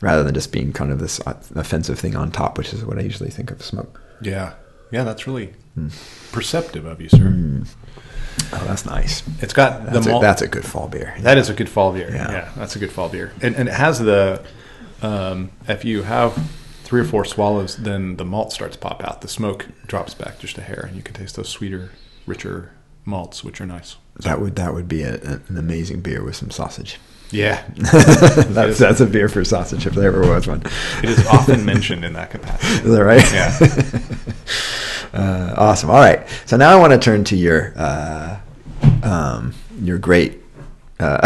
[0.00, 2.98] rather than just being kind of this uh, offensive thing on top, which is what
[2.98, 4.00] I usually think of smoke.
[4.20, 4.52] Yeah,
[4.90, 5.88] yeah, that's really Hmm.
[6.32, 7.62] perceptive of you, sir.
[8.52, 9.22] Oh, that's nice.
[9.40, 11.14] It's got That's, the a, that's a good fall beer.
[11.20, 12.10] that is a good fall beer.
[12.12, 12.30] Yeah.
[12.30, 13.32] Yeah, that's a good fall beer.
[13.40, 14.42] And, and it has the.
[15.02, 16.50] Um, if you have
[16.84, 19.20] three or four swallows, then the malt starts to pop out.
[19.20, 21.90] The smoke drops back just a hair, and you can taste those sweeter,
[22.26, 22.72] richer
[23.04, 23.96] malts, which are nice.
[24.16, 26.98] That would that would be a, an amazing beer with some sausage.
[27.30, 30.62] Yeah, that's that's a beer for sausage if there ever was one.
[31.02, 32.88] it is often mentioned in that capacity.
[32.88, 33.32] Is that right?
[35.12, 35.18] Yeah.
[35.20, 35.90] uh, awesome.
[35.90, 36.26] All right.
[36.46, 38.40] So now I want to turn to your uh,
[39.04, 40.40] um, your great
[40.98, 41.20] uh,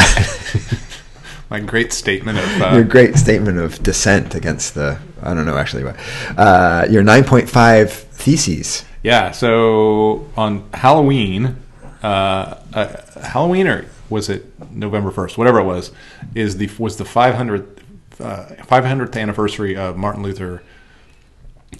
[1.54, 5.56] My great statement of uh, your great statement of dissent against the I don't know
[5.56, 5.96] actually what
[6.36, 8.84] uh, your nine point five theses.
[9.04, 9.30] yeah.
[9.30, 11.54] So on Halloween,
[12.02, 15.38] uh, uh, Halloween or was it November first?
[15.38, 15.92] Whatever it was,
[16.34, 17.84] is the was the five hundredth
[18.64, 20.60] five hundredth anniversary of Martin Luther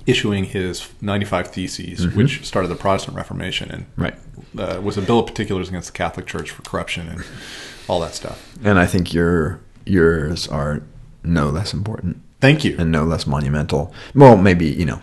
[0.07, 4.15] issuing his ninety five theses, which started the Protestant Reformation and Right.
[4.57, 7.25] uh, was a bill of particulars against the Catholic Church for corruption and
[7.89, 8.57] all that stuff.
[8.65, 10.83] And I think your yours are
[11.23, 12.77] no less important Thank you.
[12.79, 13.93] and no less monumental.
[14.15, 15.01] Well, maybe you know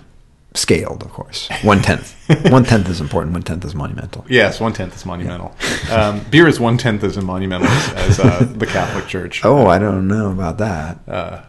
[0.54, 1.50] scaled, of course.
[1.64, 2.14] One tenth.
[2.52, 3.34] one tenth is important.
[3.34, 4.26] One tenth is monumental.
[4.30, 5.56] Yes, one tenth is monumental.
[5.92, 9.44] Um, beer is one tenth as monumental as, as uh, the Catholic Church.
[9.52, 11.00] Oh, I don't know about that.
[11.08, 11.42] Uh,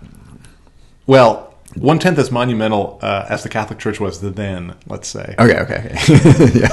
[1.07, 4.75] well, one tenth as monumental uh, as the Catholic Church was the then.
[4.87, 5.97] Let's say Okay, okay,
[6.55, 6.69] yeah.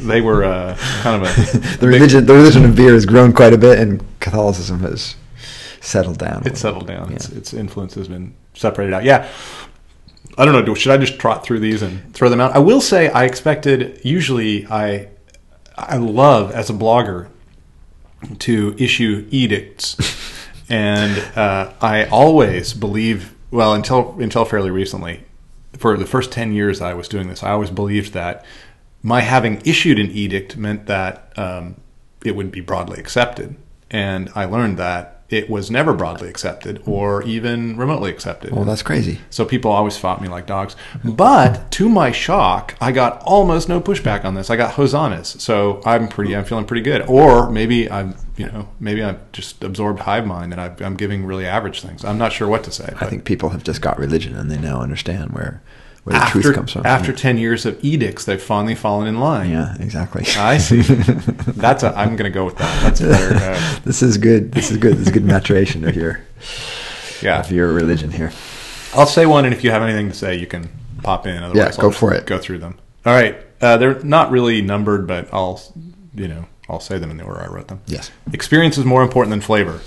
[0.00, 3.52] they were uh, kind of a The religion, the religion of beer has grown quite
[3.52, 5.16] a bit, and Catholicism has
[5.80, 6.42] settled down.
[6.46, 7.12] It's settled down.
[7.12, 7.38] Its, Yeah.
[7.38, 9.04] its influence has been separated out.
[9.04, 9.28] Yeah.
[10.38, 10.74] I don't know.
[10.74, 12.52] Should I just trot through these and throw them out?
[12.52, 14.00] I will say I expected.
[14.04, 15.08] Usually, I
[15.76, 17.28] I love as a blogger
[18.40, 19.96] to issue edicts,
[20.68, 23.33] and uh, I always believe.
[23.54, 25.22] Well, until until fairly recently,
[25.78, 28.44] for the first ten years I was doing this, I always believed that
[29.00, 31.76] my having issued an edict meant that um,
[32.24, 33.54] it would be broadly accepted,
[33.92, 38.50] and I learned that it was never broadly accepted or even remotely accepted.
[38.50, 39.20] Well, that's crazy.
[39.30, 40.74] So people always fought me like dogs.
[41.04, 44.50] But to my shock, I got almost no pushback on this.
[44.50, 45.40] I got hosannas.
[45.42, 47.02] So I'm pretty, I'm feeling pretty good.
[47.08, 51.24] Or maybe I'm, you know, maybe I've just absorbed hive mind and I've, I'm giving
[51.24, 52.04] really average things.
[52.04, 52.92] I'm not sure what to say.
[53.00, 55.62] I think people have just got religion, and they now understand where
[56.04, 56.84] where the after, truth comes from.
[56.84, 59.50] after 10 years of edicts, they've finally fallen in line.
[59.50, 60.22] yeah, exactly.
[60.36, 60.82] I see.
[60.82, 62.82] That's a, I'm going to go with that.
[62.82, 64.52] That's better, uh, this is good.
[64.52, 64.98] This is good.
[64.98, 66.20] This is good maturation of your
[67.22, 67.40] yeah.
[67.40, 68.32] of your religion here.
[68.94, 70.68] I'll say one, and if you have anything to say, you can
[71.02, 71.42] pop in.
[71.42, 72.26] Otherwise, Yeah, I'll go for it.
[72.26, 72.78] Go through them.
[73.06, 75.60] All right, uh, they're not really numbered, but I'll,
[76.14, 77.80] you know, I'll say them in the order I wrote them.
[77.86, 79.80] Yes, Experience is more important than flavor.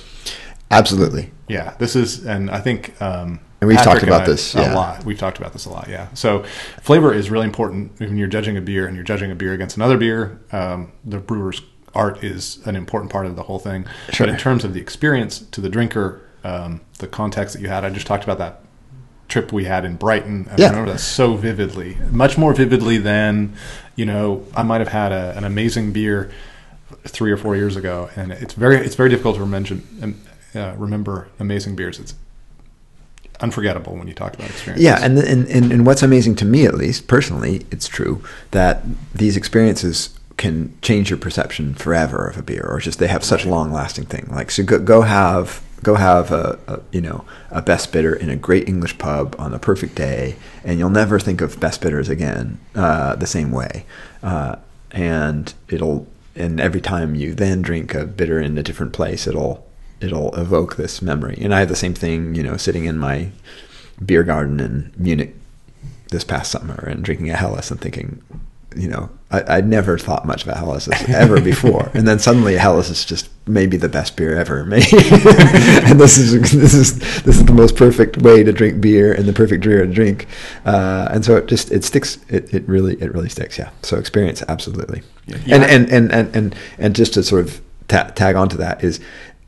[0.72, 1.32] absolutely.
[1.48, 5.04] Yeah, this is, and I think um, And we've talked about I- this, a lot.
[5.06, 5.88] We've talked about this a lot.
[5.90, 6.08] Yeah.
[6.14, 6.44] So
[6.82, 9.78] flavor is really important when you're judging a beer and you're judging a beer against
[9.78, 10.40] another beer.
[10.52, 11.62] Um, the brewer's
[11.96, 13.86] art is an important part of the whole thing.
[14.12, 14.28] Sure.
[14.28, 17.84] But in terms of the experience to the drinker, um, the context that you had,
[17.86, 18.62] I just talked about that
[19.30, 20.48] trip we had in Brighton.
[20.52, 20.70] I Yeah.
[20.70, 23.54] remember that so vividly, much more vividly than
[23.96, 24.44] you know.
[24.56, 26.30] I might have had a, an amazing beer
[27.04, 30.22] three or four years ago, and it's very it's very difficult to mention, um,
[30.56, 32.00] uh, remember amazing beers.
[32.00, 32.16] It's
[33.40, 34.84] unforgettable when you talk about experiences.
[34.84, 38.84] Yeah, and, and and and what's amazing to me, at least personally, it's true that
[39.14, 43.46] these experiences can change your perception forever of a beer, or just they have such
[43.46, 44.28] long lasting thing.
[44.32, 48.30] Like so, go, go have go have a, a you know a best bitter in
[48.30, 52.10] a great English pub on a perfect day, and you'll never think of best bitters
[52.10, 53.86] again uh, the same way.
[54.24, 54.56] Uh,
[54.92, 56.08] and it'll
[56.38, 59.68] and every time you then drink a bitter in a different place, it'll
[60.00, 61.38] it'll evoke this memory.
[61.42, 63.32] And I have the same thing, you know, sitting in my
[64.04, 65.36] beer garden in Munich
[66.12, 68.22] this past summer and drinking a Helles and thinking,
[68.78, 72.90] you know, I, I'd never thought much about Helles ever before, and then suddenly Helles
[72.90, 77.46] is just maybe the best beer ever made, and this is this is this is
[77.46, 80.28] the most perfect way to drink beer and the perfect beer to drink,
[80.66, 82.18] uh, and so it just it sticks.
[82.30, 83.58] It, it really it really sticks.
[83.58, 83.70] Yeah.
[83.84, 85.38] So experience absolutely, Yeah.
[85.56, 89.00] and, and and and and and just to sort of ta- tag onto that is.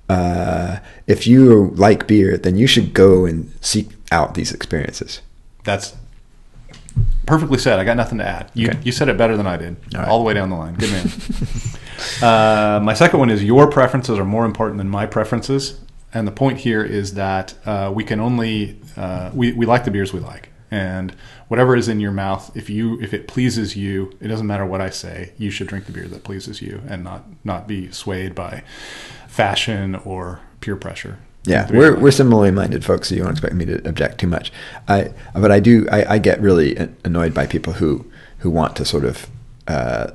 [0.09, 5.21] Uh, if you like beer, then you should go and seek out these experiences.
[5.63, 5.95] That's
[7.25, 7.79] perfectly said.
[7.79, 8.51] I got nothing to add.
[8.53, 8.79] You, Okay.
[8.83, 10.09] you said it better than I did, All right.
[10.09, 10.75] all the way down the line.
[10.75, 11.11] Good man.
[12.21, 15.79] uh, my second one is your preferences are more important than my preferences,
[16.13, 19.91] and the point here is that uh, we can only uh, we we like the
[19.91, 21.13] beers we like, and
[21.49, 24.81] whatever is in your mouth, if you if it pleases you, it doesn't matter what
[24.81, 25.33] I say.
[25.37, 28.63] You should drink the beer that pleases you, and not not be swayed by
[29.27, 31.19] fashion or peer pressure.
[31.45, 33.87] Yeah, Drink the beer we're we're similarly minded folks, so you don't expect me to
[33.87, 34.51] object too much.
[34.87, 36.75] I but I do I, I get really
[37.05, 38.05] annoyed by people who
[38.39, 39.27] who want to sort of
[39.67, 40.11] uh,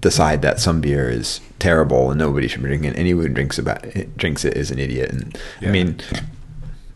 [0.00, 2.96] decide that some beer is terrible and nobody should be drinking it.
[2.98, 5.10] Anyone who drinks about it, drinks it is an idiot.
[5.10, 5.98] And I mean,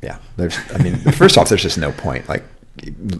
[0.02, 2.28] yeah, there's I mean, first off, there's just no point.
[2.28, 2.44] Like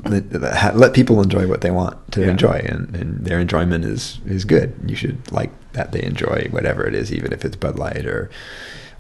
[0.05, 2.31] let, let people enjoy what they want to Yeah.
[2.31, 4.74] enjoy, and, and their enjoyment is is good.
[4.86, 8.31] You should like that they enjoy whatever it is, even if it's Bud Light or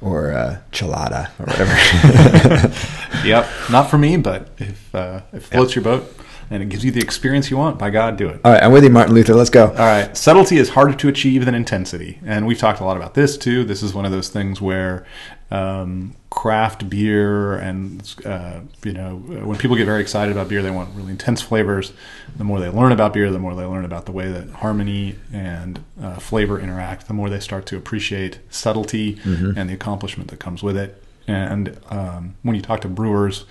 [0.00, 2.74] or uh, Chelada or whatever.
[3.24, 6.02] Yep, not for me, but if uh, it floats your boat
[6.50, 8.40] and it gives you the experience you want, by God, do it.
[8.44, 9.34] All right, I'm with you, Martin Luther.
[9.34, 9.68] Let's go.
[9.68, 13.14] All right, subtlety is harder to achieve than intensity, and we've talked a lot about
[13.14, 13.64] this too.
[13.64, 15.06] This is one of those things where
[15.50, 20.70] um, craft beer and uh, you know when people get very excited about beer, they
[20.70, 21.92] want really intense flavors.
[22.36, 25.16] The more they learn about beer, the more they learn about the way that harmony
[25.32, 27.06] and uh, flavor interact.
[27.06, 29.20] The more they start to appreciate subtlety
[29.56, 31.02] and the accomplishment that comes with it.
[31.26, 33.44] And um, when you talk to brewers,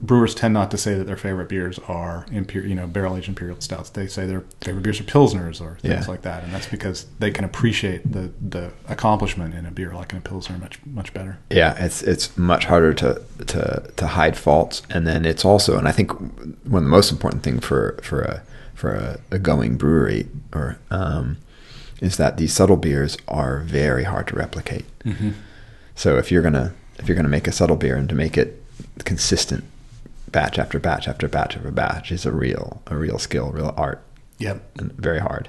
[0.00, 3.28] brewers tend not to say that their favorite beers are imperial, you know, barrel aged
[3.28, 3.90] imperial stouts.
[3.90, 6.10] They say their favorite beers are pilsners or things Yeah.
[6.10, 10.12] like that, and that's because they can appreciate the the accomplishment in a beer like
[10.12, 11.38] in a pilsner much much better.
[11.50, 15.86] Yeah, it's it's much harder to to to hide faults, and then it's also, and
[15.86, 18.42] I think one of the most important thing for for a
[18.74, 21.36] for a, a going brewery or um,
[22.00, 24.84] is that these subtle beers are very hard to replicate.
[25.04, 25.30] Mm-hmm.
[25.94, 28.62] So if you're gonna if you're gonna make a subtle beer and to make it
[29.04, 29.64] consistent,
[30.30, 34.02] batch after batch after batch after batch is a real a real skill, real art,
[34.38, 34.62] Yep.
[34.78, 35.48] and very hard.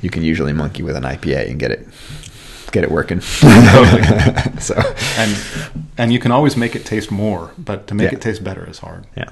[0.00, 1.86] You can usually monkey with an IPA and get it
[2.72, 3.20] get it working.
[4.60, 4.74] So
[5.18, 5.36] And
[5.98, 8.16] and you can always make it taste more, but to make Yeah.
[8.18, 9.06] it taste better is hard.
[9.16, 9.30] yeah,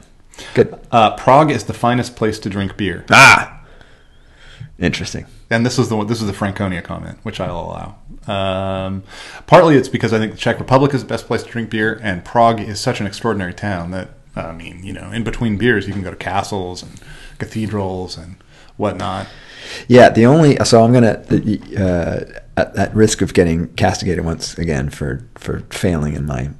[0.54, 0.78] good.
[0.92, 3.60] Uh, Prague is the finest place to drink beer, Ah,
[4.78, 5.26] interesting.
[5.50, 7.94] and this is the this is the Franconia comment, which I'll allow.
[8.26, 9.02] Um,
[9.46, 11.98] partly it's because I think the Czech Republic is the best place to drink beer,
[12.02, 15.86] and Prague is such an extraordinary town that I mean, you know, in between beers,
[15.86, 17.00] you can go to castles and
[17.38, 18.36] cathedrals and
[18.76, 19.26] whatnot.
[19.88, 21.22] Yeah, the only so I'm gonna
[21.78, 26.50] uh, at, at risk of getting castigated once again for for failing in my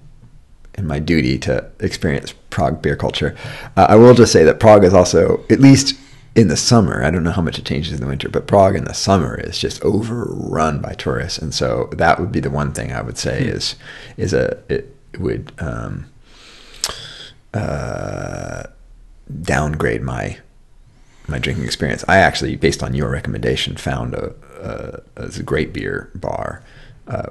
[0.75, 3.37] in my duty to experience Prague beer culture.
[3.77, 5.99] Uh, I will just say that Prague is also at least
[6.37, 7.05] in the summer.
[7.05, 9.35] I don't know how much it changes in the winter, but Prague in the summer
[9.41, 13.19] is just overrun by tourists, and so that would be the one thing I would
[13.19, 13.77] say is
[14.17, 16.07] is a it would um,
[17.55, 18.64] uh,
[19.43, 20.39] downgrade my
[21.28, 22.05] my drinking experience.
[22.09, 24.35] I actually, based on your recommendation, found a,
[25.16, 26.62] a, a great beer bar
[27.06, 27.28] uh,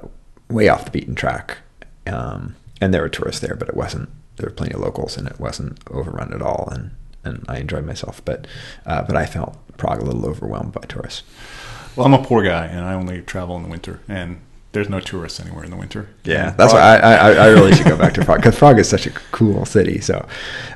[0.48, 1.58] way off the beaten track,
[2.06, 4.08] um, and there were tourists there, but it wasn't.
[4.36, 6.92] There were plenty of locals, and it wasn't overrun at all, and
[7.24, 8.24] and I enjoyed myself.
[8.24, 8.46] But
[8.86, 11.22] uh, but I felt Prague a little overwhelmed by tourists.
[11.96, 14.40] Well, I'm a poor guy, and I only travel in the winter, and
[14.72, 16.08] there's no tourists anywhere in the winter.
[16.24, 18.88] Yeah, that's why I, I, I really should go back to Prague because Prague is
[18.88, 20.00] such a cool city.
[20.00, 20.26] So,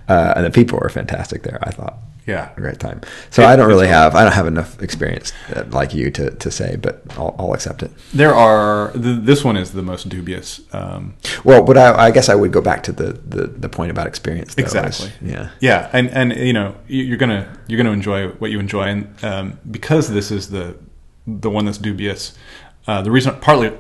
[0.09, 1.59] uh, and the people were fantastic there.
[1.63, 1.97] I thought
[2.27, 2.51] Yeah.
[2.57, 3.03] a great time.
[3.31, 6.31] So It- I don't really have I don't have enough experience uh, like you to,
[6.31, 7.91] to say, but I'll, I'll accept it.
[8.13, 10.61] There are th- this one is the most dubious.
[10.73, 11.15] Um,
[11.45, 14.07] Well, but I, I guess I would go back to the, the, the point about
[14.09, 14.55] experience.
[14.57, 15.13] Though, is- Exactly.
[15.31, 15.51] yeah.
[15.61, 19.25] Yeah, and and you know you- you're gonna you're gonna enjoy what you enjoy, and
[19.25, 20.75] um, because this is the
[21.27, 22.33] the one that's dubious.
[22.87, 23.73] Uh, the reason, partly,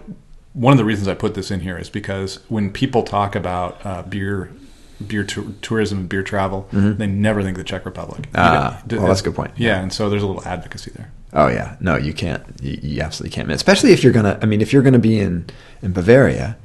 [0.53, 3.85] one of the reasons I put this in here is because when people talk about
[3.85, 4.51] uh, beer,
[5.07, 8.23] beer tou- tourism and beer travel, they never think the Czech Republic.
[8.23, 8.37] Mm-hmm.
[8.37, 9.53] Ah, Even- well, that's a good point.
[9.57, 11.13] Yeah, and so there's a little advocacy there.
[11.33, 12.45] Oh yeah, no, you can't.
[12.63, 13.51] You, you absolutely can't.
[13.51, 14.39] Especially if you're gonna.
[14.41, 15.47] I mean, if you're gonna be in
[15.83, 16.57] in Bavaria,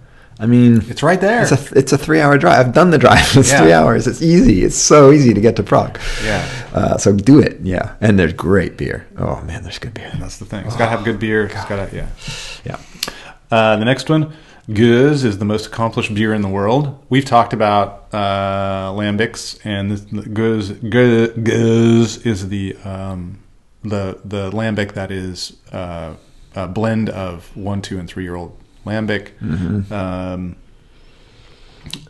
[0.42, 1.42] I mean, It's right there.
[1.42, 2.66] It's a it's a three hour drive.
[2.68, 3.28] I've done the drive.
[3.38, 3.60] It's Yeah.
[3.62, 4.08] three hours.
[4.08, 4.64] It's easy.
[4.64, 6.00] It's so easy to get to Prague.
[6.24, 6.46] Yeah.
[6.74, 7.60] Uh, so do it.
[7.62, 7.96] Yeah.
[8.00, 9.06] And there's great beer.
[9.18, 10.12] Oh man, there's good beer.
[10.18, 10.66] That's the thing.
[10.66, 11.46] It's got to have good beer.
[11.46, 12.08] It's got to yeah.
[12.66, 12.78] Yeah.
[13.52, 14.32] Uh, the next one,
[14.70, 17.04] Gueuze is the most accomplished beer in the world.
[17.10, 19.92] We've talked about uh, lambics, and
[20.38, 20.74] Gueuze
[21.44, 23.40] Gueuze is the um,
[23.84, 26.14] the the lambic that is uh,
[26.56, 29.32] a blend of one, two, and three year old lambic.
[29.92, 30.56] Um,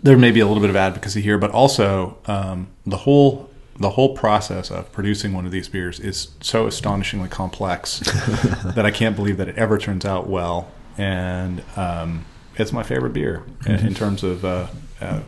[0.02, 3.92] there may be a little bit of advocacy here, but also um, the whole the
[3.92, 8.00] whole process of producing one of these beers is so astonishingly complex
[8.76, 10.70] that I can't believe that it ever turns out well.
[10.98, 12.26] And um,
[12.58, 14.68] it's my favorite beer in, in terms of uh,
[15.00, 15.22] uh,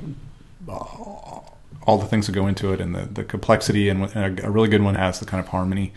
[0.67, 3.87] all the things that go into it and the, the complexity.
[3.87, 5.93] And a, a really good one has the kind of harmony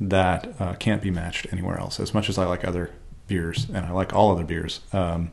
[0.00, 1.98] that uh, can't be matched anywhere else.
[1.98, 2.92] As much as I like other
[3.28, 5.30] beers, and I like all other beers, um,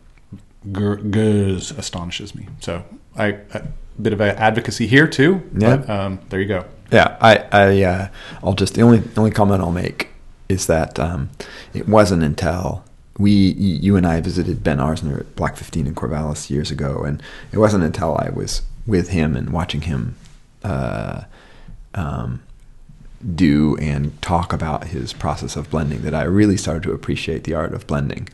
[0.72, 2.48] Gueuze astonishes me.
[2.60, 2.84] So
[3.18, 3.64] I a
[4.02, 5.42] bit of a advocacy here too.
[5.58, 5.78] Yeah.
[5.78, 6.66] But, um, there you go.
[6.92, 8.08] Yeah, I, I, uh,
[8.44, 10.10] I'll just the only the only comment I'll make
[10.48, 11.30] is that um,
[11.74, 12.84] it wasn't until
[13.18, 17.24] we, you and I visited Ben Arzner at Block Fifteen in Corvallis years ago, and
[17.52, 20.16] it wasn't until I was with him and watching him
[20.64, 21.24] uh,
[21.96, 22.44] um,
[23.36, 27.54] do and talk about his process of blending that I really started to appreciate the
[27.54, 28.30] art of blending.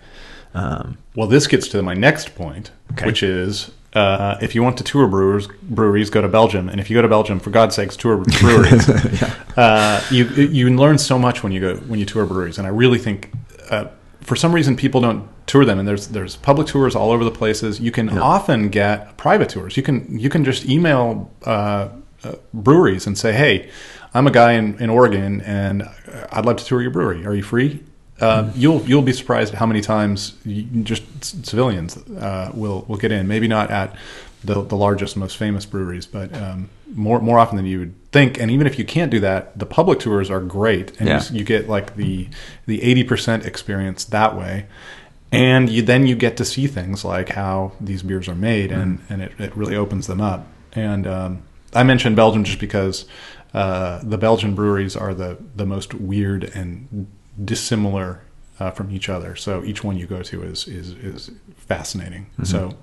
[0.54, 3.06] Um, Well, this gets to my next point, Okay.
[3.06, 6.90] which is uh, if you want to tour brewers, breweries, go to Belgium, and if
[6.90, 8.88] you go to Belgium, for God's sakes, tour breweries.
[8.88, 9.34] yeah.
[9.58, 12.72] uh, you you learn so much when you go when you tour breweries, and I
[12.72, 13.32] really think
[13.70, 13.86] uh,
[14.22, 17.32] for some reason people don't tour them, and there's there's public tours all over the
[17.32, 17.80] places.
[17.82, 19.76] You can often get private tours.
[19.78, 21.90] You can you can just email uh,
[22.24, 23.70] uh, breweries and say, hey.
[24.14, 25.84] I'm a guy in, in Oregon, and
[26.32, 27.26] I'd love to tour your brewery.
[27.26, 27.84] Are you free?
[28.20, 30.34] Uh, you'll you'll be surprised how many times
[30.84, 31.04] just
[31.46, 33.28] civilians uh, will will get in.
[33.28, 33.96] Maybe not at
[34.44, 38.40] the the largest, most famous breweries, but um, more more often than you would think.
[38.40, 41.24] And even if you can't do that, the public tours are great, and Yeah.
[41.32, 42.28] you, you get like the
[42.68, 44.66] the eighty percent experience that way.
[45.32, 49.00] And you then you get to see things like how these beers are made, and
[49.10, 50.46] and it, it really opens them up.
[50.74, 51.42] And um,
[51.74, 53.06] I mentioned Belgium just because
[53.54, 57.08] uh, the Belgian breweries are the the most weird and
[57.44, 58.22] dissimilar
[58.60, 59.36] uh, from each other.
[59.36, 62.28] So each one you go to is is is fascinating.
[62.44, 62.74] So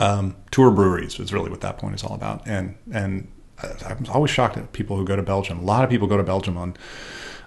[0.00, 2.46] um, tour breweries is really what that point is all about.
[2.46, 3.28] And and
[3.62, 5.58] I- I'm always shocked at people who go to Belgium.
[5.60, 6.76] A lot of people go to Belgium on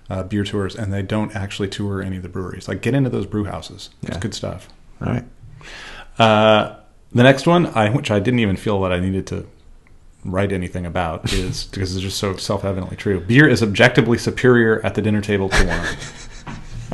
[0.09, 2.67] uh, beer tours, and they don't actually tour any of the breweries.
[2.67, 3.89] Like get into those brew houses.
[4.01, 4.19] It's Yeah.
[4.19, 4.67] good stuff.
[5.01, 5.23] All right.
[6.19, 6.75] Uh,
[7.13, 9.45] the next one, I, which I didn't even feel that I needed to
[10.23, 13.19] write anything about, is because it's just so self-evidently true.
[13.19, 15.97] Beer is objectively superior at the dinner table to wine.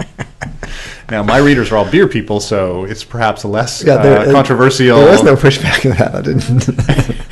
[1.12, 5.00] now, my readers are all beer people, so it's perhaps less Yeah, there- uh, controversial.
[5.00, 6.16] There was no pushback to that.
[6.16, 7.18] I didn't.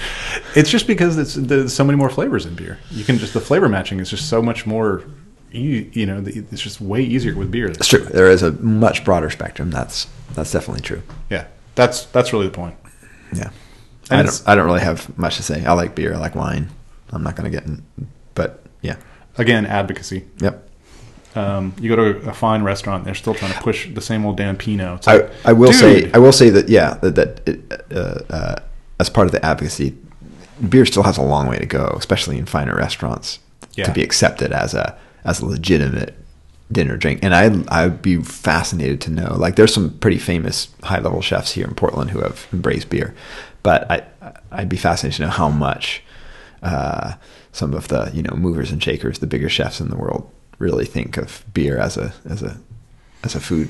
[0.56, 2.80] It's just because it's, there's so many more flavors in beer.
[2.90, 5.04] You can just the flavor matching is just so much more.
[5.52, 7.68] You, you know, it's just way easier with beer.
[7.68, 8.00] It's true.
[8.00, 9.70] There is a much broader spectrum.
[9.70, 11.02] That's that's definitely true.
[11.30, 12.78] Yeah, that's that's really the point.
[13.34, 13.50] Yeah.
[14.10, 15.66] And I don't, I don't really have much to say.
[15.66, 16.14] I like beer.
[16.14, 16.70] I like wine.
[17.12, 17.84] I'm not going to get in,
[18.34, 18.98] but yeah.
[19.38, 20.26] Again, advocacy.
[20.40, 20.70] Yep.
[21.36, 24.38] Um, you go to a fine restaurant, they're still trying to push the same old
[24.38, 25.00] damn Pinot.
[25.00, 27.84] It's I, like, I will dude, say I will say that yeah that, that it,
[27.92, 28.56] uh, uh,
[29.02, 29.98] as part of the advocacy,
[30.70, 33.40] beer still has a long way to go, especially in finer restaurants,
[33.76, 33.84] Yeah.
[33.86, 36.16] to be accepted as a as a legitimate
[36.72, 37.20] dinner drink.
[37.24, 41.52] And I I'd be fascinated to know like there's some pretty famous high level chefs
[41.52, 43.14] here in Portland who have embraced beer,
[43.64, 44.04] but I
[44.52, 46.02] I'd be fascinated to know how much
[46.64, 47.14] uh,
[47.52, 50.86] some of the you know movers and shakers, the bigger chefs in the world, really
[50.86, 52.58] think of beer as a as a
[53.24, 53.70] as a food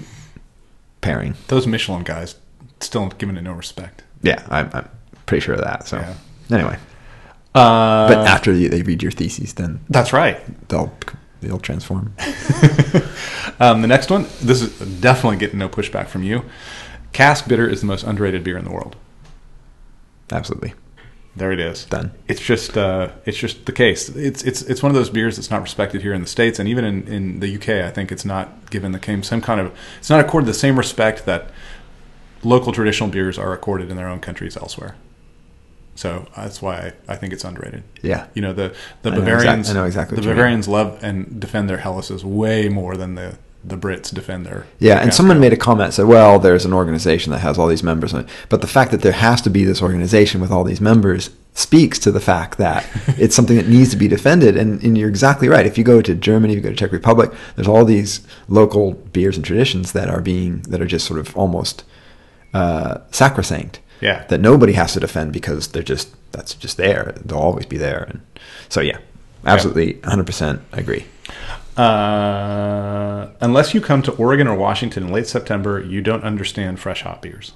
[1.02, 1.36] pairing.
[1.48, 2.36] those Michelin guys
[2.80, 4.04] still giving it no respect.
[4.22, 4.90] Yeah, I'm, I'm
[5.28, 5.88] pretty sure of that.
[5.88, 6.16] So Yeah.
[6.58, 6.78] anyway,
[7.54, 10.40] Uh, but after they read your theses, then that's right.
[10.70, 10.92] they'll
[11.48, 12.14] They'll transform.
[13.60, 16.44] um, the next one, this is definitely getting no pushback from you.
[17.14, 18.96] Cask Bitter is the most underrated beer in the world.
[20.32, 20.74] Absolutely.
[21.36, 21.86] There it is.
[21.86, 22.12] Done.
[22.28, 24.08] It's just uh, it's just the case.
[24.10, 26.70] It's it's it's one of those beers that's not respected here in the states, and
[26.70, 29.78] even in, in the UK, I think it's not given the same same kind of
[30.00, 31.52] it's not accorded the same respect that
[32.42, 34.96] local traditional beers are accorded in their own countries elsewhere.
[35.96, 37.84] So that's why I, I think it's underrated.
[38.02, 38.28] Yeah.
[38.34, 39.70] You know the the I know Bavarians.
[39.70, 40.32] I know exactly The mean.
[40.32, 44.68] Bavarians love and defend their Helles's way more than the the Brits defend their.
[44.80, 47.82] Yeah, and someone made a comment said, "Well, there's an organization that has all these
[47.82, 48.30] members, on it.
[48.50, 51.98] but the fact that there has to be this organization with all these members speaks
[52.00, 55.48] to the fact that it's something that needs to be defended." And, and you're exactly
[55.48, 55.66] right.
[55.66, 58.94] If you go to Germany, if you go to Czech Republic, there's all these local
[58.94, 61.84] beers and traditions that are being that are just sort of almost
[62.54, 63.80] uh, sacrosanct.
[64.02, 64.26] Yeah.
[64.28, 67.14] that nobody has to defend because they're just that's just there.
[67.24, 68.04] They'll always be there.
[68.04, 68.22] And
[68.70, 68.98] so, yeah,
[69.46, 71.06] absolutely, 100 percent agree.
[71.78, 77.02] Uh, unless you come to Oregon or Washington in late September, you don't understand fresh
[77.02, 77.54] hop beers.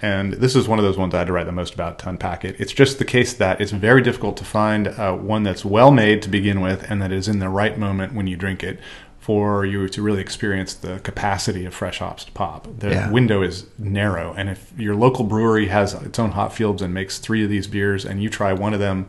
[0.00, 2.10] And this is one of those ones I had to write the most about to
[2.10, 2.56] unpack it.
[2.58, 6.20] It's just the case that it's very difficult to find uh, one that's well made
[6.22, 8.78] to begin with and that is in the right moment when you drink it
[9.24, 12.68] for you to really experience the capacity of fresh hops to pop.
[12.80, 13.10] The Yeah.
[13.10, 14.34] window is narrow.
[14.36, 17.66] And if your local brewery has its own hop fields and makes three of these
[17.66, 19.06] beers and you try one of them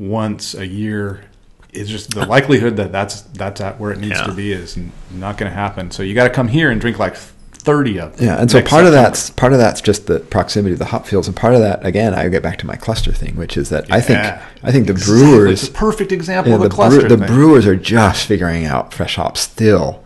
[0.00, 1.20] once a year,
[1.72, 4.26] it's just the likelihood that that's that's at where it needs Yeah.
[4.26, 4.76] to be is
[5.12, 5.92] not going to happen.
[5.92, 7.14] So you got to come here and drink like
[7.66, 8.26] thirty of them.
[8.26, 11.06] Yeah, and so part of that's part of that's just the proximity of the hop
[11.06, 13.68] fields, and part of that again, I get back to my cluster thing, which is
[13.68, 14.20] that I think
[14.62, 15.20] I think the Exactly.
[15.20, 17.00] brewers, It's a perfect example yeah, of a the, cluster.
[17.00, 20.02] brew- the brewers are just figuring out fresh hops still,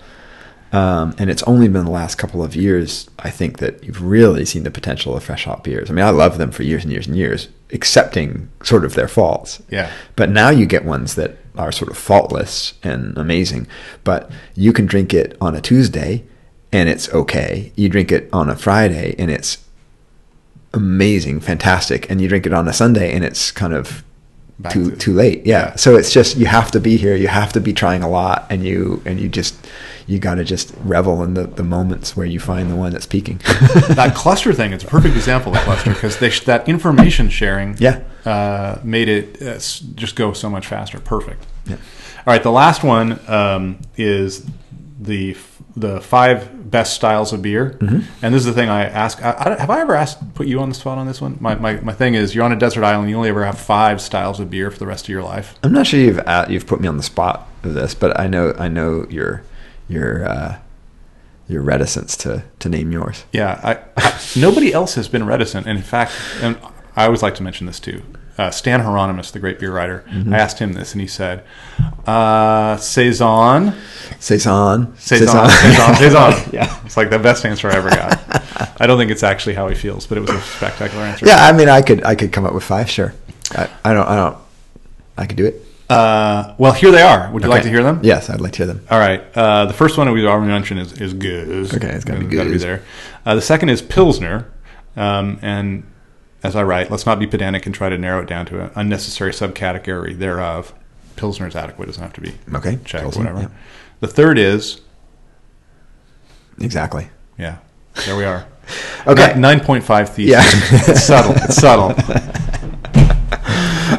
[0.72, 4.44] um, and it's only been the last couple of years I think that you've really
[4.44, 5.90] seen the potential of fresh hop beers.
[5.90, 9.08] I mean, I love them for years and years and years, accepting sort of their
[9.08, 9.60] faults.
[9.70, 9.90] Yeah.
[10.16, 13.66] But now you get ones that are sort of faultless and amazing,
[14.04, 16.24] but you can drink it on a Tuesday
[16.72, 17.72] and it's okay.
[17.76, 19.58] You drink it on a Friday and it's
[20.72, 24.04] amazing, fantastic, and you drink it on a Sunday and it's kind of
[24.58, 25.46] Back too to- too late.
[25.46, 25.68] Yeah.
[25.70, 25.76] Yeah.
[25.76, 27.16] So it's just you have to be here.
[27.16, 29.54] You have to be trying a lot, and you and you just
[30.06, 33.06] you got to just revel in the the moments where you find the one that's
[33.06, 33.38] peaking.
[33.88, 38.02] that cluster thing, it's a perfect example of cluster because sh- that information sharing Yeah.
[38.26, 39.54] uh, made it uh,
[39.94, 41.00] just go so much faster.
[41.00, 41.42] Perfect.
[41.64, 41.76] Yeah.
[41.76, 44.44] All right, the last one um, is
[45.02, 45.34] the
[45.76, 48.00] the five best styles of beer, Mm-hmm.
[48.22, 49.22] and this is the thing I ask.
[49.24, 51.38] I, I, have I ever asked put you on the spot on this one?
[51.40, 53.08] My, my my thing is you're on a desert island.
[53.08, 55.58] You only ever have five styles of beer for the rest of your life.
[55.62, 58.26] I'm not sure you've uh, you've put me on the spot with this, but I
[58.26, 59.42] know I know your
[59.88, 60.58] your uh,
[61.48, 63.24] your reticence to to name yours.
[63.32, 65.66] Yeah, I, I, nobody else has been reticent.
[65.66, 66.12] And in fact,
[66.42, 66.58] and
[66.94, 68.02] I always like to mention this too.
[68.40, 70.32] Uh, Stan Hieronymus, the great beer writer, Mm-hmm.
[70.32, 71.44] I asked him this, and he said,
[72.06, 73.74] uh, "Saison,
[74.18, 76.80] Saison, saison, saison, saison." yeah.
[76.86, 78.18] it's like the best answer I ever got.
[78.80, 81.26] I don't think it's actually how he feels, but it was a spectacular answer.
[81.26, 82.88] Yeah, I mean, I could I could come up with five.
[82.88, 83.12] Sure,
[83.52, 84.38] I, I don't I don't
[85.18, 85.56] I could do it.
[85.90, 87.30] Uh, well, here they are.
[87.32, 88.00] Would you like to hear them?
[88.02, 88.86] Yes, I'd like to hear them.
[88.90, 89.20] All right.
[89.36, 91.74] Uh, the first one we've already mentioned is, is Gueuze.
[91.74, 92.60] Okay, it's gotta be Gueuze.
[92.60, 92.82] there.
[93.26, 94.50] Uh, the second is Pilsner.
[94.96, 95.84] Um, and
[96.42, 98.70] as I write, let's not be pedantic and try to narrow it down to an
[98.74, 100.72] unnecessary subcategory thereof.
[101.16, 101.86] Pilsner is adequate.
[101.86, 103.40] Doesn't have to be Okay, Czech, Pilsner, whatever.
[103.40, 103.48] yeah.
[104.00, 104.80] The third is,
[106.60, 107.08] Exactly.
[107.38, 107.58] yeah,
[108.06, 108.46] there we are.
[109.06, 109.32] Okay.
[109.32, 110.30] 9.5 thieves.
[110.30, 110.42] Yeah.
[110.44, 111.32] it's subtle.
[111.36, 111.86] It's subtle.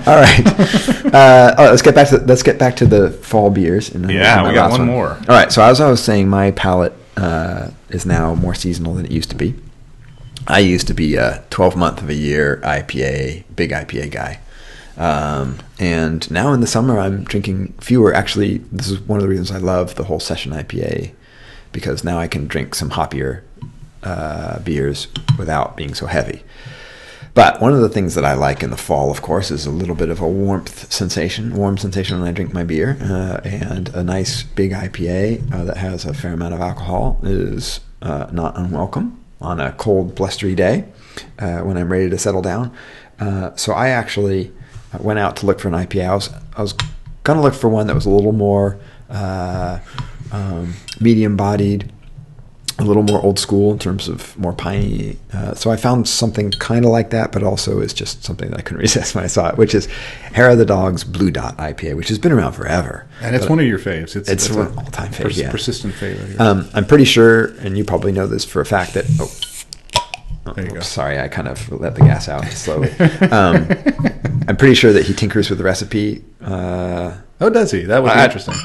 [0.07, 0.47] All right.
[1.13, 1.69] uh, all right.
[1.71, 3.93] Let's get back to let's get back to the fall beers.
[3.93, 5.09] And Yeah, we got last one more.
[5.09, 5.51] All right.
[5.51, 9.29] So as I was saying, my palate uh, is now more seasonal than it used
[9.31, 9.55] to be.
[10.47, 14.39] I used to be a 12 month of a year IPA, big IPA guy.
[14.97, 18.13] Um, and now in the summer, I'm drinking fewer.
[18.13, 21.13] Actually, this is one of the reasons I love the whole session IPA
[21.71, 23.43] because now I can drink some hoppier
[24.03, 25.07] uh, beers
[25.37, 26.43] without being so heavy.
[27.33, 29.71] But one of the things that I like in the fall, of course, is a
[29.71, 33.87] little bit of a warmth sensation, warm sensation when I drink my beer, uh, and
[33.89, 38.57] a nice big IPA uh, that has a fair amount of alcohol is uh, not
[38.57, 40.85] unwelcome on a cold, blustery day
[41.39, 42.75] uh, when I'm ready to settle down.
[43.19, 44.51] Uh, so I actually
[44.99, 46.09] went out to look for an IPA.
[46.09, 46.73] I was, I was
[47.23, 49.79] going to look for one that was a little more uh,
[50.31, 51.91] um, medium-bodied
[52.81, 55.17] a little more old school in terms of more piney.
[55.33, 58.59] Uh, so I found something kind of like that, but also is just something that
[58.59, 59.85] I couldn't resist when I saw it, which is
[60.33, 63.07] Hair of the Dog's Blue Dot IPA, which has been around forever.
[63.21, 64.15] And it's But one of your faves.
[64.15, 65.51] It's, It's a one all-time fave, yeah.
[65.51, 66.39] Persistent favorite.
[66.39, 69.05] Um, I'm pretty sure, and you probably know this for a fact that.
[69.19, 70.79] Oh, There you go.
[70.79, 72.89] Sorry, I kind of let the gas out slowly.
[73.29, 73.67] um,
[74.47, 76.23] I'm pretty sure that he tinkers with the recipe.
[76.41, 77.83] Uh, oh, does he?
[77.83, 78.55] That would be I- interesting.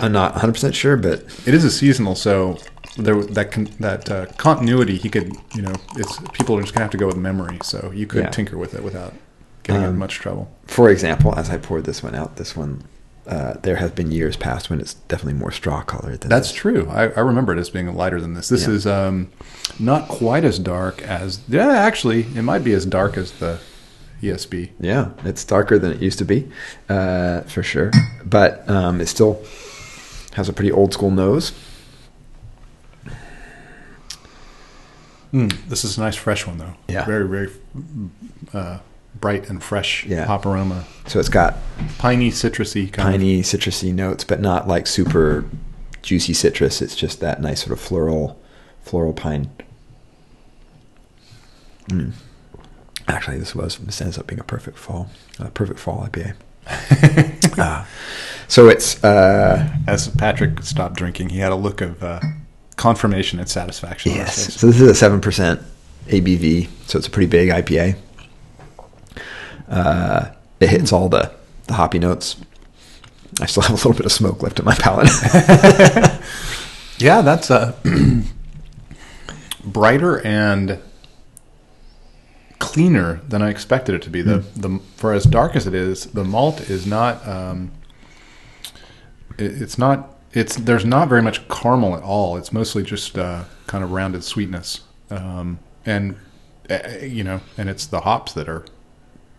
[0.00, 2.58] I'm not 100 percent sure, but It is a seasonal, so
[2.96, 6.84] there that con, that uh, continuity he could you know it's people are just gonna
[6.84, 8.30] have to go with memory, so you could Yeah.
[8.30, 9.12] tinker with it without
[9.64, 10.50] getting in Um, much trouble.
[10.66, 12.82] for example, as I poured this one out, this one,
[13.26, 16.56] uh, there has been years past when it's definitely more straw colored than That's this.
[16.56, 16.86] true.
[16.90, 18.48] I, I remember it as being lighter than this.
[18.48, 18.74] This Yeah.
[18.74, 19.28] is um,
[19.80, 21.70] not quite as dark as yeah.
[21.70, 23.58] Actually, it might be as dark as the
[24.22, 24.70] ESB.
[24.80, 26.48] Yeah, it's darker than it used to be,
[26.88, 27.90] uh, for sure.
[28.24, 29.42] But um, it still
[30.34, 31.52] has a pretty old school nose.
[35.34, 36.74] Mm, this is a nice fresh one though.
[36.88, 37.04] Yeah.
[37.04, 37.50] very very
[38.52, 38.78] uh,
[39.20, 40.26] bright and fresh Yeah.
[40.26, 40.84] hop aroma.
[41.06, 41.56] So it's got
[41.98, 45.44] Piney, citrusy kind piney, citrusy notes, but not like super
[46.02, 46.80] juicy citrus.
[46.80, 48.38] It's just that nice sort of floral,
[48.82, 49.50] floral pine.
[51.88, 52.12] Mm.
[53.08, 56.34] Actually, this was this ends up being a perfect fall, a perfect fall IPA.
[57.56, 57.86] Ah.
[58.48, 59.68] so it's uh.
[59.86, 62.18] As Patrick stopped drinking, he had a look of uh,
[62.76, 64.12] confirmation and satisfaction.
[64.12, 64.54] yes.
[64.54, 65.60] So this is a seven percent
[66.06, 67.96] ABV, so it's a pretty big IPA.
[69.68, 70.30] Uh,
[70.60, 71.32] it hits all the
[71.66, 72.36] the hoppy notes.
[73.40, 75.08] I still have a little bit of smoke left in my palate.
[76.98, 77.74] Yeah, that's uh,
[79.64, 80.78] brighter and
[82.60, 84.22] cleaner than I expected it to be.
[84.22, 87.26] The the for as dark as it is, the malt is not.
[87.26, 87.72] Um,
[89.38, 90.13] it, it's not.
[90.34, 92.36] It's there's not very much caramel at all.
[92.36, 94.80] It's mostly just uh, kind of rounded sweetness,
[95.10, 96.16] um, and
[96.68, 98.64] uh, you know, and it's the hops that are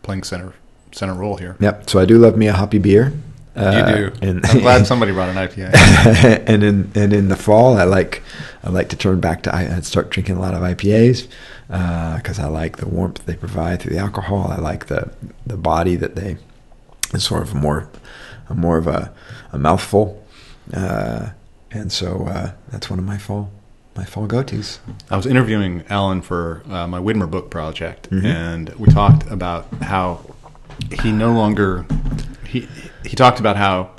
[0.03, 0.53] playing center
[0.91, 1.57] center role here.
[1.59, 1.89] Yep.
[1.89, 3.13] So I do love me a hoppy beer.
[3.55, 4.27] Uh, you do.
[4.27, 5.73] And I'm glad somebody brought an IPA.
[6.47, 8.23] and in and in the fall, I like
[8.63, 11.27] I like to turn back to I I'd start drinking a lot of IPAs
[11.67, 14.47] because I like the warmth they provide through the alcohol.
[14.49, 15.11] I like the
[15.45, 16.37] the body that they
[17.13, 17.89] it's sort of more
[18.53, 19.11] more of a,
[19.51, 20.23] a mouthful,
[20.73, 21.29] uh,
[21.71, 23.51] and so uh, that's one of my fall
[23.95, 24.79] my fall go tos.
[25.09, 28.25] I was interviewing Alan for uh, my Widmer book project, Mhm.
[28.25, 30.19] and we talked about how
[31.01, 31.85] he no longer
[32.47, 32.67] he
[33.05, 33.91] he talked about how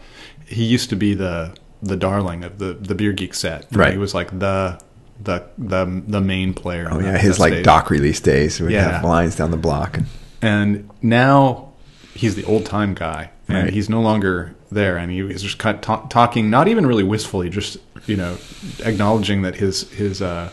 [0.47, 3.67] he used to be the the darling of the the beer geek set.
[3.73, 3.93] Right.
[3.93, 4.79] he was like the
[5.23, 6.89] the the the main player.
[6.91, 7.65] Oh yeah, that- his that like stage.
[7.65, 8.61] doc release days.
[8.61, 8.91] Yeah.
[8.93, 9.99] have lines down the block.
[10.43, 11.71] And now
[12.15, 13.73] he's the old time guy, and Right.
[13.73, 17.05] he's no longer there, and he is just kind of ta- talking, not even really
[17.05, 18.37] wistfully, just you know,
[18.85, 20.51] acknowledging that his his uh,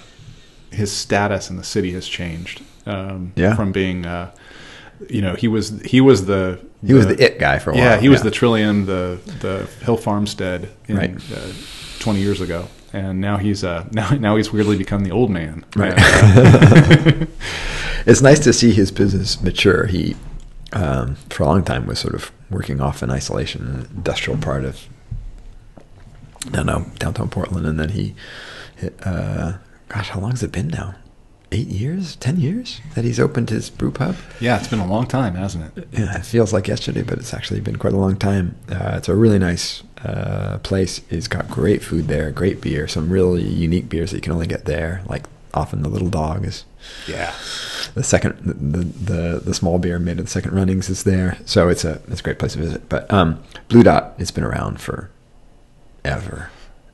[0.71, 2.61] his status in the city has changed.
[2.85, 3.55] Um, Yeah.
[3.55, 4.31] from being, uh,
[5.09, 7.83] you know, he was he was the he was the it guy for a while.
[7.83, 11.15] yeah he was the Trillium, the the Hill Farmstead in Right.
[11.33, 11.39] uh,
[11.99, 12.67] twenty years ago.
[12.91, 15.63] And now he's uh now now he's weirdly become the old man.
[15.75, 15.93] Right.
[15.97, 17.25] Uh,
[18.05, 19.85] it's nice to see his business mature.
[19.87, 20.15] He,
[20.73, 24.39] um, for a long time, was sort of working off in isolation, in the industrial
[24.39, 24.87] part of,
[26.47, 28.15] I don't know, downtown Portland, and then he,
[29.03, 29.53] uh,
[29.89, 30.95] gosh, how long has it been now?
[31.51, 34.15] Eight years, ten years that he's opened his brew pub.
[34.39, 35.87] yeah, it's been a long time, hasn't it?
[35.91, 38.55] Yeah, it feels like yesterday, but it's actually been quite a long time.
[38.71, 41.01] Uh, it's a really nice uh, place.
[41.11, 44.47] It's got great food there, great beer, some really unique beers that you can only
[44.47, 45.03] get there.
[45.05, 46.65] Like often the Little Dog is
[47.07, 47.33] Yeah.
[47.95, 51.69] the second the, the the small beer made of the second runnings is there so
[51.69, 54.79] it's a it's a great place to visit but um blue dot it's been around
[54.81, 55.09] for
[56.05, 56.49] ever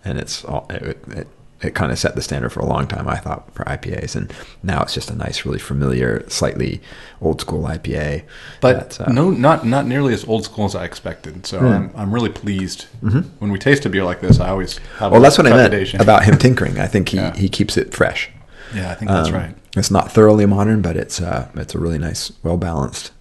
[0.05, 1.27] and it's all it, it,
[1.61, 4.33] it kind of set the standard for a long time i thought for ipas and
[4.63, 6.81] now it's just a nice really familiar slightly
[7.21, 8.23] old school ipa
[8.61, 11.45] But that, uh, no, not not nearly as old school as I expected.
[11.45, 11.65] So Hmm.
[11.65, 12.85] I'm I'm really pleased.
[13.01, 15.11] When we taste a beer like this, I always have.
[15.11, 17.35] well a that's what i meant about him tinkering i think he Yeah.
[17.35, 18.29] he keeps it fresh
[18.75, 19.55] Yeah, I think that's Um, right.
[19.77, 23.11] it's not thoroughly modern but it's uh it's a really nice well balanced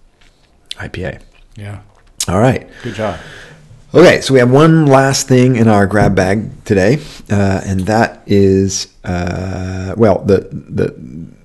[0.77, 1.19] ipa
[1.55, 1.79] Yeah,
[2.27, 3.17] all right good job.
[3.91, 6.99] Okay, so we have one last thing in our grab bag today,
[7.31, 10.93] uh, and that is uh, well, the the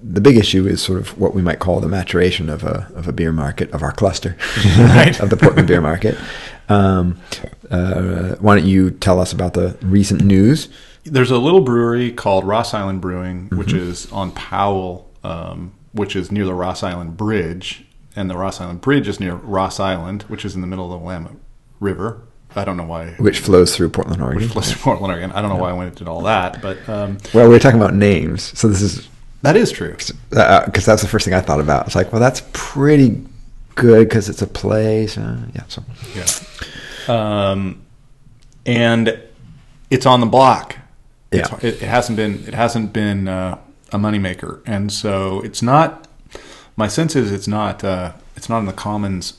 [0.03, 3.09] the big issue is sort of what we might call the maturation of a of
[3.09, 4.37] a beer market of our cluster,
[4.79, 5.19] Right.
[5.21, 6.19] of the Portland beer market.
[6.69, 7.17] Um,
[7.71, 10.69] uh, why don't you tell us about the recent news?
[11.05, 13.91] There's a little brewery called Ross Island Brewing, which Mm-hmm.
[13.91, 17.85] is on Powell, um, which is near the Ross Island Bridge,
[18.17, 20.91] and the Ross Island Bridge is near Ross Island, which is in the middle of
[20.93, 21.33] the Willamette
[21.81, 22.23] River.
[22.57, 23.11] I don't know why.
[23.19, 24.43] Which flows through Portland, Oregon.
[24.45, 25.33] Which flows through Portland, Oregon.
[25.33, 27.81] I don't know why I went into all that, but um, Well, we are talking
[27.81, 29.09] about names, so this is
[29.43, 29.93] that is true.
[30.31, 31.87] because that's the first thing I thought about.
[31.87, 33.23] It's like, well, that's pretty
[33.75, 35.19] good because it's a place.
[35.19, 35.83] Uh, yeah, so
[36.15, 37.51] Yeah.
[37.51, 37.83] Um,
[38.65, 39.21] and
[39.91, 40.77] it's on the block.
[41.37, 41.57] Yeah.
[41.63, 42.45] it, it hasn't been.
[42.47, 43.59] It hasn't been uh,
[43.93, 46.07] a moneymaker, and so it's not.
[46.77, 47.85] My sense is it's not.
[47.85, 49.35] Uh, it's not in the commons.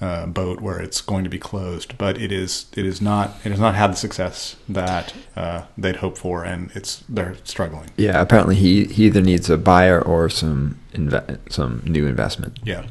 [0.00, 3.50] uh, boat where it's going to be closed, but it is it is not it
[3.50, 7.88] has not had the success that uh, they'd hoped for, and it's they're struggling.
[7.96, 12.58] Yeah, apparently he, he either needs a buyer or some inve- some new investment.
[12.64, 12.84] Yeah,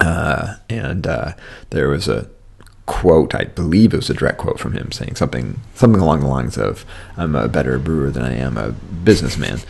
[0.00, 1.32] Uh, and uh,
[1.70, 2.28] there was a
[2.86, 6.26] quote, I believe it was a direct quote from him saying something something along the
[6.26, 6.84] lines of,
[7.16, 9.60] "I'm a better brewer than I am a businessman,"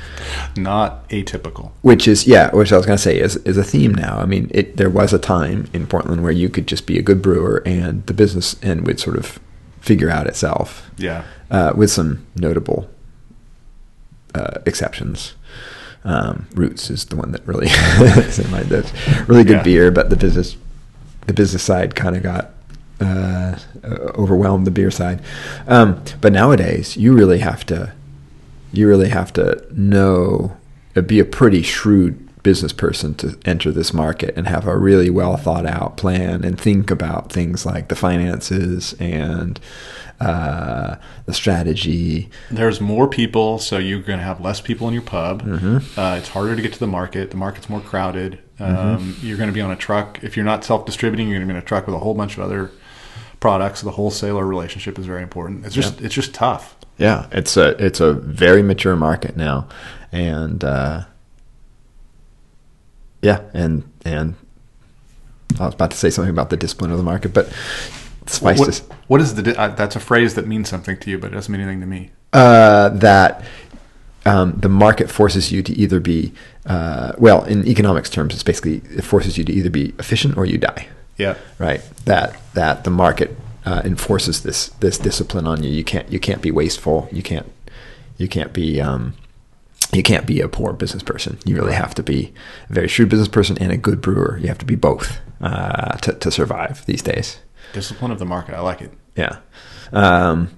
[0.56, 1.72] not atypical.
[1.82, 4.18] which is yeah, which I was going to say is is a theme now.
[4.18, 7.02] I mean, it there was a time in Portland where you could just be a
[7.02, 9.39] good brewer and the business end would sort of
[9.80, 10.90] figure out itself.
[10.97, 12.89] Yeah, uh, with some notable
[14.34, 15.34] uh, exceptions.
[16.05, 18.51] Um, Roots is the one that really is in
[19.26, 19.62] really good Yeah.
[19.62, 20.56] beer, but the business
[21.26, 22.51] the business side kind of got
[23.02, 23.58] uh,
[24.14, 25.20] overwhelmed the beer side.
[25.66, 27.92] Um, but nowadays, you really have to
[28.72, 30.56] you really have to know
[30.96, 35.10] uh, be a pretty shrewd business person to enter this market and have a really
[35.10, 39.60] well thought out plan and think about things like the finances and
[40.20, 40.96] uh,
[41.26, 42.30] the strategy.
[42.50, 45.42] there's more people, so you're going to have less people in your pub.
[45.42, 45.98] Mm-hmm.
[45.98, 47.30] Uh, it's harder to get to the market.
[47.30, 48.38] The market's more crowded.
[48.60, 50.22] Um, You're going to be on a truck.
[50.22, 52.38] If you're not self-distributing, you're going to be in a truck with a whole bunch
[52.38, 52.70] of other
[53.43, 53.82] products.
[53.82, 55.66] The wholesaler relationship is very important.
[55.66, 56.77] It's just it's just tough.
[56.97, 59.69] Yeah, it's a it's a very mature market now,
[60.12, 61.05] and uh,
[63.20, 64.36] yeah, and and
[65.60, 67.52] I was about to say something about the discipline of the market, but
[68.27, 69.59] to What, what is the?
[69.60, 71.86] Uh, that's a phrase that means something to you, but it doesn't mean anything to
[71.86, 72.10] me.
[72.32, 73.44] uh, that
[74.24, 76.32] um, the market forces you to either be
[76.66, 80.47] uh, well in economics terms, it's basically it forces you to either be efficient or
[80.47, 80.86] you die.
[81.16, 81.36] Yeah.
[81.59, 81.82] right?
[82.05, 85.70] That that the market uh, enforces this this discipline on you.
[85.70, 87.09] You can't you can't be wasteful.
[87.12, 87.51] You can't
[88.18, 89.14] you can't be um,
[89.93, 91.39] you can't be a poor business person.
[91.44, 92.32] You really have to be
[92.70, 94.39] a very shrewd business person and a good brewer.
[94.39, 97.39] You have to be both uh, to to survive these days.
[97.72, 98.55] Discipline of the market.
[98.55, 98.93] I like it.
[99.16, 99.39] Yeah.
[99.93, 100.51] Um,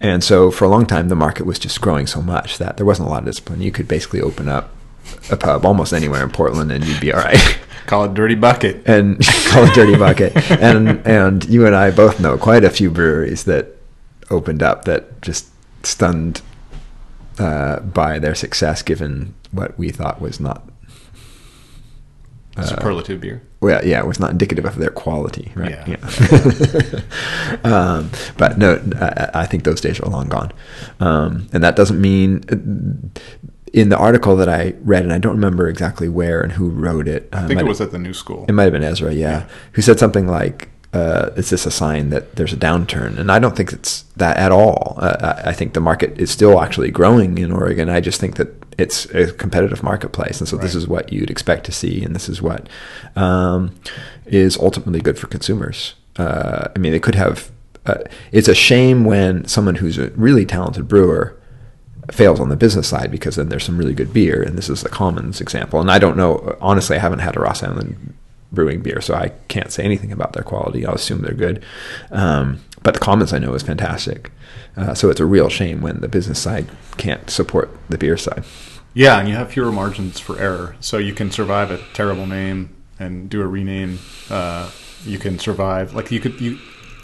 [0.00, 2.84] and so for a long time, the market was just growing so much that there
[2.84, 3.62] wasn't a lot of discipline.
[3.62, 4.74] You could basically open up
[5.30, 7.58] a pub almost anywhere in Portland and you'd be all right.
[7.86, 8.86] Call it dirty bucket.
[8.86, 9.18] and
[9.48, 10.36] call it Dirty Bucket.
[10.52, 13.76] and and you and I both know quite a few breweries that
[14.30, 15.48] opened up that just
[15.84, 16.42] stunned
[17.40, 20.62] uh, by their success, given what we thought was not.
[22.56, 23.42] Uh, Superlative beer.
[23.60, 25.78] well, yeah, it was not indicative of their quality, right?
[25.88, 27.00] Yeah.
[27.64, 30.52] um, but no, I, I think those days are long gone,
[31.00, 32.42] um, and that doesn't mean.
[33.72, 37.08] In the article that I read, and I don't remember exactly where and who wrote
[37.08, 37.28] it.
[37.32, 38.44] uh, I think might it was at the new school.
[38.48, 39.44] it might have been Ezra, yeah, Yeah.
[39.72, 43.38] who said something like, uh, "Is this a sign that there's a downturn?" And I
[43.38, 44.98] don't think it's that at all.
[45.00, 47.88] Uh, I I think the market is still actually growing in Oregon.
[47.88, 51.64] I just think that it's a competitive marketplace, and so this is what you'd expect
[51.64, 52.68] to see, and this is what
[53.16, 53.70] um,
[54.26, 55.94] is ultimately good for consumers.
[56.18, 57.50] Uh, I mean, they could have.
[57.86, 57.94] Uh,
[58.32, 61.38] it's a shame when someone who's a really talented brewer
[62.12, 64.84] fails on the business side because then there's some really good beer, and this is
[64.84, 65.80] a Commons example.
[65.80, 68.14] And I don't know, honestly, I haven't had a Ross Island
[68.52, 70.84] brewing beer, so I can't say anything about their quality.
[70.84, 71.64] I'll assume they're good.
[72.10, 74.30] Um, but the Commons I know is fantastic.
[74.76, 78.44] Uh, so it's a real shame when the business side can't support the beer side.
[78.94, 82.76] Yeah, and you have fewer margins for error, so you can survive a terrible name
[82.98, 83.98] and do a rename.
[84.28, 84.70] Uh,
[85.04, 86.58] you can survive like you could you.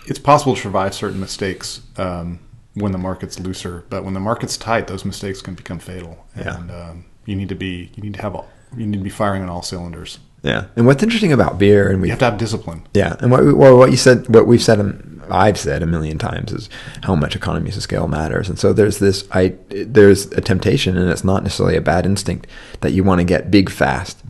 [0.06, 2.40] It's possible to survive certain mistakes um,
[2.78, 6.26] when the market's looser, but when the market's tight, those mistakes can become fatal.
[6.36, 6.56] Yeah.
[6.56, 9.10] And um, you need to be you need to have all, you need to be
[9.10, 10.18] firing on all cylinders.
[10.42, 10.66] Yeah.
[10.76, 12.86] And what's interesting about beer, and we You have to have discipline.
[12.94, 16.16] Yeah, and what well, what you said, what we've said, um, I've said a million
[16.16, 16.70] times is
[17.02, 21.10] how much economies of scale matters, and so there's this, I there's a temptation, and
[21.10, 22.46] it's not necessarily a bad instinct
[22.80, 24.22] that you want to get big fast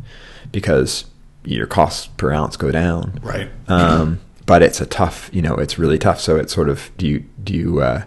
[0.51, 1.05] because
[1.45, 3.51] your costs per ounce go down, Right.
[3.69, 6.21] Um, but it's a tough, you know, it's really tough.
[6.21, 8.05] So it's sort of do you do you uh,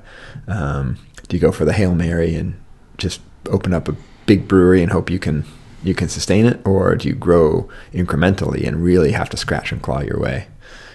[0.48, 0.98] um,
[1.28, 2.60] do you go for the hail mary and
[2.98, 3.96] just open up a
[4.26, 5.46] big brewery and hope you can
[5.84, 9.82] you can sustain it, or do you grow incrementally and really have to scratch and
[9.82, 10.48] claw your way?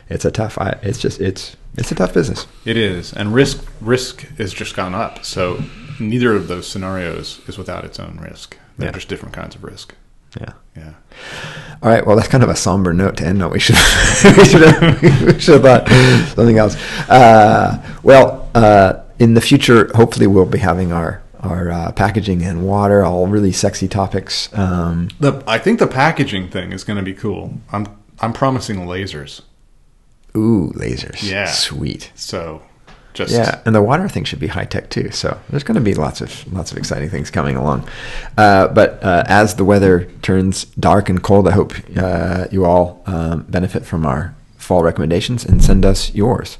[0.08, 0.56] It's a tough.
[0.58, 2.46] I, it's just it's it's a tough business.
[2.64, 5.24] It is, and risk risk has just gone up.
[5.24, 5.62] So
[5.98, 8.56] neither of those scenarios is without its own risk.
[8.78, 8.92] They're Yeah.
[8.92, 9.94] just different kinds of risk.
[10.40, 10.52] Yeah.
[10.76, 10.92] Yeah.
[11.82, 12.06] All right.
[12.06, 13.50] Well, that's kind of a somber note to end on.
[13.50, 13.74] We should
[14.36, 15.88] we should have, we should have thought
[16.36, 16.76] something else.
[17.08, 22.66] Uh, well, uh, in the future, hopefully, we'll be having our our uh, packaging and
[22.66, 24.48] water, all really sexy topics.
[24.56, 27.54] Um, The I think the packaging thing is going to be cool.
[27.72, 27.86] I'm
[28.20, 29.42] I'm promising lasers.
[30.36, 31.22] ooh, lasers.
[31.22, 31.46] Yeah.
[31.46, 32.10] Sweet.
[32.14, 32.62] So
[33.14, 35.10] just Yeah, and the water thing should be high tech too.
[35.10, 37.88] So there's going to be lots of lots of exciting things coming along.
[38.36, 43.02] Uh, but uh, as the weather turns dark and cold, I hope uh, you all
[43.06, 46.58] um, benefit from our fall recommendations and send us yours.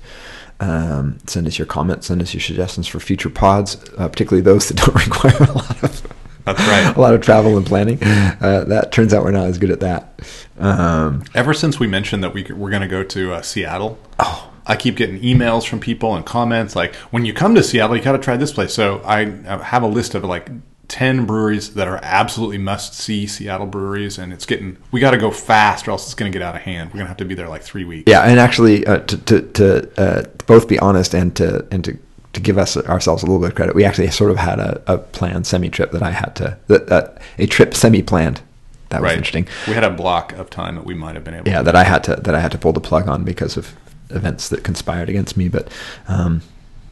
[0.60, 4.68] Um, send us your comments, send us your suggestions for future pods, uh, particularly those
[4.68, 6.02] that don't require a lot of
[6.46, 6.96] That's right.
[6.96, 8.02] a lot of travel and planning.
[8.02, 10.20] Uh, that turns out we're not as good at that.
[10.58, 14.50] Um, Ever since we mentioned that we we're going to go to uh, Seattle, oh,
[14.66, 18.02] I keep getting emails from people and comments like, "When you come to Seattle, you
[18.02, 20.50] got to try this place." So I I have a list of like
[20.88, 25.18] ten breweries that are absolutely must see Seattle breweries, and it's getting we got to
[25.18, 26.90] go fast or else it's going to get out of hand.
[26.90, 28.10] We're going to have to be there like three weeks.
[28.10, 31.98] yeah, and actually, uh, to to, to uh, both be honest and to and to
[32.32, 34.82] to give us ourselves a little bit of credit, we actually sort of had a,
[34.86, 37.08] a planned semi trip that I had to that, uh,
[37.38, 38.42] a trip semi planned.
[38.90, 39.16] That was right.
[39.16, 39.48] interesting.
[39.66, 41.48] We had a block of time that we might have been able.
[41.48, 43.56] Yeah, to that I had to that I had to pull the plug on because
[43.56, 43.74] of
[44.10, 45.48] events that conspired against me.
[45.48, 45.68] But
[46.06, 46.42] um,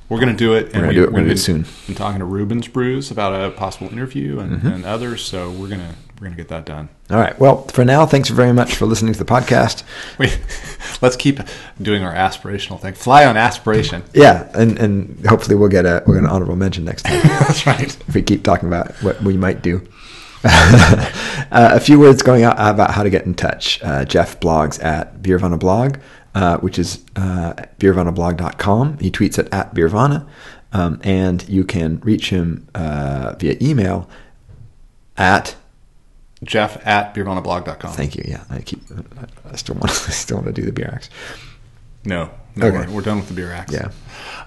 [0.09, 0.66] We're going to do it.
[0.66, 1.06] We're gonna we- do it.
[1.12, 1.64] We're gonna do it soon.
[1.89, 4.66] I'm talking to Reuben's Brews about a possible interview and, Mm-hmm.
[4.68, 6.89] and others, so we're gonna we're gonna get that done.
[7.10, 7.36] all right.
[7.40, 9.82] Well, for now, thanks very much for listening to the podcast.
[10.18, 10.28] We,
[11.02, 11.40] let's keep
[11.81, 12.94] doing our aspirational thing.
[12.94, 14.02] Fly on aspiration.
[14.12, 17.20] Yeah, and and hopefully we'll get a we're an honorable mention next time.
[17.24, 17.97] That's right.
[18.06, 19.86] if we keep talking about what we might do.
[20.44, 21.10] uh,
[21.51, 23.82] a few words going out about how to get in touch.
[23.82, 25.97] Uh, Jeff blogs at Beervana blog,
[26.35, 28.98] uh, which is uh, beervanablog.com.
[28.98, 30.27] He tweets at, at Beervana,
[30.73, 34.09] um, and you can reach him uh, via email
[35.16, 35.56] at.
[36.43, 37.93] Jeff at beervanablog.com.
[37.94, 38.24] Thank you.
[38.27, 38.81] Yeah, I keep.
[39.51, 39.90] I still want.
[39.90, 41.09] I still want to do the beer axe.
[42.05, 42.86] No, no Okay.
[42.86, 43.73] we're, we're done with the beer axe.
[43.73, 43.90] Yeah,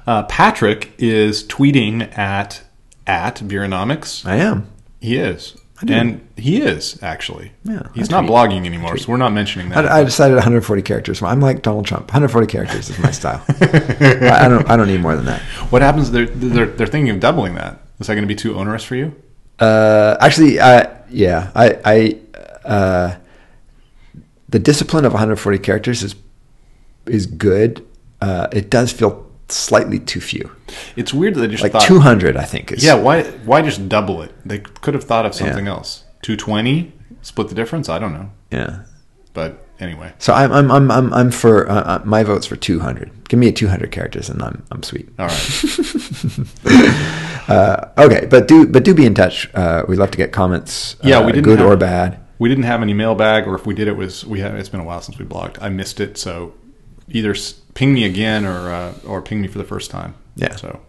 [0.05, 2.61] Uh, Patrick is tweeting at
[3.07, 4.25] at Beeronomics.
[4.27, 4.67] I am.
[4.99, 5.57] He is.
[5.87, 7.51] And he is actually.
[7.63, 8.31] Yeah, He's not tweet.
[8.31, 9.85] blogging anymore, so we're not mentioning that.
[9.85, 11.21] I, I decided 140 characters.
[11.21, 12.07] I'm like Donald Trump.
[12.07, 13.43] 140 characters is my style.
[13.49, 14.67] I, I don't.
[14.69, 15.41] I don't need more than that.
[15.71, 16.09] what happens?
[16.09, 17.79] They're, they're they're thinking of doubling that.
[17.99, 19.13] Is that going to be too onerous for you?
[19.59, 23.15] Uh, actually, I yeah, I, I uh,
[24.49, 26.15] the discipline of 140 characters is
[27.05, 27.85] is good.
[28.19, 30.51] Uh, it does feel slightly too few.
[30.95, 31.81] It's weird that they just Like thought.
[31.83, 32.83] 200, I think is.
[32.83, 34.33] Yeah, why why just double it?
[34.45, 36.03] They could have thought of something else.
[36.21, 37.87] Two twenty, split the difference.
[37.89, 38.79] I don't know, yeah.
[39.33, 43.29] but anyway, So I'm I'm I'm I'm, I'm for uh, uh, my vote's for 200.
[43.29, 45.09] Give me a 200 characters, and I'm I'm sweet.
[45.19, 46.87] all right.
[47.47, 49.49] Uh, okay, but do but do be in touch.
[49.55, 50.97] Uh, we'd love to get comments.
[51.01, 52.19] Yeah, uh, we didn't good have- or bad.
[52.39, 54.53] we didn't have any mailbag, or if we did, it was we have.
[54.55, 55.57] It's been a while since we blogged.
[55.61, 56.53] I missed it, so
[57.09, 57.35] either
[57.73, 60.15] ping me again or uh, or ping me for the first time.
[60.35, 60.55] Yeah.
[60.55, 60.79] So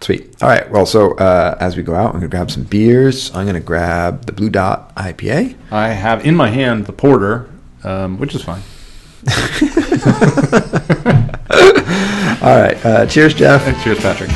[0.00, 0.42] Sweet.
[0.42, 0.70] All right.
[0.70, 3.34] Well, so uh, as we go out, I'm gonna grab some beers.
[3.34, 5.56] I'm gonna grab the Blue Dot IPA.
[5.70, 7.50] I have in my hand the porter,
[7.82, 8.62] um, which is fine.
[12.40, 12.84] All right.
[12.84, 13.64] Uh, cheers, Jeff.
[13.82, 14.30] Cheers, Patrick.